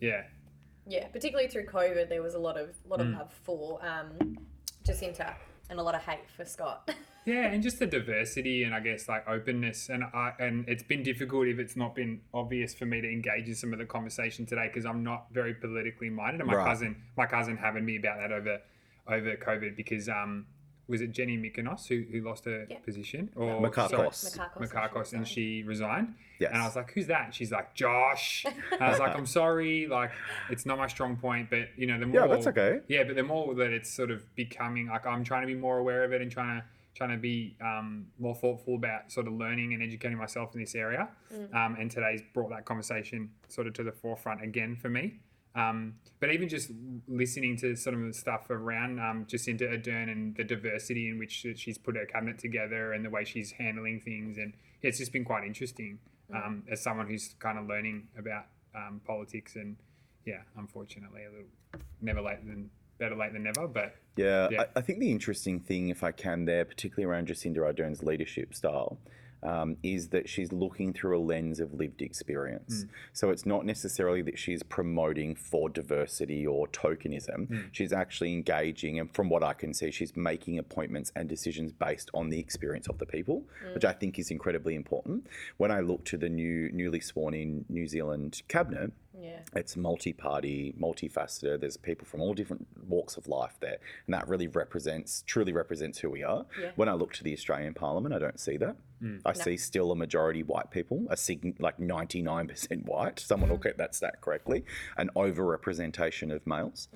[0.00, 0.22] Yeah.
[0.86, 3.12] Yeah, particularly through COVID, there was a lot of lot Mm.
[3.12, 4.36] of love for um,
[4.84, 5.34] Jacinda
[5.70, 6.90] and a lot of hate for Scott.
[7.24, 11.04] Yeah, and just the diversity and I guess like openness and I and it's been
[11.04, 14.44] difficult if it's not been obvious for me to engage in some of the conversation
[14.44, 16.40] today because I'm not very politically minded.
[16.40, 16.66] And my Right.
[16.66, 18.60] cousin, my cousin, having me about that over
[19.06, 20.46] over COVID because um
[20.88, 22.78] was it Jenny Mykonos who, who lost her Yeah.
[22.80, 24.14] position or Mikakos.
[24.14, 26.14] sorry, Mikakos, Mikakos, and she resigned.
[26.38, 26.50] Yes.
[26.52, 29.26] And I was like, "Who's that?" And she's like, "Josh." And I was like, "I'm
[29.40, 30.10] sorry, like
[30.50, 32.80] it's not my strong point, but you know the more Yeah, that's okay.
[32.88, 35.78] yeah, but the more that it's sort of becoming like I'm trying to be more
[35.78, 39.32] aware of it and trying to trying to be um, more thoughtful about sort of
[39.32, 41.08] learning and educating myself in this area.
[41.54, 45.18] Um, and today's brought that conversation sort of to the forefront again for me.
[45.54, 46.70] Um, but even just
[47.08, 51.46] listening to some of the stuff around um, Jacinda Ardern and the diversity in which
[51.56, 55.12] she's put her cabinet together and the way she's handling things, and yeah, it's just
[55.12, 55.98] been quite interesting
[56.34, 59.76] um, as someone who's kind of learning about um, politics and
[60.24, 63.66] yeah, unfortunately, a little never late than better late than never.
[63.66, 64.62] But Yeah, Yeah.
[64.62, 68.54] I, I think the interesting thing, if I can, there, particularly around Jacinda Ardern's leadership
[68.54, 68.98] style,
[69.42, 72.82] um, is that she's looking through a lens of lived experience.
[72.82, 72.88] Hmm.
[73.12, 77.48] So it's not necessarily that she's promoting for diversity or tokenism.
[77.48, 77.60] Hmm.
[77.72, 82.10] She's actually engaging, and from what I can see, she's making appointments and decisions based
[82.14, 83.74] on the experience of the people, hmm.
[83.74, 85.26] which I think is incredibly important.
[85.56, 89.40] When I look to the new, newly sworn in New Zealand cabinet, yeah.
[89.54, 91.60] it's multi-party, multifaceted.
[91.60, 95.98] There's people from all different walks of life there, and that really represents, truly represents
[95.98, 96.46] who we are.
[96.60, 96.70] Yeah.
[96.76, 98.76] When I look to the Australian Parliament, I don't see that.
[99.24, 103.18] I see still a majority white people, a sig- like 99% white.
[103.20, 104.64] Someone will get that stat correctly.
[104.96, 106.88] An over-representation of males,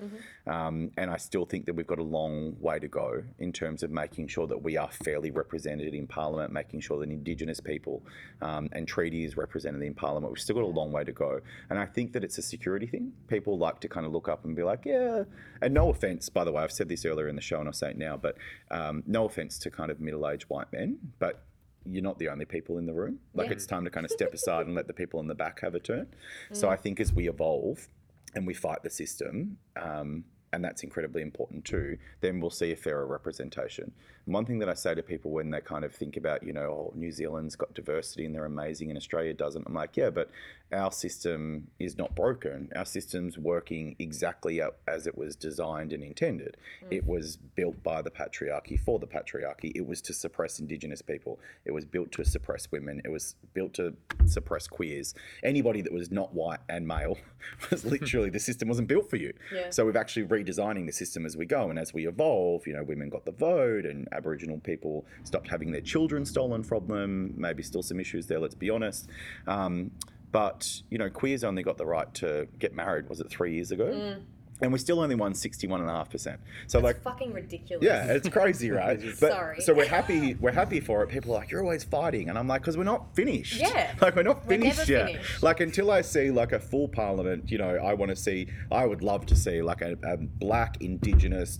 [0.45, 3.83] um, and I still think that we've got a long way to go in terms
[3.83, 8.03] of making sure that we are fairly represented in Parliament, making sure that Indigenous people
[8.41, 10.31] um, and treaty is represented in Parliament.
[10.31, 12.87] We've still got a long way to go, and I think that it's a security
[12.87, 13.11] thing.
[13.27, 15.23] People like to kind of look up and be like, yeah.
[15.61, 17.73] And no offense, by the way, I've said this earlier in the show, and I'll
[17.73, 18.37] say it now, but
[18.71, 21.43] um, no offense to kind of middle-aged white men, but
[21.89, 23.19] you're not the only people in the room.
[23.33, 23.53] Like Yeah.
[23.53, 25.75] it's time to kind of step aside and let the people in the back have
[25.75, 26.07] a turn.
[26.51, 27.87] So I think as we evolve
[28.35, 32.75] and we fight the system, um, and that's incredibly important too, then we'll see a
[32.75, 33.91] fairer representation.
[34.27, 36.91] One thing that I say to people when they kind of think about, you know,
[36.91, 40.29] oh, New Zealand's got diversity and they're amazing and Australia doesn't, I'm like, yeah, but
[40.73, 42.69] our system is not broken.
[42.75, 46.57] Our system's working exactly as it was designed and intended.
[46.81, 46.87] Hmm.
[46.91, 49.71] It was built by the patriarchy for the patriarchy.
[49.75, 51.39] It was to suppress Indigenous people.
[51.65, 53.01] It was built to suppress women.
[53.05, 53.93] It was built to
[54.25, 55.15] suppress queers.
[55.41, 57.17] Anybody that was not white and male
[57.71, 59.33] was literally the system wasn't built for you.
[59.53, 59.69] Yeah.
[59.69, 62.83] So we've actually redesigning the system as we go, and as we evolve, you know,
[62.83, 67.33] women got the vote, and Aboriginal people stopped having their children stolen from them.
[67.37, 68.39] Maybe still some issues there.
[68.39, 69.07] Let's be honest.
[69.47, 69.91] Um,
[70.31, 73.07] but you know, queers only got the right to get married.
[73.09, 74.17] Was it three years ago?
[74.59, 76.39] And we still only won sixty-one and a half percent.
[76.65, 77.85] So like, Fucking ridiculous.
[77.85, 78.99] yeah, it's crazy, right?
[79.21, 79.61] but, Sorry.
[79.61, 80.33] So we're happy.
[80.33, 81.09] We're happy for it.
[81.09, 83.57] People are like, you're always fighting, and I'm like, because we're not finished.
[83.61, 83.93] Yeah.
[84.01, 85.05] Like we're not We're finished yet.
[85.11, 85.43] finished.
[85.43, 88.47] Like until I see like a full parliament, you know, I want to see.
[88.71, 91.59] I would love to see like a, a black, indigenous,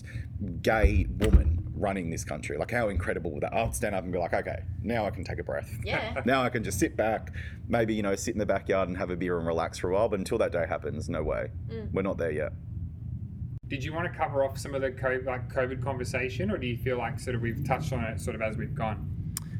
[0.61, 2.57] gay woman running this country.
[2.57, 3.53] Like how incredible would that?
[3.53, 5.69] I'll stand up and be like, okay, now I can take a breath.
[5.83, 6.21] Yeah.
[6.25, 7.31] now I can just sit back,
[7.67, 9.93] maybe you know, sit in the backyard and have a beer and relax for a
[9.93, 10.09] while.
[10.09, 11.49] But until that day happens, no way.
[11.69, 11.93] Mm.
[11.93, 12.53] We're not there yet.
[13.67, 16.65] Did you want to cover off some of the COVID, like COVID conversation, or do
[16.67, 19.16] you feel like sort of we've touched on it sort of as we've gone?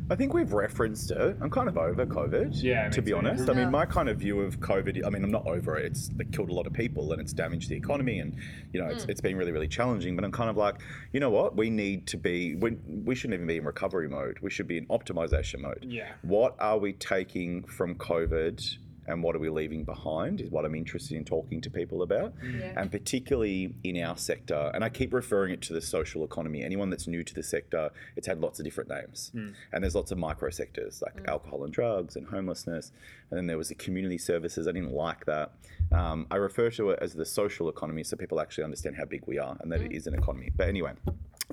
[0.10, 1.38] I think we've referenced it.
[1.42, 2.64] I'm kind of over COVID.
[2.64, 3.18] Yeah, To be too.
[3.18, 5.06] honest, I mean, my kind of view of COVID.
[5.06, 5.86] I mean, I'm not over it.
[5.88, 8.36] It's it killed a lot of people and it's damaged the economy, and
[8.72, 9.10] you know, it's, Mm.
[9.10, 10.16] it's been really, really challenging.
[10.16, 10.76] But I'm kind of like,
[11.12, 11.58] you know what?
[11.58, 12.56] We need to be.
[12.56, 14.38] We, we shouldn't even be in recovery mode.
[14.42, 15.86] We should be in optimization mode.
[15.88, 16.08] Yeah.
[16.22, 18.78] What are we taking from COVID?
[19.08, 22.38] And what are we leaving behind is what I'm interested in talking to people about.
[22.40, 22.60] Mm.
[22.60, 22.74] Yeah.
[22.76, 26.64] And particularly in our sector, and I keep referring it to the social economy.
[26.64, 29.32] Anyone that's new to the sector, it's had lots of different names.
[29.34, 29.54] Mm.
[29.72, 31.28] And there's lots of micro sectors like mm.
[31.28, 32.92] alcohol and drugs and homelessness.
[33.30, 34.68] And then there was the community services.
[34.68, 35.52] I didn't like that.
[35.92, 39.24] Um, I refer to it as the social economy so people actually understand how big
[39.26, 40.52] we are and that it is an economy.
[40.56, 40.94] But anyway,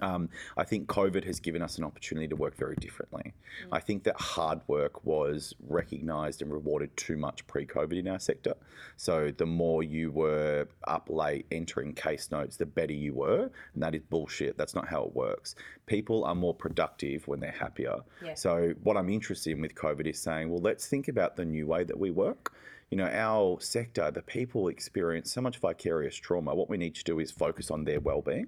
[0.02, 3.32] um, I think COVID has given us an opportunity to work very differently.
[3.70, 8.18] I think that hard work was recognised and rewarded too much pre COVID in our
[8.18, 8.54] sector.
[8.96, 13.50] So the more you were up late entering case notes, the better you were.
[13.74, 14.56] And that is bullshit.
[14.56, 15.54] That's not how it works.
[15.86, 17.98] People are more productive when they're happier.
[18.24, 18.34] Yeah.
[18.34, 21.66] So what I'm interested in with COVID is saying, well, let's think about the new
[21.66, 22.52] way that we work.
[22.90, 26.54] You know, our sector, the people experience so much vicarious trauma.
[26.54, 28.46] What we need to do is focus on their well-being,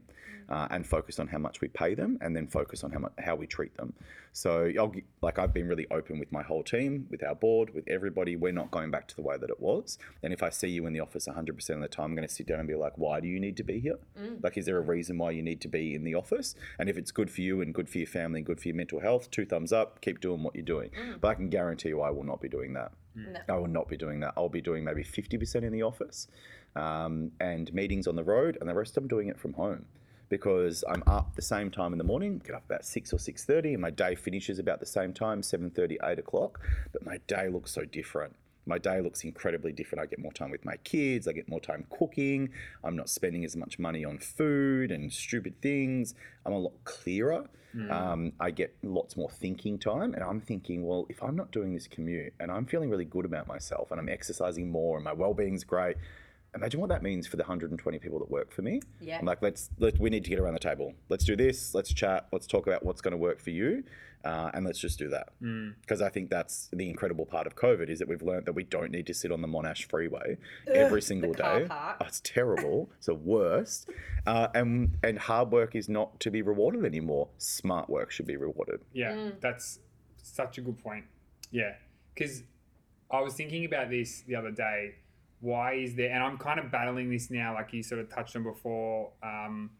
[0.48, 3.12] uh, and focus on how much we pay them, and then focus on how much,
[3.18, 3.92] how we treat them.
[4.32, 4.92] So, I'll,
[5.22, 8.36] like I've been really open with my whole team, with our board, with everybody.
[8.36, 9.98] We're not going back to the way that it was.
[10.22, 12.32] And if I see you in the office 100% of the time, I'm going to
[12.32, 13.98] sit down and be like, why do you need to be here?
[14.42, 16.54] Like, is there a reason why you need to be in the office?
[16.78, 18.76] And if it's good for you and good for your family and good for your
[18.76, 20.00] mental health, two thumbs up.
[20.00, 20.90] Keep doing what you're doing.
[21.20, 22.92] But I can guarantee you, I will not be doing that.
[23.14, 23.40] No.
[23.48, 24.34] I will not be doing that.
[24.36, 26.28] I'll be doing maybe 50% in the office
[26.76, 29.86] um, and meetings on the road, and the rest I'm doing it from home
[30.28, 33.72] because I'm up the same time in the morning, get up about 6 or 6.30,
[33.74, 36.60] and my day finishes about the same time, 7.30, 8 o'clock,
[36.92, 38.34] but my day looks so different.
[38.68, 40.02] My day looks incredibly different.
[40.02, 41.28] I get more time with my kids.
[41.28, 42.50] I get more time cooking.
[42.82, 46.14] I'm not spending as much money on food and stupid things.
[46.44, 47.46] I'm a lot clearer.
[47.90, 51.74] Um, I get lots more thinking time, and I'm thinking, well, if I'm not doing
[51.74, 55.12] this commute and I'm feeling really good about myself and I'm exercising more and my
[55.12, 55.96] well-being's great,
[56.56, 58.80] imagine what that means for the 120 people that work for me.
[59.00, 59.18] Yeah.
[59.18, 60.94] I'm like, let's let, we need to get around the table.
[61.08, 61.74] Let's do this.
[61.74, 62.26] Let's chat.
[62.32, 63.84] Let's talk about what's going to work for you,
[64.24, 65.28] uh, and let's just do that.
[65.80, 68.64] Because I think that's the incredible part of COVID is that we've learned that we
[68.64, 71.66] don't need to sit on the Monash freeway every single car day.
[71.66, 71.98] park.
[72.00, 72.90] Oh, it's terrible.
[72.96, 73.88] it's the worst.
[74.26, 77.28] Uh, and and hard work is not to be rewarded anymore.
[77.38, 78.80] Smart work should be rewarded.
[78.92, 79.78] Yeah, that's
[80.22, 81.04] such a good point.
[81.50, 81.74] Yeah,
[82.14, 82.42] because
[83.10, 84.96] I was thinking about this the other day.
[85.40, 88.36] Why is there, and I'm kind of battling this now, like you sort of touched
[88.36, 89.12] on before.
[89.22, 89.70] Um,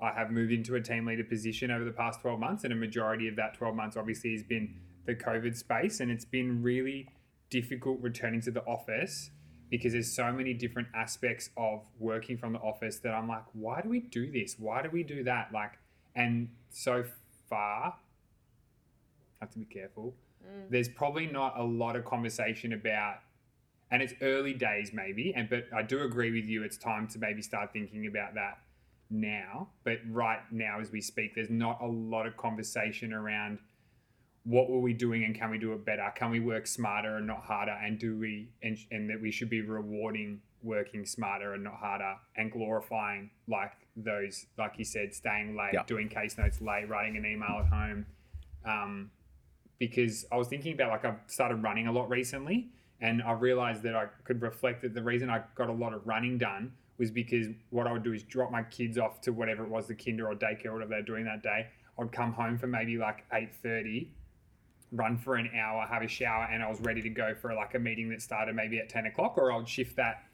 [0.00, 2.76] I have moved into a team leader position over the past 12 months, and a
[2.76, 4.76] majority of that 12 months obviously has been
[5.06, 7.08] the COVID space, and it's been really
[7.50, 9.30] difficult returning to the office
[9.70, 13.80] because there's so many different aspects of working from the office that I'm like, why
[13.80, 14.56] do we do this?
[14.58, 15.50] Why do we do that?
[15.52, 15.72] Like,
[16.14, 17.04] and so
[17.50, 17.94] far,
[19.40, 20.14] I have to be careful.
[20.70, 23.18] There's probably not a lot of conversation about,
[23.90, 26.62] and it's early days maybe, and but I do agree with you.
[26.62, 28.58] It's time to maybe start thinking about that
[29.10, 29.68] now.
[29.84, 33.58] But right now, as we speak, there's not a lot of conversation around
[34.44, 36.10] what were we doing and can we do it better?
[36.14, 37.76] Can we work smarter and not harder?
[37.82, 42.14] And do we and, and that we should be rewarding working smarter and not harder
[42.36, 45.82] and glorifying like those like you said, staying late, Yeah.
[45.86, 48.06] doing case notes late, writing an email at home.
[48.64, 49.10] Um,
[49.78, 52.70] because I was thinking about like I've started running a lot recently
[53.00, 56.06] and I realized that I could reflect that the reason I got a lot of
[56.06, 59.62] running done was because what I would do is drop my kids off to whatever
[59.64, 61.68] it was, the kinder or daycare whatever they're doing that day.
[61.98, 64.12] I'd come home for maybe like eight thirty,
[64.92, 67.74] run for an hour, have a shower, and I was ready to go for like
[67.74, 70.24] a meeting that started maybe at ten o'clock, or I'd shift that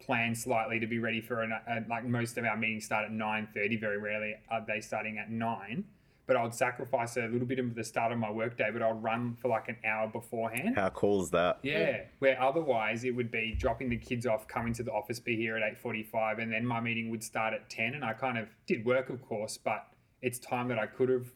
[0.00, 3.12] plan slightly to be ready for an uh, like most of our meetings start at
[3.12, 3.76] nine thirty.
[3.76, 5.84] Very rarely are they starting at nine.
[6.26, 9.36] But I'd sacrifice a little bit of the start of my workday, but I'd run
[9.40, 10.74] for like an hour beforehand.
[10.76, 11.58] How cool is that?
[11.62, 15.36] Yeah, where otherwise it would be dropping the kids off, coming to the office, be
[15.36, 17.94] here at eight forty-five, and then my meeting would start at ten.
[17.94, 19.86] And I kind of did work, of course, but
[20.22, 21.26] it's time that I could have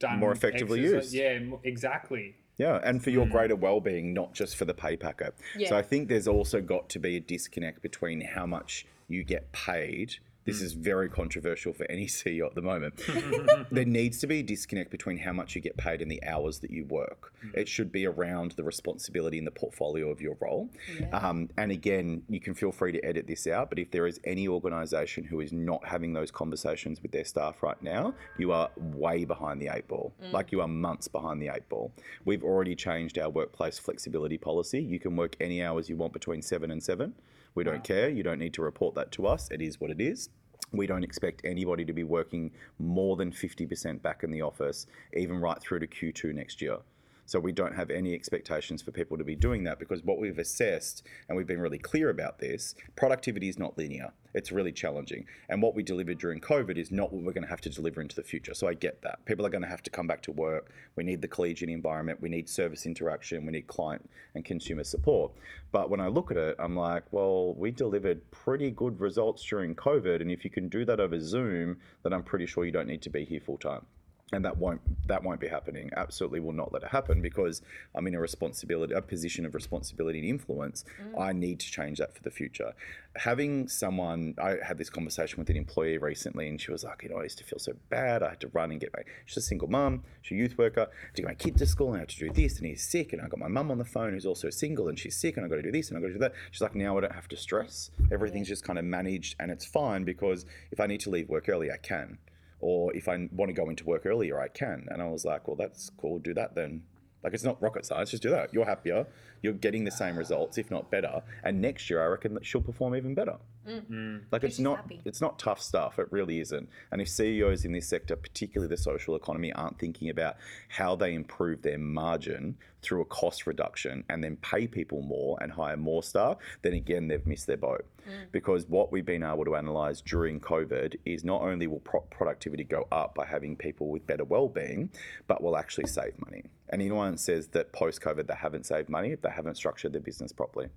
[0.00, 1.52] done More effectively exercise- used.
[1.52, 2.34] Yeah, exactly.
[2.56, 3.32] Yeah, and for your mm.
[3.32, 5.34] greater well-being, not just for the pay packet.
[5.56, 5.70] Yeah.
[5.70, 9.50] So I think there's also got to be a disconnect between how much you get
[9.52, 10.66] paid This hmm.
[10.66, 13.00] is very controversial for any CEO at the moment.
[13.70, 16.58] there needs to be a disconnect between how much you get paid and the hours
[16.60, 17.32] that you work.
[17.40, 17.48] Hmm.
[17.54, 20.68] It should be around the responsibility and the portfolio of your role.
[21.12, 24.20] Um, and again, you can feel free to edit this out, but if there is
[24.24, 28.70] any organisation who is not having those conversations with their staff right now, you are
[28.76, 30.12] way behind the eight ball.
[30.22, 30.32] Mm.
[30.32, 31.92] Like you are months behind the eight ball.
[32.24, 34.82] We've already changed our workplace flexibility policy.
[34.82, 37.14] You can work any hours you want between seven and seven.
[37.54, 38.08] We don't care.
[38.08, 39.48] You don't need to report that to us.
[39.50, 40.28] It is what it is.
[40.72, 45.36] We don't expect anybody to be working more than 50% back in the office, even
[45.36, 46.78] right through to Q2 next year.
[47.26, 50.38] So we don't have any expectations for people to be doing that because what we've
[50.38, 54.12] assessed, and we've been really clear about this, productivity is not linear.
[54.34, 55.26] It's really challenging.
[55.48, 58.00] And what we delivered during COVID is not what we're going to have to deliver
[58.00, 58.52] into the future.
[58.52, 59.24] So I get that.
[59.24, 60.72] People are going to have to come back to work.
[60.96, 62.20] We need the collegiate environment.
[62.20, 63.46] We need service interaction.
[63.46, 65.32] We need client and consumer support.
[65.70, 69.76] But when I look at it, I'm like, well, we delivered pretty good results during
[69.76, 70.20] COVID.
[70.20, 73.02] And if you can do that over Zoom, then I'm pretty sure you don't need
[73.02, 73.86] to be here full time
[74.32, 75.90] and that won't that won't be happening.
[75.96, 77.62] Absolutely, will not let it happen because
[77.94, 80.84] I'm in a responsibility, a position of responsibility and influence.
[81.00, 81.20] Mm.
[81.20, 82.72] I need to change that for the future.
[83.16, 87.10] Having someone, I had this conversation with an employee recently, and she was like, you
[87.10, 88.22] know, I used to feel so bad.
[88.22, 89.02] I had to run and get my.
[89.26, 90.02] She's a single mum.
[90.22, 90.88] She's a youth worker.
[90.90, 92.66] I had to get my kid to school, and I had to do this, and
[92.66, 95.16] he's sick, and I got my mum on the phone who's also single, and she's
[95.16, 96.32] sick, and I got to do this, and I got to do that.
[96.50, 97.90] She's like, now I don't have to stress.
[98.10, 101.48] Everything's just kind of managed, and it's fine because if I need to leave work
[101.48, 102.18] early, I can
[102.64, 104.86] or if I want to go into work earlier, I can.
[104.88, 106.18] And I was like, well, that's cool.
[106.18, 106.82] Do that then.
[107.22, 108.10] Like it's not rocket science.
[108.10, 108.54] Just do that.
[108.54, 109.06] You're happier.
[109.42, 111.22] You're getting the same results, if not better.
[111.42, 113.36] And next year, I reckon that she'll perform even better.
[113.68, 113.90] Mm.
[113.90, 114.20] Mm.
[114.30, 115.00] Like it's not happy.
[115.04, 115.98] it's not tough stuff.
[115.98, 116.68] It really isn't.
[116.90, 120.36] And if CEOs in this sector, particularly the social economy, aren't thinking about
[120.68, 125.52] how they improve their margin through a cost reduction and then pay people more and
[125.52, 127.86] hire more staff, then again they've missed their boat.
[128.06, 128.30] Mm.
[128.32, 132.64] Because what we've been able to analyze during COVID is not only will pro- productivity
[132.64, 134.90] go up by having people with better well-being,
[135.26, 136.44] but will actually save money.
[136.68, 140.02] And anyone that says that post-COVID they haven't saved money, if they haven't structured their
[140.02, 140.68] business properly.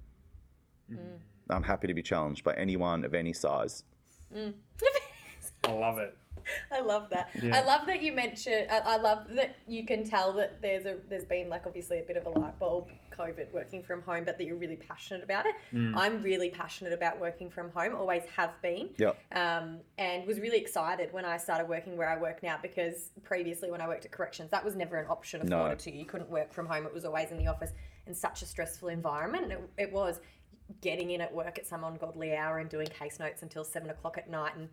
[1.49, 3.84] I'm happy to be challenged by anyone of any size.
[4.36, 6.18] I love it.
[6.72, 7.30] I love that.
[7.41, 7.57] Yeah.
[7.57, 8.68] I love that you mentioned.
[8.72, 12.03] I, I love that you can tell that there's a there's been like obviously a
[12.03, 15.45] bit of a light bulb COVID working from home, but that you're really passionate about
[15.45, 15.56] it.
[15.74, 17.95] I'm really passionate about working from home.
[17.95, 18.90] Always have been.
[18.98, 19.18] Yep.
[19.34, 23.72] Um, and was really excited when I started working where I work now because previously
[23.72, 25.57] when I worked at corrections, that was never an option No.
[25.57, 25.99] afforded to you.
[25.99, 26.86] You couldn't work from home.
[26.86, 27.72] It was always in the office
[28.06, 29.52] in such a stressful environment.
[29.52, 30.19] It, it was
[30.81, 34.18] getting in at work at some ungodly hour and doing case notes until seven o'clock
[34.18, 34.69] at night and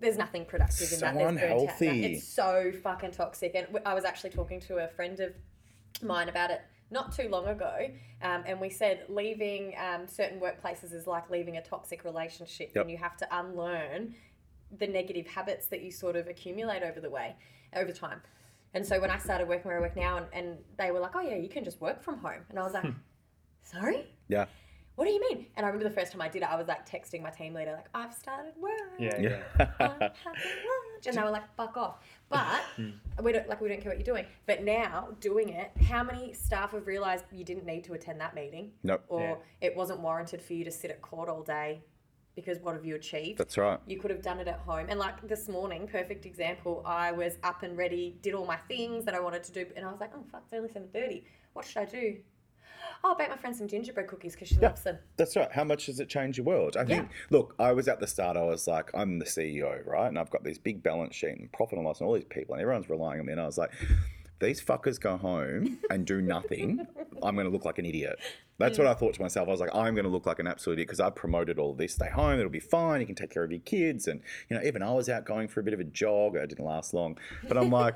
[0.00, 1.14] there's nothing productive in that.
[1.14, 1.82] There's burnt out.
[1.82, 3.54] It's so fucking toxic.
[3.54, 5.34] And I was actually talking to a friend of
[6.02, 7.88] mine about it not too long ago,
[8.22, 12.82] um, and we said leaving um, certain workplaces is like leaving a toxic relationship, Yep.
[12.82, 14.14] and you have to unlearn
[14.78, 17.36] the negative habits that you sort of accumulate over the way,
[17.76, 18.20] over time.
[18.74, 21.14] And so when I started working where I work now, and, and they were like,
[21.14, 22.86] "Oh yeah, you can just work from home," and I was like,
[23.62, 24.46] "Sorry." Yeah.
[25.00, 25.46] What do you mean?
[25.56, 27.54] And I remember the first time I did it, I was like texting my team
[27.54, 28.72] leader, like, I've started work.
[28.98, 29.40] Yeah, Yeah.
[29.58, 29.66] yeah.
[29.80, 31.06] I'm having lunch.
[31.06, 32.00] And they were like, fuck off.
[32.28, 32.90] But hmm.
[33.22, 34.26] we don't like we don't care what you're doing.
[34.44, 38.34] But now doing it, how many staff have realised you didn't need to attend that
[38.34, 38.72] meeting?
[38.82, 39.02] Nope.
[39.08, 39.68] Or Yeah.
[39.68, 41.80] it wasn't warranted for you to sit at court all day
[42.34, 43.38] because what have you achieved?
[43.38, 43.80] That's right.
[43.86, 44.84] You could have done it at home.
[44.90, 49.06] And like this morning, perfect example, I was up and ready, did all my things
[49.06, 51.24] that I wanted to do, and I was like, oh fuck, it's only seven thirty.
[51.54, 52.18] What should I do?
[53.02, 54.98] Oh, I'll bake my friend some gingerbread cookies because she loves them.
[55.16, 55.50] That's right.
[55.50, 56.76] How much does it change your world?
[56.76, 60.08] I think, look, I was at the start, I was like, I'm the CEO, right?
[60.08, 62.54] And I've got this big balance sheet and profit and loss and all these people,
[62.54, 63.32] and everyone's relying on me.
[63.32, 63.70] And I was like,
[64.40, 66.86] these fuckers go home and do nothing.
[67.22, 68.18] I'm going to look like an idiot.
[68.58, 69.48] That's what I thought to myself.
[69.48, 71.74] I was like, I'm going to look like an absolute idiot because I've promoted all
[71.74, 71.94] this.
[71.94, 73.00] Stay home, it'll be fine.
[73.00, 74.06] You can take care of your kids.
[74.06, 76.36] And, you know, even I was out going for a bit of a jog.
[76.36, 77.18] It didn't last long.
[77.46, 77.94] But I'm like,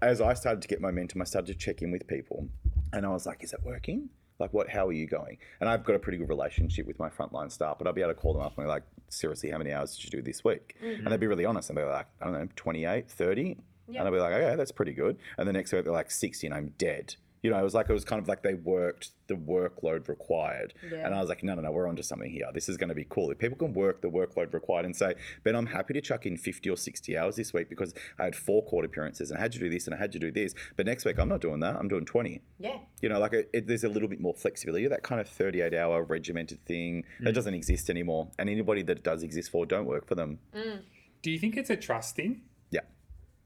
[0.00, 2.48] as I started to get momentum, I started to check in with people.
[2.92, 4.08] And I was like, is it working?
[4.38, 4.68] Like, what?
[4.68, 5.38] How are you going?
[5.60, 8.14] And I've got a pretty good relationship with my frontline staff, but I'll be able
[8.14, 10.42] to call them up and be like, seriously, how many hours did you do this
[10.42, 10.76] week?
[10.82, 11.68] And they'd be really honest.
[11.70, 13.56] And they're like, I don't know, 28, 30.
[13.88, 15.16] And I'll be like, okay, that's pretty good.
[15.38, 17.14] And the next week they're like 60 and I'm dead.
[17.42, 20.74] You know, it was like, it was kind of like they worked the workload required.
[20.90, 21.04] Yeah.
[21.04, 22.46] And I was like, no, no, no, we're onto something here.
[22.54, 23.30] This is going to be cool.
[23.30, 26.36] If people can work the workload required and say, Ben, I'm happy to chuck in
[26.36, 29.52] 50 or 60 hours this week because I had four court appearances and I had
[29.52, 30.54] to do this and I had to do this.
[30.76, 31.76] But next week, I'm not doing that.
[31.76, 32.78] I'm doing 20 Yeah.
[33.00, 34.86] you know, like it, it, there's a little bit more flexibility.
[34.86, 37.34] That kind of 38 hour regimented thing that mm.
[37.34, 38.28] doesn't exist anymore.
[38.38, 40.38] And anybody that it does exist for, don't work for them.
[40.54, 40.82] Mm.
[41.22, 42.42] Do you think it's a trust thing?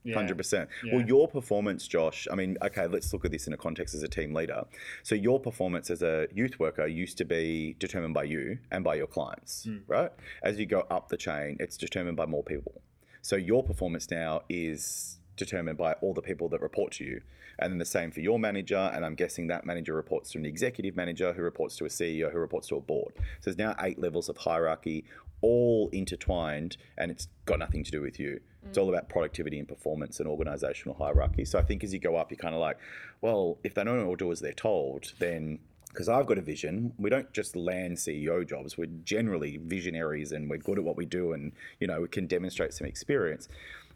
[0.07, 0.13] Yeah.
[0.13, 0.17] Yeah.
[0.17, 0.69] Hundred percent.
[0.85, 0.97] Yeah.
[0.97, 2.27] Well, your performance, Josh.
[2.31, 4.65] I mean, okay, let's look at this in a context as a team leader.
[5.03, 8.95] So your performance as a youth worker used to be determined by you and by
[8.95, 9.79] your clients, Hmm.
[9.87, 10.11] right?
[10.43, 12.81] As you go up the chain, it's determined by more people.
[13.23, 17.21] So your performance now is determined by all the people that report to you.
[17.59, 18.91] And then the same for your manager.
[18.95, 22.31] And I'm guessing that manager reports to an executive manager who reports to a CEO
[22.31, 23.15] who reports to a board.
[23.41, 25.05] So there's now eight levels of hierarchy,
[25.41, 28.41] all intertwined, and it's got nothing to do with you.
[28.69, 31.45] It's all about productivity and performance and organizational hierarchy.
[31.45, 32.79] So I think as you go up, you're kind of like,
[33.21, 35.59] well, if they don't all do as they're told, then
[35.97, 36.93] because I've got a vision.
[36.99, 38.77] We don't just land CEO jobs.
[38.77, 42.27] We're generally visionaries and we're good at what we do and, you know, we can
[42.27, 43.49] demonstrate some experience.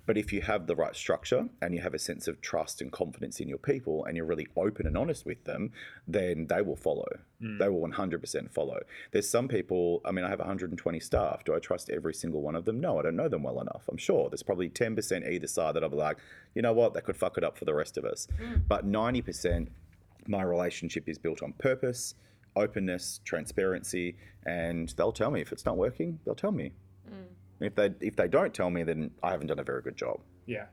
[0.06, 2.90] But if you have the right structure and you have a sense of trust and
[2.90, 5.72] confidence in your people and you're really open and honest with them,
[6.08, 7.06] then they will follow.
[7.40, 7.58] Mm.
[7.58, 8.80] They will 100% follow.
[9.12, 11.44] There's some people, I mean, I have 120 staff.
[11.44, 12.80] Do I trust every single one of them?
[12.80, 13.84] No, I don't know them well enough.
[13.88, 16.18] I'm sure there's probably 10% either side that I'll be like,
[16.54, 18.26] you know what, that could fuck it up for the rest of us.
[18.40, 18.62] Mm.
[18.66, 19.68] But 90%,
[20.26, 22.14] my relationship is built on purpose,
[22.56, 24.16] openness, transparency,
[24.46, 26.18] and they'll tell me if it's not working.
[26.24, 26.72] They'll tell me.
[27.08, 27.26] Mm.
[27.60, 30.20] If they if they don't tell me, then I haven't done a very good job.
[30.46, 30.66] Yeah,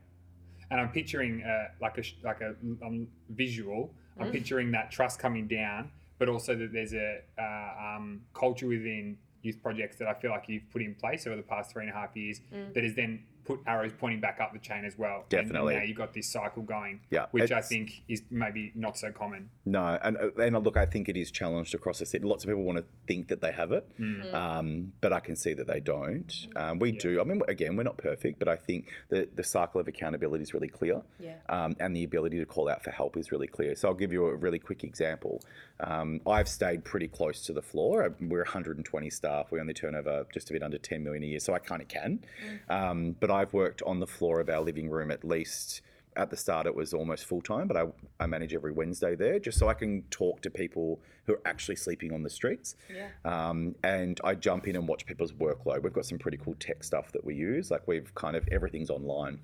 [0.70, 2.54] and I'm picturing uh, like a like a
[2.84, 3.94] um, visual.
[4.20, 9.16] I'm picturing that trust coming down, but also that there's a uh, um, culture within
[9.42, 11.92] youth projects that I feel like you've put in place over the past three and
[11.92, 12.40] a half years
[12.74, 15.20] that is then put arrows pointing back up the chain as well.
[15.22, 15.74] And- Definitely.
[15.74, 17.00] And now you've got this cycle going.
[17.10, 19.48] Yeah, which I think is maybe not so common.
[19.64, 22.24] No, and and look, I think it is challenged across the city.
[22.26, 24.34] Lots of people want to think that they have it, Mm.
[24.34, 26.32] um, but I can see that they don't.
[26.56, 27.20] Um, we do.
[27.20, 30.52] I mean, again, we're not perfect, but I think that the cycle of accountability is
[30.54, 31.36] really clear, Yeah.
[31.48, 33.74] um, and the ability to call out for help is really clear.
[33.74, 35.40] So I'll give you a really quick example.
[35.80, 38.04] Um, I've stayed pretty close to the floor.
[38.04, 39.50] Uh, We're 120 staff.
[39.50, 41.80] We only turn over just a bit under 10 million a year, so I kind
[41.80, 42.24] of can.
[42.68, 45.82] Um, but I've worked on the floor of our living room at least
[46.16, 47.84] at the start it was almost full time, but I,
[48.18, 51.76] I manage every Wednesday there just so I can talk to people who are actually
[51.76, 52.74] sleeping on the streets.
[52.92, 53.08] Yeah.
[53.24, 55.82] Um, and I jump in and watch people's workload.
[55.84, 57.70] We've got some pretty cool tech stuff that we use.
[57.70, 59.38] Like we've kind of everything's online.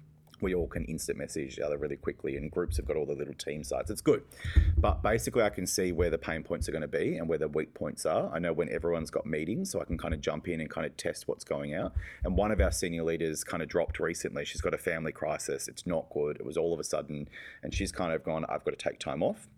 [0.45, 3.15] We all can instant message each other really quickly, and groups have got all the
[3.15, 3.91] little team sites.
[3.91, 4.23] It's good.
[4.77, 7.39] But basically, I can see where the pain points are going to be and where
[7.39, 8.31] the weak points are.
[8.31, 10.87] I know when everyone's got meetings, so I can kind of jump in and kind
[10.87, 11.95] of test what's going out.
[12.25, 14.45] And one of our senior leaders kind of dropped recently.
[14.45, 15.67] She's got a family crisis.
[15.67, 16.37] It's not good.
[16.37, 17.27] It was all of a sudden,
[17.63, 19.49] and she's kind of gone, I've got to take time off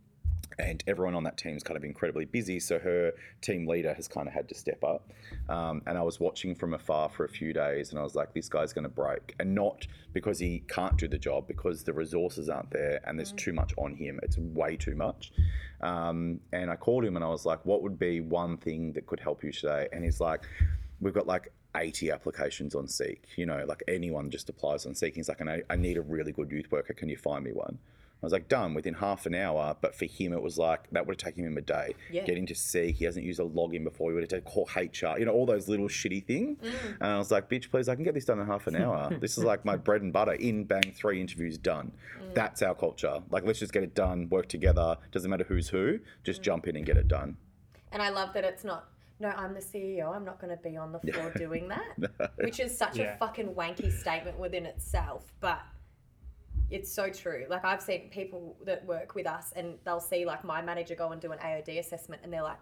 [0.59, 2.59] and everyone on that team's kind of incredibly busy.
[2.61, 5.13] So her team leader has kind of had to step up.
[5.49, 8.33] Um, and I was watching from afar for a few days, and I was like,
[8.33, 11.93] this guy's going to break, and not because he can't do the job, because the
[11.93, 14.19] resources aren't there and there's too much on him.
[14.23, 15.31] It's way too much.
[15.83, 19.07] Um, and I called him and I was like, what would be one thing that
[19.07, 19.89] could help you today?
[19.93, 20.45] And he's like,
[21.01, 23.25] we've got like 80 applications on Seek.
[23.37, 25.17] You know, like anyone just applies on Seek.
[25.17, 26.95] He's like, I, I need a really good youth worker.
[26.95, 27.79] Can you find me one?
[28.27, 29.77] I was like, done within half an hour.
[29.81, 31.95] But for him, it was like that would have taken him a day.
[32.11, 32.25] Yeah.
[32.25, 34.11] Getting to see he hasn't used a login before.
[34.11, 35.19] He would have to call HR.
[35.19, 36.59] You know, all those little shitty things.
[36.59, 36.95] Mm.
[37.01, 39.17] And I was like, bitch, please, I can get this done in half an hour.
[39.21, 40.33] this is like my bread and butter.
[40.33, 41.93] In bang, three interviews done.
[42.21, 42.35] Mm.
[42.35, 43.23] That's our culture.
[43.31, 44.29] Like, let's just get it done.
[44.29, 44.97] Work together.
[45.13, 46.01] Doesn't matter who's who.
[46.25, 46.45] Just mm.
[46.45, 47.37] jump in and get it done.
[47.93, 48.89] And I love that it's not,
[49.21, 50.15] no, I'm the CEO.
[50.15, 52.33] I'm not going to be on the floor doing that.
[52.37, 53.15] Which is such Yeah.
[53.15, 55.33] a fucking wanky statement within itself.
[55.41, 55.61] But
[56.71, 57.47] it's so true.
[57.49, 61.13] Like, I've seen people that work with us and they'll see, like, my manager go
[61.13, 62.59] and do an AOD assessment and they're like,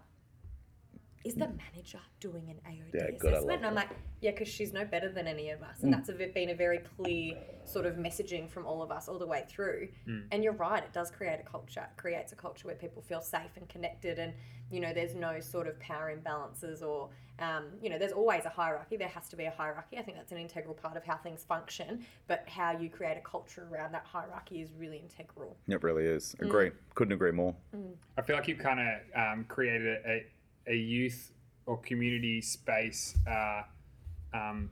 [1.25, 3.33] is the manager doing an AOD Yeah, assessment?
[3.47, 3.89] love and I'm that.
[3.89, 5.81] like, yeah, because she's no better than any of us.
[5.81, 7.33] And that's a, been a very clear
[7.65, 9.89] sort of messaging from all of us all the way through.
[10.31, 11.81] And you're right, it does create a culture.
[11.91, 14.33] It creates a culture where people feel safe and connected and,
[14.71, 18.49] you know, there's no sort of power imbalances or, um, you know, there's always a
[18.49, 18.95] hierarchy.
[18.95, 19.97] There has to be a hierarchy.
[19.97, 22.05] I think that's an integral part of how things function.
[22.27, 25.57] But how you create a culture around that hierarchy is really integral.
[25.67, 26.35] It really is.
[26.39, 26.71] Agree.
[26.93, 27.55] Couldn't agree more.
[28.17, 30.25] I feel like you've kind of um, created a, a
[30.73, 31.31] youth
[31.65, 33.61] or community space uh,
[34.33, 34.69] um,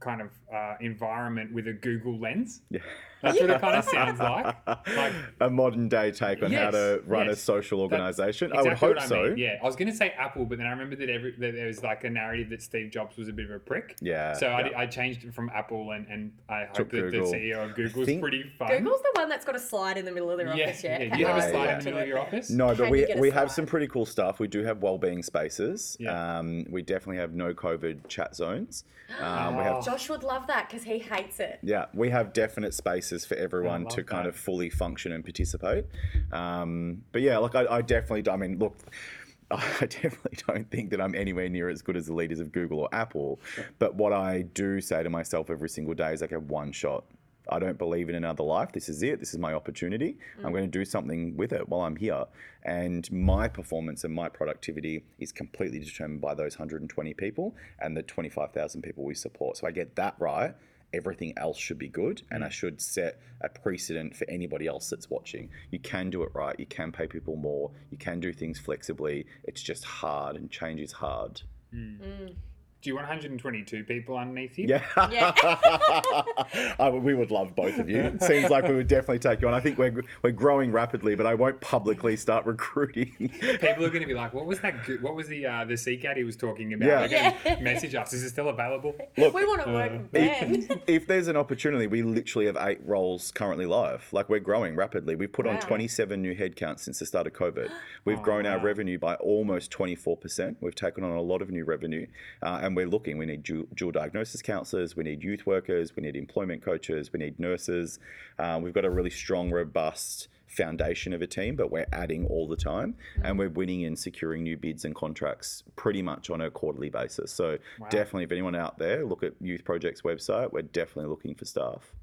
[0.00, 2.60] kind of uh, environment with a Google lens.
[2.70, 2.80] Yeah.
[3.22, 4.56] That's what it kind of sounds like.
[4.66, 8.52] Like a modern day take on how to run a social That's organization.
[8.52, 9.24] I would hope what so.
[9.24, 9.38] mean.
[9.38, 11.66] Yeah, I was going to say Apple, but then I remember that, every, that there
[11.66, 13.96] was like a narrative that Steve Jobs was a bit of a prick.
[14.00, 14.70] Yeah, So yeah.
[14.76, 17.30] I, I changed it from Apple, and, and I hope Took that Google.
[17.30, 18.68] the CEO of Google is think- pretty fun.
[18.68, 21.02] Google's the one that's got a slide in the middle of their yeah, office, yeah?
[21.02, 21.16] yeah.
[21.16, 21.72] You have a slide yeah.
[21.72, 22.50] in the middle of your office?
[22.50, 24.38] No, but Can we, you get a we have some pretty cool stuff.
[24.38, 25.96] We do have well-being spaces.
[26.00, 26.38] Yeah.
[26.38, 28.84] Um, we definitely have no COVID chat zones.
[29.20, 31.58] Um, we have Josh would love that because he hates it.
[31.62, 34.30] yeah, we have definite spaces for everyone to kind that.
[34.30, 35.84] of fully function and participate.
[36.32, 38.76] Um, but yeah, like I, I definitely, I mean, look,
[39.50, 42.80] I definitely don't think that I'm anywhere near as good as the leaders of Google
[42.80, 43.40] or Apple.
[43.78, 47.04] But what I do say to myself every single day is, okay, one shot.
[47.50, 48.72] I don't believe in another life.
[48.72, 49.20] This is it.
[49.20, 50.18] This is my opportunity.
[50.44, 52.26] I'm going to do something with it while I'm here.
[52.64, 58.02] And my performance and my productivity is completely determined by those 120 people and the
[58.02, 59.56] 25,000 people we support.
[59.56, 60.54] So I get that right.
[60.92, 62.52] Everything else should be good, and I mm.
[62.52, 65.50] should set a precedent for anybody else that's watching.
[65.70, 66.58] You can do it right.
[66.58, 67.70] You can pay people more.
[67.90, 69.26] You can do things flexibly.
[69.44, 71.42] It's just hard, and change is hard.
[71.74, 71.98] Mm.
[72.00, 72.34] Mm.
[72.80, 74.68] Do you want 122 people underneath you?
[74.68, 74.82] Yeah.
[75.10, 75.32] Yeah.
[76.78, 77.98] I, we would love both of you.
[77.98, 79.54] It seems like we would definitely take you on.
[79.54, 83.12] I think we're, we're growing rapidly, but I won't publicly start recruiting.
[83.40, 84.84] People are going to be like, "What was that?
[84.84, 87.34] good- What was the uh, the sea cat he was talking about?" Yeah.
[87.42, 88.12] They're gonna message us.
[88.12, 88.94] Is it still available?
[89.16, 90.80] Look, we want to work with Ben.
[90.86, 94.06] if there's an opportunity, we literally have eight roles currently live.
[94.12, 95.16] Like we're growing rapidly.
[95.16, 97.70] We've put on 27 new headcounts since the start of COVID.
[98.04, 100.56] We've grown our revenue by almost 24%.
[100.60, 102.06] We've taken on a lot of new revenue,
[102.42, 103.18] uh, and we're looking.
[103.18, 107.18] We need dual, dual diagnosis counselors, we need youth workers, we need employment coaches, we
[107.18, 107.98] need nurses.
[108.38, 112.46] Uh, we've got a really strong, robust foundation of a team, but we're adding all
[112.46, 116.50] the time, and we're winning and securing new bids and contracts pretty much on a
[116.50, 117.32] quarterly basis.
[117.32, 117.58] So
[117.90, 120.52] definitely, if anyone out there, look at Youth Project's website.
[120.52, 121.94] We're definitely looking for staff.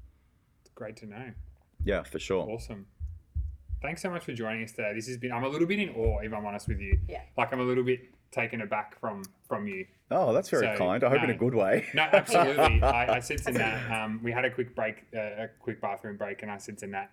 [0.74, 1.30] Great to know.
[1.84, 2.46] Yeah, for sure.
[2.50, 2.86] Awesome.
[3.82, 4.92] Thanks so much for joining us today.
[4.94, 5.32] This has been.
[5.32, 6.98] I'm a little bit in awe, if I'm honest with you.
[7.08, 7.20] Yeah.
[7.38, 9.86] Like I'm a little bit taken aback from from you.
[10.10, 11.02] Oh, that's very So, kind.
[11.02, 11.86] I hope in a good way.
[11.94, 12.80] No, absolutely.
[12.82, 16.16] I, I said to Nat, um, we had a quick break, uh, a quick bathroom
[16.16, 17.10] break, and I said to that.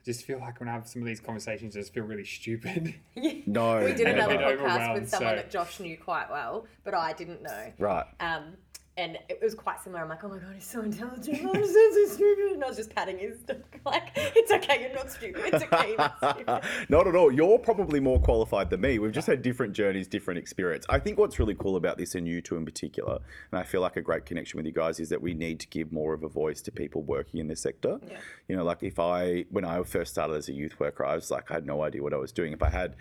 [0.00, 2.24] I just feel like when I have some of these conversations, I just feel really
[2.24, 2.94] stupid.
[3.46, 6.30] No, we did And a another bit podcast with someone so- that Josh knew quite
[6.30, 7.72] well, but I didn't know.
[7.78, 8.06] Right.
[8.20, 8.54] Um,
[8.98, 10.02] and it was quite similar.
[10.02, 11.36] I'm like, oh my god, he's so intelligent.
[11.36, 12.52] He's so, so stupid.
[12.54, 13.36] And I was just patting his
[13.86, 15.42] like, it's okay, you're not stupid.
[15.46, 16.62] It's okay, you're not stupid.
[16.88, 17.30] Not at all.
[17.32, 18.98] You're probably more qualified than me.
[18.98, 20.84] We've just had different journeys, different experience.
[20.88, 23.20] I think what's really cool about this and you two in particular,
[23.52, 25.68] and I feel like a great connection with you guys, is that we need to
[25.68, 28.00] give more of a voice to people working in this sector.
[28.10, 28.18] Yeah.
[28.48, 31.30] You know, like if I, when I first started as a youth worker, I was
[31.30, 32.52] like, I had no idea what I was doing.
[32.52, 32.96] If I had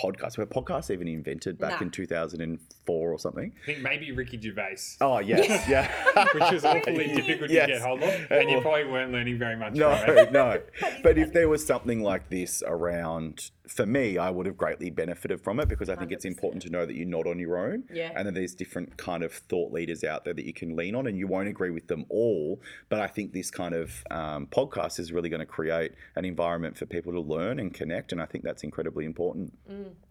[0.00, 1.86] podcasts, were podcasts even invented back Nah.
[1.86, 3.52] in 2004 or something?
[3.62, 5.68] I think maybe Ricky Gervais, Oh, yes.
[5.68, 5.90] Yeah.
[6.34, 7.66] which was awfully difficult Yes.
[7.68, 10.32] to get hold of, and you probably weren't learning very much No, from it.
[10.32, 10.60] no.
[11.02, 15.40] But if there was something like this around, for me, I would have greatly benefited
[15.40, 16.28] from it because I think it's 100%.
[16.28, 17.84] important to know that you're not on your own.
[17.92, 18.10] Yeah.
[18.16, 21.06] And that there's different kind of thought leaders out there that you can lean on,
[21.06, 22.60] and you won't agree with them all.
[22.88, 26.76] But I think this kind of um, podcast is really going to create an environment
[26.76, 29.52] for people to learn and connect, and I think that's incredibly important.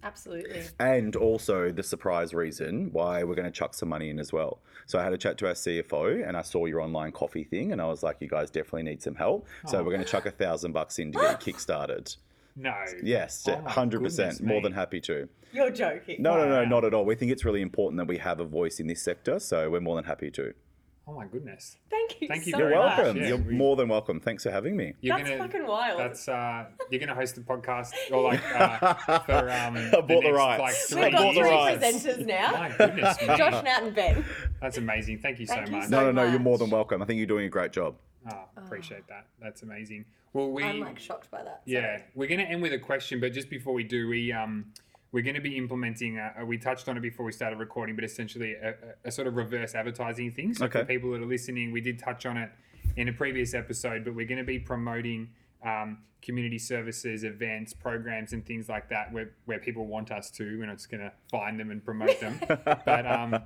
[0.04, 0.64] Absolutely.
[0.80, 4.60] And also the surprise reason why we're going to chuck some money in as well.
[4.86, 7.72] So I had a chat to our CFO and I saw your online coffee thing
[7.72, 9.48] and I was like, you guys definitely need some help.
[9.68, 9.84] So Oh.
[9.84, 12.18] we're going to chuck a thousand bucks in to get it kickstarted.
[12.56, 12.74] No.
[13.04, 15.28] Yes, Oh my hundred goodness percent, more than happy to.
[15.54, 16.22] You're joking.
[16.22, 17.06] No, no, no, not at all.
[17.06, 19.82] We think it's really important that we have a voice in this sector, so we're
[19.82, 20.54] more than happy to.
[21.08, 21.78] Oh my goodness.
[21.90, 22.28] Thank you.
[22.28, 22.98] Thank you so You're much.
[23.00, 23.18] welcome.
[23.18, 24.20] Yeah, You're more than welcome.
[24.20, 24.94] Thanks for having me.
[25.02, 26.00] You're That's gonna, fucking wild.
[26.00, 30.20] That's uh, you're gonna host the podcast or like uh, for um, I bought the
[30.22, 30.92] next, rights.
[30.94, 31.84] like I We've got three rights.
[32.06, 32.52] presenters now.
[32.52, 33.28] My goodness, me.
[33.28, 34.24] Josh, Nat, and Ben.
[34.62, 35.20] That's amazing.
[35.20, 35.84] Thank you so you much.
[35.86, 36.30] so No, no, no.
[36.30, 37.02] You're more than welcome.
[37.02, 37.96] I think you're doing a great job.
[38.30, 39.28] Oh, appreciate that.
[39.42, 40.06] That's amazing.
[40.34, 41.62] Well, we I'm like shocked by that.
[41.66, 42.04] yeah, Sorry.
[42.16, 44.72] we're gonna end with a question, but just before we do, we um
[45.14, 46.18] we're going to be implementing.
[46.18, 48.74] Uh, we touched on it before we started recording, but essentially a, a,
[49.10, 50.54] a sort of reverse advertising thing.
[50.54, 50.94] So for Okay.
[50.94, 52.50] people that are listening, we did touch on it
[52.96, 55.28] in a previous episode, but we're going to be promoting
[55.64, 60.44] um, community services, events, programs, and things like that where, where people want us to.
[60.60, 62.40] We're not just going to find them and promote them.
[62.86, 63.38] but, um,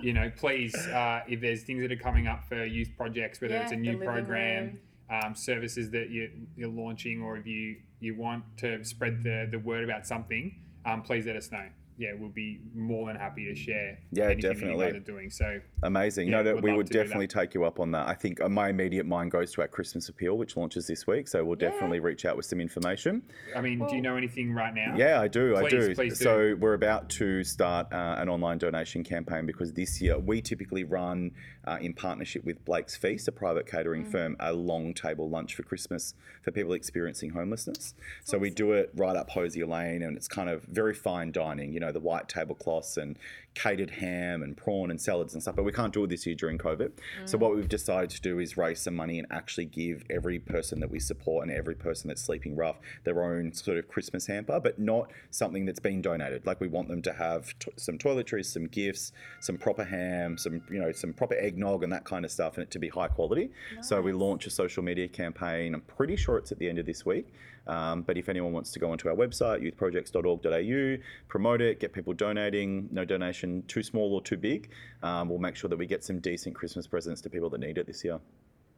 [0.00, 3.54] you know, please, uh, if there's things that are coming up for youth projects, whether
[3.54, 4.78] Yeah, it's a new program,
[5.10, 9.58] um, services that you, you're launching, or if you, you want to spread the, the
[9.58, 10.54] word about something,
[10.86, 11.66] um, please let us know.
[11.98, 14.86] Yeah, we'll be more than happy to share Yeah, anything that definitely.
[14.86, 15.30] you guys are doing.
[15.30, 16.28] So Amazing.
[16.28, 17.04] Yeah, no, that we would to do that.
[17.04, 18.06] definitely take you up on that.
[18.08, 21.26] I think uh, my immediate mind goes to our Christmas appeal, which launches this week.
[21.28, 21.70] So we'll Yeah.
[21.70, 23.22] definitely reach out with some information.
[23.56, 24.94] I mean, do you know anything right now?
[24.96, 25.56] Yeah, I do.
[25.56, 25.94] I do.
[25.94, 26.24] please do.
[26.24, 30.84] So we're about to start uh, an online donation campaign because this year we typically
[30.84, 31.32] run
[31.64, 35.62] uh, in partnership with Blake's Feast, a private catering firm, a long table lunch for
[35.62, 37.94] Christmas for people experiencing homelessness.
[38.24, 41.72] So we do it right up Hosier Lane, and it's kind of very fine dining.
[41.72, 43.18] You know, the white tablecloths and
[43.54, 45.54] catered ham and prawn and salads and stuff.
[45.56, 46.92] But we can't do it this year during COVID.
[47.24, 50.80] So what we've decided to do is raise some money and actually give every person
[50.80, 54.60] that we support and every person that's sleeping rough their own sort of Christmas hamper,
[54.60, 56.46] but not something that's been donated.
[56.46, 60.62] Like we want them to have t- some toiletries, some gifts, some proper ham, some
[60.70, 63.08] you know some proper eggnog and that kind of stuff, and it to be high
[63.08, 63.50] quality.
[63.82, 65.74] So we launch a social media campaign.
[65.74, 67.32] I'm pretty sure it's at the end of this week.
[67.66, 72.12] Um, but if anyone wants to go onto our website, youthprojects.org.au, promote it, get people
[72.12, 74.70] donating, no donation too small or too big,
[75.02, 77.78] um, we'll make sure that we get some decent Christmas presents to people that need
[77.78, 78.18] it this year.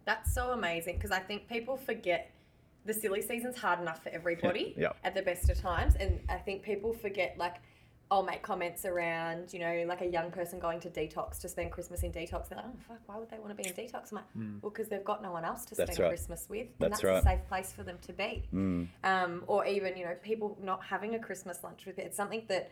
[0.05, 2.31] That's so amazing because I think people forget
[2.85, 4.93] the silly season's hard enough for everybody Yeah.
[5.05, 5.95] at the best of times.
[5.97, 7.57] And I think people forget, like,
[8.11, 11.73] I'll make comments around, you know, like a young person going to detox to spend
[11.73, 12.49] Christmas in detox.
[12.49, 14.13] They're like, oh, fuck, why would they want to be in detox?
[14.13, 14.25] I'm like,
[14.63, 15.75] well, because they've got no one else to.
[15.75, 16.09] That's spend right.
[16.11, 16.69] Christmas with.
[16.81, 17.19] And That's that's right.
[17.19, 18.45] A safe place for them to be.
[19.03, 22.03] Um, or even, you know, people not having a Christmas lunch with it.
[22.07, 22.71] It's something that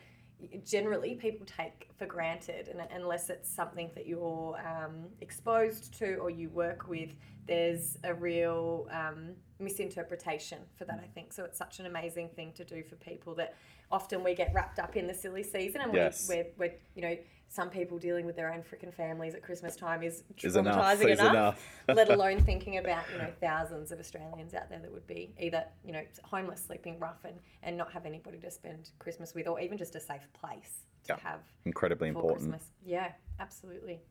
[0.65, 6.29] generally people take for granted and unless it's something that you're um, exposed to or
[6.29, 7.09] you work with
[7.47, 9.31] there's a real um,
[9.63, 11.13] misinterpretation for that i mm.
[11.13, 13.55] think so it's such an amazing thing to do for people that
[13.91, 16.27] often we get wrapped up in the silly season and Yes.
[16.27, 17.17] we, we're, we're you know
[17.49, 21.33] some people dealing with their own freaking families at christmas time is traumatizing is enough,
[21.33, 21.69] enough.
[21.95, 25.63] let alone thinking about you know thousands of australians out there that would be either
[25.85, 29.59] you know homeless sleeping rough and, and not have anybody to spend christmas with or
[29.59, 31.19] even just a safe place to Yeah.
[31.29, 32.49] have Incredibly important.
[32.49, 32.71] Christmas.
[32.85, 34.01] Yeah, absolutely.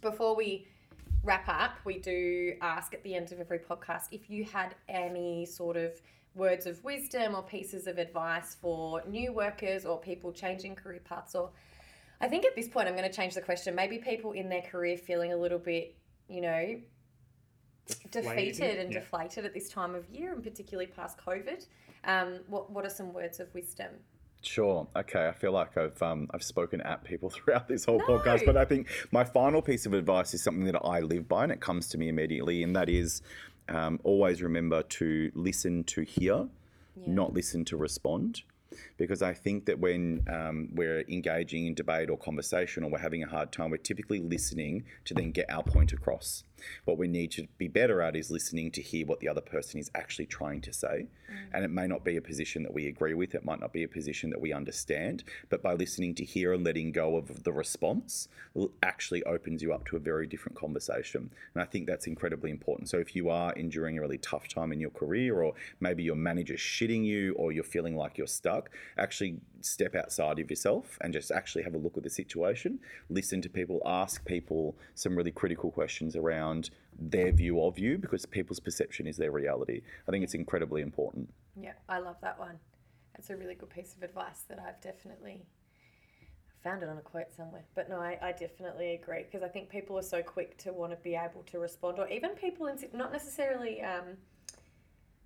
[0.00, 0.66] Before we
[1.24, 5.46] wrap up, we do ask at the end of every podcast if you had any
[5.46, 5.92] sort of
[6.34, 11.34] words of wisdom or pieces of advice for new workers or people changing career paths
[11.34, 11.50] or
[12.20, 13.74] I think at this point I'm going to change the question.
[13.74, 15.96] Maybe people in their career feeling a little bit,
[16.28, 16.80] you know,
[18.10, 19.00] defeated and yeah.
[19.00, 21.66] deflated at this time of year and particularly past COVID.
[22.04, 23.88] Um, what what are some words of wisdom?
[24.44, 24.86] Sure.
[24.96, 25.26] Okay.
[25.26, 28.04] I feel like I've um, I've spoken at people throughout this whole No.
[28.18, 31.44] podcast, but I think my final piece of advice is something that I live by,
[31.44, 33.22] and it comes to me immediately, and that is
[33.68, 36.48] um, always remember to listen to hear,
[37.06, 38.42] not listen to respond.
[38.96, 43.22] Because I think that when um, we're engaging in debate or conversation or we're having
[43.22, 46.44] a hard time, we're typically listening to then get our point across.
[46.84, 49.80] What we need to be better at is listening to hear what the other person
[49.80, 51.06] is actually trying to say.
[51.52, 53.82] And it may not be a position that we agree with, it might not be
[53.82, 57.52] a position that we understand, but by listening to hear and letting go of the
[57.52, 58.28] response
[58.82, 61.30] actually opens you up to a very different conversation.
[61.54, 62.88] And I think that's incredibly important.
[62.88, 66.14] So if you are enduring a really tough time in your career, or maybe your
[66.14, 71.12] manager's shitting you, or you're feeling like you're stuck, actually step outside of yourself and
[71.12, 72.78] just actually have a look at the situation,
[73.08, 78.24] listen to people, ask people some really critical questions around their view of you because
[78.26, 79.82] people's perception is their reality.
[80.06, 81.32] I think it's incredibly important.
[81.60, 82.58] Yeah, I love that one.
[83.14, 85.46] That's a really good piece of advice that I've definitely
[86.64, 87.64] found it on a quote somewhere.
[87.74, 90.92] But no, I, I definitely agree because I think people are so quick to want
[90.92, 94.16] to be able to respond, or even people in not necessarily um,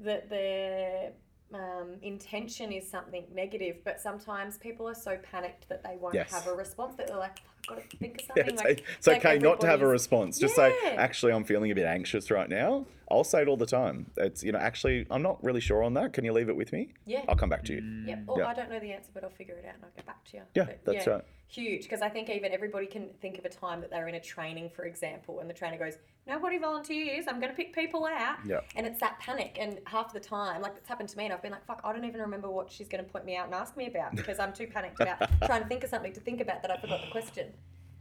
[0.01, 1.13] that their
[1.55, 6.31] um, intention is something negative, but sometimes people are so panicked that they won't Yes.
[6.31, 7.39] have a response that they're like,
[7.69, 10.39] got to think of Yeah, it's, like, it's like okay not to have a response.
[10.39, 12.87] Just say, actually, I'm feeling a bit anxious right now.
[13.11, 14.11] I'll say it all the time.
[14.17, 16.13] It's, you know, actually, I'm not really sure on that.
[16.13, 16.89] Can you leave it with me?
[17.07, 17.25] Yeah.
[17.29, 17.81] I'll come back to you.
[17.81, 18.09] Mm.
[18.09, 18.19] Yep.
[18.27, 18.47] Or Yeah.
[18.49, 20.37] I don't know the answer, but I'll figure it out and I'll get back to
[20.37, 20.43] you.
[20.55, 21.25] Yeah, But that's right.
[21.51, 24.21] Huge, because I think even everybody can think of a time that they're in a
[24.21, 25.95] training, for example, and the trainer goes,
[26.27, 27.25] "Nobody volunteers.
[27.27, 28.61] I'm going to pick people out." Yeah.
[28.77, 31.41] And it's that panic, and half the time, like it's happened to me, and I've
[31.41, 33.55] been like, "Fuck, I don't even remember what she's going to point me out and
[33.55, 36.43] ask me about because I'm too panicked about trying to think of something to think
[36.43, 37.47] about that I forgot the question."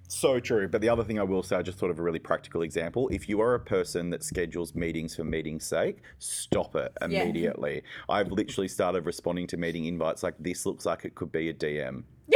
[0.07, 0.67] So true.
[0.67, 3.09] But the other thing I will say, I just thought of a really practical example.
[3.09, 7.75] If you are a person that schedules meetings for meeting's sake, stop it immediately.
[7.83, 8.15] Yeah.
[8.15, 11.53] I've literally started responding to meeting invites like this looks like it could be a
[11.53, 12.03] DM.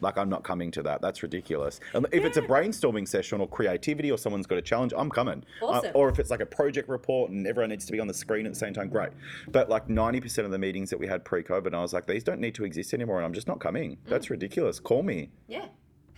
[0.00, 1.02] Like I'm not coming to that.
[1.02, 1.80] That's ridiculous.
[1.92, 5.42] And if it's a brainstorming session or creativity or someone's got a challenge, I'm coming.
[5.60, 5.90] Uh, Awesome.
[5.94, 8.46] or if it's like a project report and everyone needs to be on the screen
[8.46, 9.10] at the same time, great.
[9.50, 12.38] But like 90% of the meetings that we had pre-COVID, I was like, these don't
[12.38, 13.92] need to exist anymore, and I'm just not coming.
[13.92, 14.08] Mm.
[14.08, 14.78] That's ridiculous.
[14.78, 15.30] Call me.
[15.48, 15.66] Yeah.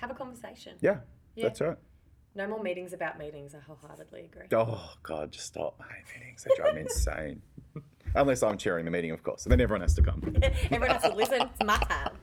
[0.01, 0.77] Have a conversation.
[0.81, 0.98] Yeah,
[1.35, 1.44] Yeah.
[1.44, 1.77] that's right.
[2.35, 3.55] No more meetings about meetings.
[3.55, 4.47] I wholeheartedly agree.
[4.52, 5.81] Oh God, just stop.
[5.81, 6.44] I hate meetings.
[6.44, 7.43] They drive me insane.
[8.14, 10.20] Unless I'm chairing the meeting, of course, and then everyone has to come.
[10.70, 11.43] Everyone has to listen.
[11.43, 12.16] It's my time.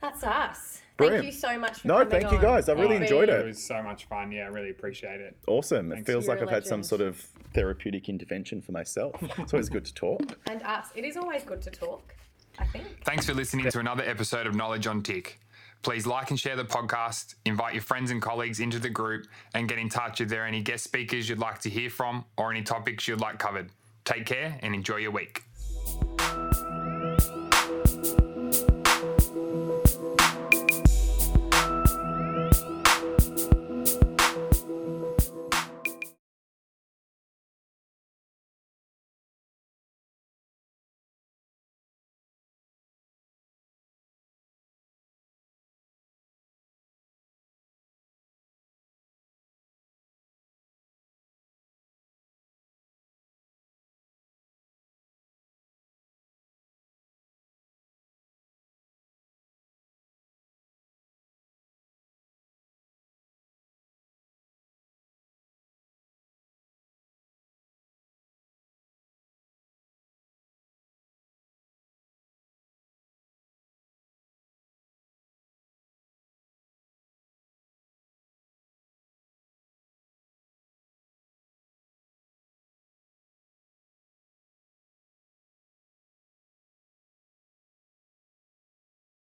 [0.00, 0.80] That's us.
[0.96, 1.24] Brilliant.
[1.24, 2.42] Thank you so much for No, coming thank you on.
[2.42, 2.68] guys.
[2.68, 3.40] I really You've enjoyed it.
[3.40, 4.30] It was so much fun.
[4.32, 5.36] Yeah, I really appreciate it.
[5.46, 5.92] Awesome.
[5.92, 7.16] It feels You're like I've had some sort of
[7.54, 9.14] therapeutic intervention for myself.
[9.38, 10.38] It's always good to talk.
[10.46, 10.88] And us.
[10.94, 12.14] It is always good to talk,
[12.58, 12.86] I think.
[13.04, 15.40] Thanks for listening to another episode of Knowledge on Tick.
[15.84, 19.68] Please like and share the podcast, invite your friends and colleagues into the group, and
[19.68, 22.50] get in touch if there are any guest speakers you'd like to hear from or
[22.50, 23.68] any topics you'd like covered.
[24.06, 25.42] Take care and enjoy your week.